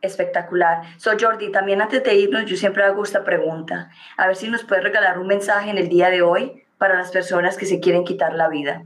Espectacular. 0.00 0.82
So, 0.96 1.10
Jordi, 1.20 1.50
también 1.50 1.82
antes 1.82 2.02
de 2.04 2.14
irnos, 2.14 2.46
yo 2.46 2.56
siempre 2.56 2.84
hago 2.84 3.02
esta 3.02 3.24
pregunta. 3.24 3.90
A 4.16 4.28
ver 4.28 4.36
si 4.36 4.48
nos 4.48 4.62
puedes 4.64 4.84
regalar 4.84 5.18
un 5.18 5.26
mensaje 5.26 5.70
en 5.70 5.78
el 5.78 5.88
día 5.88 6.08
de 6.08 6.22
hoy 6.22 6.62
para 6.78 6.94
las 6.94 7.10
personas 7.10 7.56
que 7.56 7.66
se 7.66 7.80
quieren 7.80 8.04
quitar 8.04 8.34
la 8.34 8.48
vida. 8.48 8.84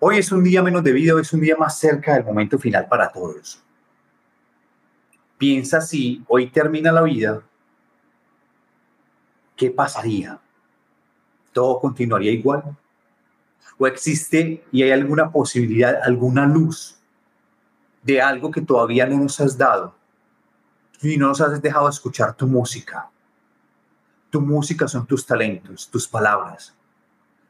Hoy 0.00 0.18
es 0.18 0.30
un 0.30 0.44
día 0.44 0.62
menos 0.62 0.84
de 0.84 0.92
vida, 0.92 1.12
hoy 1.12 1.22
es 1.22 1.32
un 1.32 1.40
día 1.40 1.56
más 1.56 1.76
cerca 1.76 2.14
del 2.14 2.24
momento 2.24 2.56
final 2.56 2.86
para 2.86 3.10
todos. 3.10 3.60
Piensa 5.36 5.80
si 5.80 6.22
hoy 6.28 6.50
termina 6.50 6.92
la 6.92 7.02
vida, 7.02 7.42
¿qué 9.56 9.72
pasaría? 9.72 10.38
¿Todo 11.52 11.80
continuaría 11.80 12.30
igual? 12.30 12.76
¿O 13.76 13.88
existe 13.88 14.64
y 14.70 14.84
hay 14.84 14.92
alguna 14.92 15.32
posibilidad, 15.32 16.00
alguna 16.04 16.46
luz 16.46 16.96
de 18.04 18.22
algo 18.22 18.52
que 18.52 18.60
todavía 18.60 19.04
no 19.04 19.16
nos 19.16 19.40
has 19.40 19.58
dado 19.58 19.96
y 21.02 21.16
no 21.16 21.28
nos 21.28 21.40
has 21.40 21.60
dejado 21.60 21.88
escuchar 21.88 22.36
tu 22.36 22.46
música? 22.46 23.10
Tu 24.30 24.40
música 24.40 24.86
son 24.86 25.06
tus 25.08 25.26
talentos, 25.26 25.90
tus 25.90 26.06
palabras. 26.06 26.72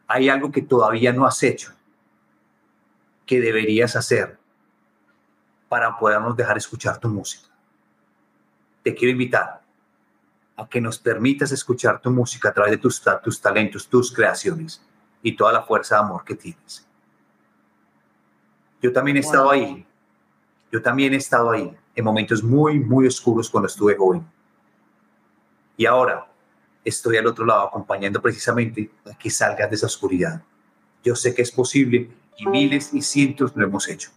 Hay 0.06 0.30
algo 0.30 0.50
que 0.50 0.62
todavía 0.62 1.12
no 1.12 1.26
has 1.26 1.42
hecho 1.42 1.77
que 3.28 3.40
deberías 3.40 3.94
hacer 3.94 4.38
para 5.68 5.96
podernos 5.98 6.34
dejar 6.34 6.56
escuchar 6.56 6.98
tu 6.98 7.08
música. 7.08 7.46
Te 8.82 8.94
quiero 8.94 9.12
invitar 9.12 9.60
a 10.56 10.66
que 10.66 10.80
nos 10.80 10.98
permitas 10.98 11.52
escuchar 11.52 12.00
tu 12.00 12.10
música 12.10 12.48
a 12.48 12.54
través 12.54 12.72
de 12.72 12.78
tus, 12.78 13.02
tus 13.22 13.40
talentos, 13.40 13.86
tus 13.86 14.10
creaciones 14.12 14.82
y 15.22 15.36
toda 15.36 15.52
la 15.52 15.62
fuerza 15.62 15.96
de 15.96 16.00
amor 16.00 16.24
que 16.24 16.34
tienes. 16.34 16.86
Yo 18.80 18.92
también 18.92 19.18
he 19.18 19.20
estado 19.20 19.50
ahí. 19.50 19.86
Yo 20.72 20.80
también 20.80 21.12
he 21.12 21.16
estado 21.16 21.50
ahí 21.50 21.76
en 21.94 22.04
momentos 22.04 22.42
muy, 22.42 22.80
muy 22.80 23.06
oscuros 23.06 23.50
cuando 23.50 23.66
estuve 23.66 23.94
joven. 23.94 24.26
Y 25.76 25.84
ahora 25.84 26.26
estoy 26.82 27.18
al 27.18 27.26
otro 27.26 27.44
lado 27.44 27.68
acompañando 27.68 28.22
precisamente 28.22 28.90
a 29.04 29.16
que 29.18 29.28
salgas 29.28 29.68
de 29.68 29.76
esa 29.76 29.86
oscuridad. 29.86 30.42
Yo 31.04 31.14
sé 31.14 31.34
que 31.34 31.42
es 31.42 31.52
posible 31.52 32.10
y 32.38 32.46
miles 32.46 32.94
y 32.94 33.02
cientos 33.02 33.54
lo 33.54 33.64
hemos 33.64 33.88
hecho. 33.88 34.10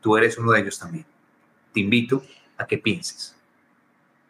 Tú 0.00 0.16
eres 0.16 0.36
uno 0.38 0.52
de 0.52 0.60
ellos 0.60 0.78
también. 0.78 1.04
Te 1.72 1.80
invito 1.80 2.22
a 2.56 2.66
que 2.66 2.78
pienses. 2.78 3.36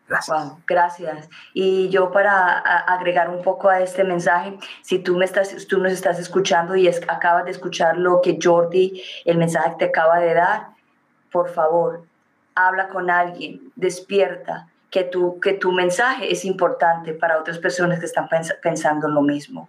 Gracias. 0.09 0.53
Gracias. 0.67 1.29
Y 1.53 1.89
yo 1.91 2.11
para 2.11 2.59
agregar 2.59 3.29
un 3.29 3.43
poco 3.43 3.69
a 3.69 3.81
este 3.81 4.05
mensaje, 4.05 4.59
si 4.83 4.99
tú, 5.01 5.17
me 5.17 5.25
estás, 5.27 5.67
tú 5.69 5.79
nos 5.79 5.93
estás 5.93 6.19
escuchando 6.19 6.75
y 6.77 6.89
es- 6.89 7.03
acabas 7.09 7.45
de 7.45 7.51
escuchar 7.51 7.99
lo 7.99 8.21
que 8.23 8.39
Jordi, 8.43 9.03
el 9.27 9.37
mensaje 9.39 9.73
que 9.73 9.77
te 9.77 9.85
acaba 9.87 10.19
de 10.19 10.33
dar, 10.35 10.69
por 11.31 11.51
favor, 11.51 12.07
habla 12.55 12.89
con 12.89 13.11
alguien, 13.11 13.71
despierta, 13.77 14.69
que 14.91 15.05
tu, 15.05 15.39
que 15.41 15.53
tu 15.53 15.73
mensaje 15.73 16.33
es 16.33 16.45
importante 16.45 17.13
para 17.13 17.39
otras 17.39 17.59
personas 17.59 18.01
que 18.01 18.07
están 18.07 18.29
pens- 18.29 18.59
pensando 18.63 19.09
lo 19.09 19.23
mismo. 19.23 19.69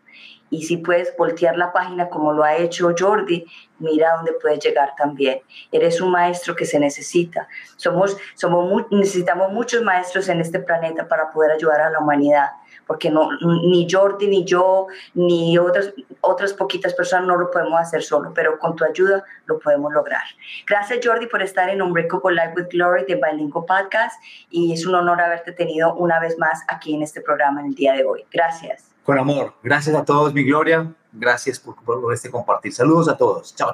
Y 0.52 0.64
si 0.64 0.78
puedes 0.78 1.16
voltear 1.16 1.58
la 1.58 1.72
página 1.72 2.10
como 2.10 2.34
lo 2.34 2.44
ha 2.44 2.56
hecho 2.56 2.90
Jordi, 2.98 3.46
mira 3.78 4.16
dónde 4.16 4.34
puedes 4.42 4.60
llegar 4.60 4.94
también. 4.98 5.42
Eres 5.72 6.02
un 6.02 6.10
maestro 6.12 6.56
que 6.56 6.66
se 6.66 6.80
necesita. 6.80 7.48
Somos, 7.76 8.18
somos 8.34 8.86
necesitamos 8.90 9.52
muchos 9.52 9.84
maestros 9.84 10.28
en 10.28 10.42
este 10.42 10.60
planeta 10.60 11.08
para 11.08 11.30
poder 11.30 11.52
ayudar 11.52 11.82
a 11.82 11.90
la 11.92 12.00
humanidad, 12.00 12.50
porque 12.90 13.12
no, 13.12 13.30
ni 13.40 13.88
Jordi, 13.88 14.28
ni 14.28 14.44
yo, 14.46 14.88
ni 15.14 15.60
otras, 15.60 15.94
otras 16.22 16.54
poquitas 16.54 16.92
personas 16.96 17.28
no 17.28 17.36
lo 17.36 17.52
podemos 17.52 17.80
hacer 17.80 18.02
solo, 18.02 18.32
pero 18.34 18.58
con 18.58 18.76
tu 18.76 18.84
ayuda 18.84 19.24
lo 19.46 19.60
podemos 19.60 19.94
lograr. 19.94 20.24
Gracias 20.66 21.00
Jordi 21.06 21.28
por 21.28 21.44
estar 21.44 21.70
en 21.70 21.84
Unbreakable 21.84 22.34
Life 22.34 22.54
with 22.56 22.70
Glory 22.72 23.06
de 23.06 23.14
Bilingual 23.14 23.66
Podcast 23.66 24.20
y 24.50 24.74
es 24.74 24.88
un 24.88 24.96
honor 24.96 25.22
haberte 25.22 25.52
tenido 25.52 25.94
una 25.94 26.20
vez 26.20 26.40
más 26.40 26.64
aquí 26.68 26.96
en 26.96 27.04
este 27.04 27.22
programa 27.22 27.62
en 27.62 27.68
el 27.68 27.76
día 27.76 27.94
de 27.94 28.04
hoy. 28.04 28.26
Gracias. 28.32 28.90
Con 29.04 29.20
amor. 29.20 29.54
Gracias 29.62 29.96
a 29.96 30.04
todos, 30.04 30.34
mi 30.34 30.44
Gloria. 30.44 30.92
Gracias 31.12 31.60
por, 31.60 31.76
por 31.84 32.12
este 32.12 32.32
compartir. 32.32 32.74
Saludos 32.74 33.08
a 33.08 33.16
todos. 33.16 33.56
Chao. 33.56 33.72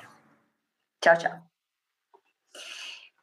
Chao, 1.01 1.15
chao. 1.17 1.41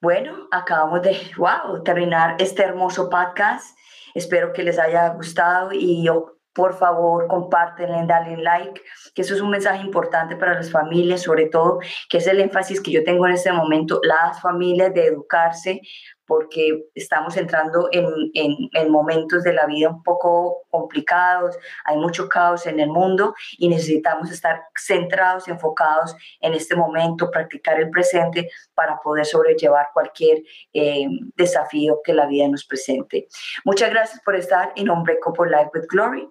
Bueno, 0.01 0.49
acabamos 0.53 1.03
de, 1.03 1.21
wow, 1.37 1.83
terminar 1.83 2.37
este 2.39 2.63
hermoso 2.63 3.11
podcast. 3.11 3.77
Espero 4.15 4.53
que 4.53 4.63
les 4.63 4.79
haya 4.79 5.09
gustado 5.11 5.71
y 5.73 6.05
yo, 6.05 6.39
por 6.53 6.75
favor, 6.75 7.27
compártenle, 7.29 8.07
dale 8.07 8.37
like, 8.37 8.81
que 9.15 9.23
eso 9.23 9.35
es 9.35 9.41
un 9.41 9.51
mensaje 9.51 9.83
importante 9.83 10.37
para 10.37 10.55
las 10.55 10.71
familias, 10.71 11.23
sobre 11.23 11.47
todo, 11.47 11.79
que 12.11 12.19
es 12.19 12.27
el 12.27 12.41
énfasis 12.41 12.81
que 12.81 12.93
yo 12.93 13.05
tengo 13.05 13.27
en 13.27 13.33
este 13.33 13.53
momento, 13.53 14.01
las 14.03 14.41
familias 14.41 14.93
de 14.93 15.07
educarse, 15.07 15.81
porque 16.27 16.85
estamos 16.95 17.37
entrando 17.37 17.89
en, 17.93 18.07
en, 18.35 18.57
en 18.73 18.91
momentos 18.91 19.43
de 19.43 19.53
la 19.53 19.67
vida 19.67 19.91
un 19.91 20.03
poco 20.03 20.63
complicados, 20.71 21.57
hay 21.85 21.97
mucho 21.97 22.29
caos 22.29 22.67
en 22.67 22.81
el 22.81 22.89
mundo 22.89 23.35
y 23.59 23.69
necesitamos 23.69 24.31
estar 24.31 24.63
centrados, 24.77 25.49
enfocados 25.49 26.15
en 26.41 26.55
este 26.55 26.77
momento, 26.77 27.31
practicar 27.31 27.81
el 27.81 27.91
presente 27.91 28.51
para 28.75 28.99
poder 29.01 29.27
sobrellevar 29.27 29.89
cualquier 29.93 30.43
eh, 30.73 31.07
desafío 31.37 32.01
que 32.05 32.13
la 32.13 32.27
vida 32.27 32.49
nos 32.49 32.65
presente. 32.65 33.29
Muchas 33.65 33.91
gracias 33.91 34.21
por 34.25 34.35
estar 34.35 34.73
en 34.77 34.91
Unbreakable 34.91 35.51
Life 35.51 35.71
with 35.75 35.87
Glory, 35.89 36.29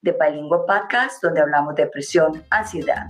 de 0.00 0.12
Bilingüe 0.12 0.60
Podcast, 0.66 1.22
donde 1.22 1.40
hablamos 1.40 1.74
de 1.74 1.84
depresión, 1.84 2.44
ansiedad, 2.50 3.08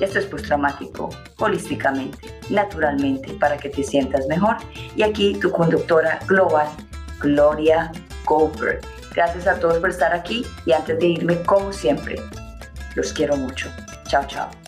estrés 0.00 0.26
postraumático, 0.26 1.10
holísticamente, 1.38 2.18
naturalmente, 2.50 3.32
para 3.34 3.56
que 3.56 3.68
te 3.68 3.82
sientas 3.82 4.26
mejor. 4.26 4.56
Y 4.96 5.02
aquí 5.02 5.34
tu 5.40 5.50
conductora 5.50 6.18
global, 6.26 6.68
Gloria 7.20 7.92
Goldberg. 8.24 8.80
Gracias 9.14 9.46
a 9.46 9.58
todos 9.58 9.78
por 9.78 9.90
estar 9.90 10.12
aquí 10.12 10.44
y 10.66 10.72
antes 10.72 10.98
de 10.98 11.06
irme, 11.06 11.40
como 11.42 11.72
siempre, 11.72 12.16
los 12.96 13.12
quiero 13.12 13.36
mucho. 13.36 13.68
Chao, 14.06 14.24
chao. 14.26 14.63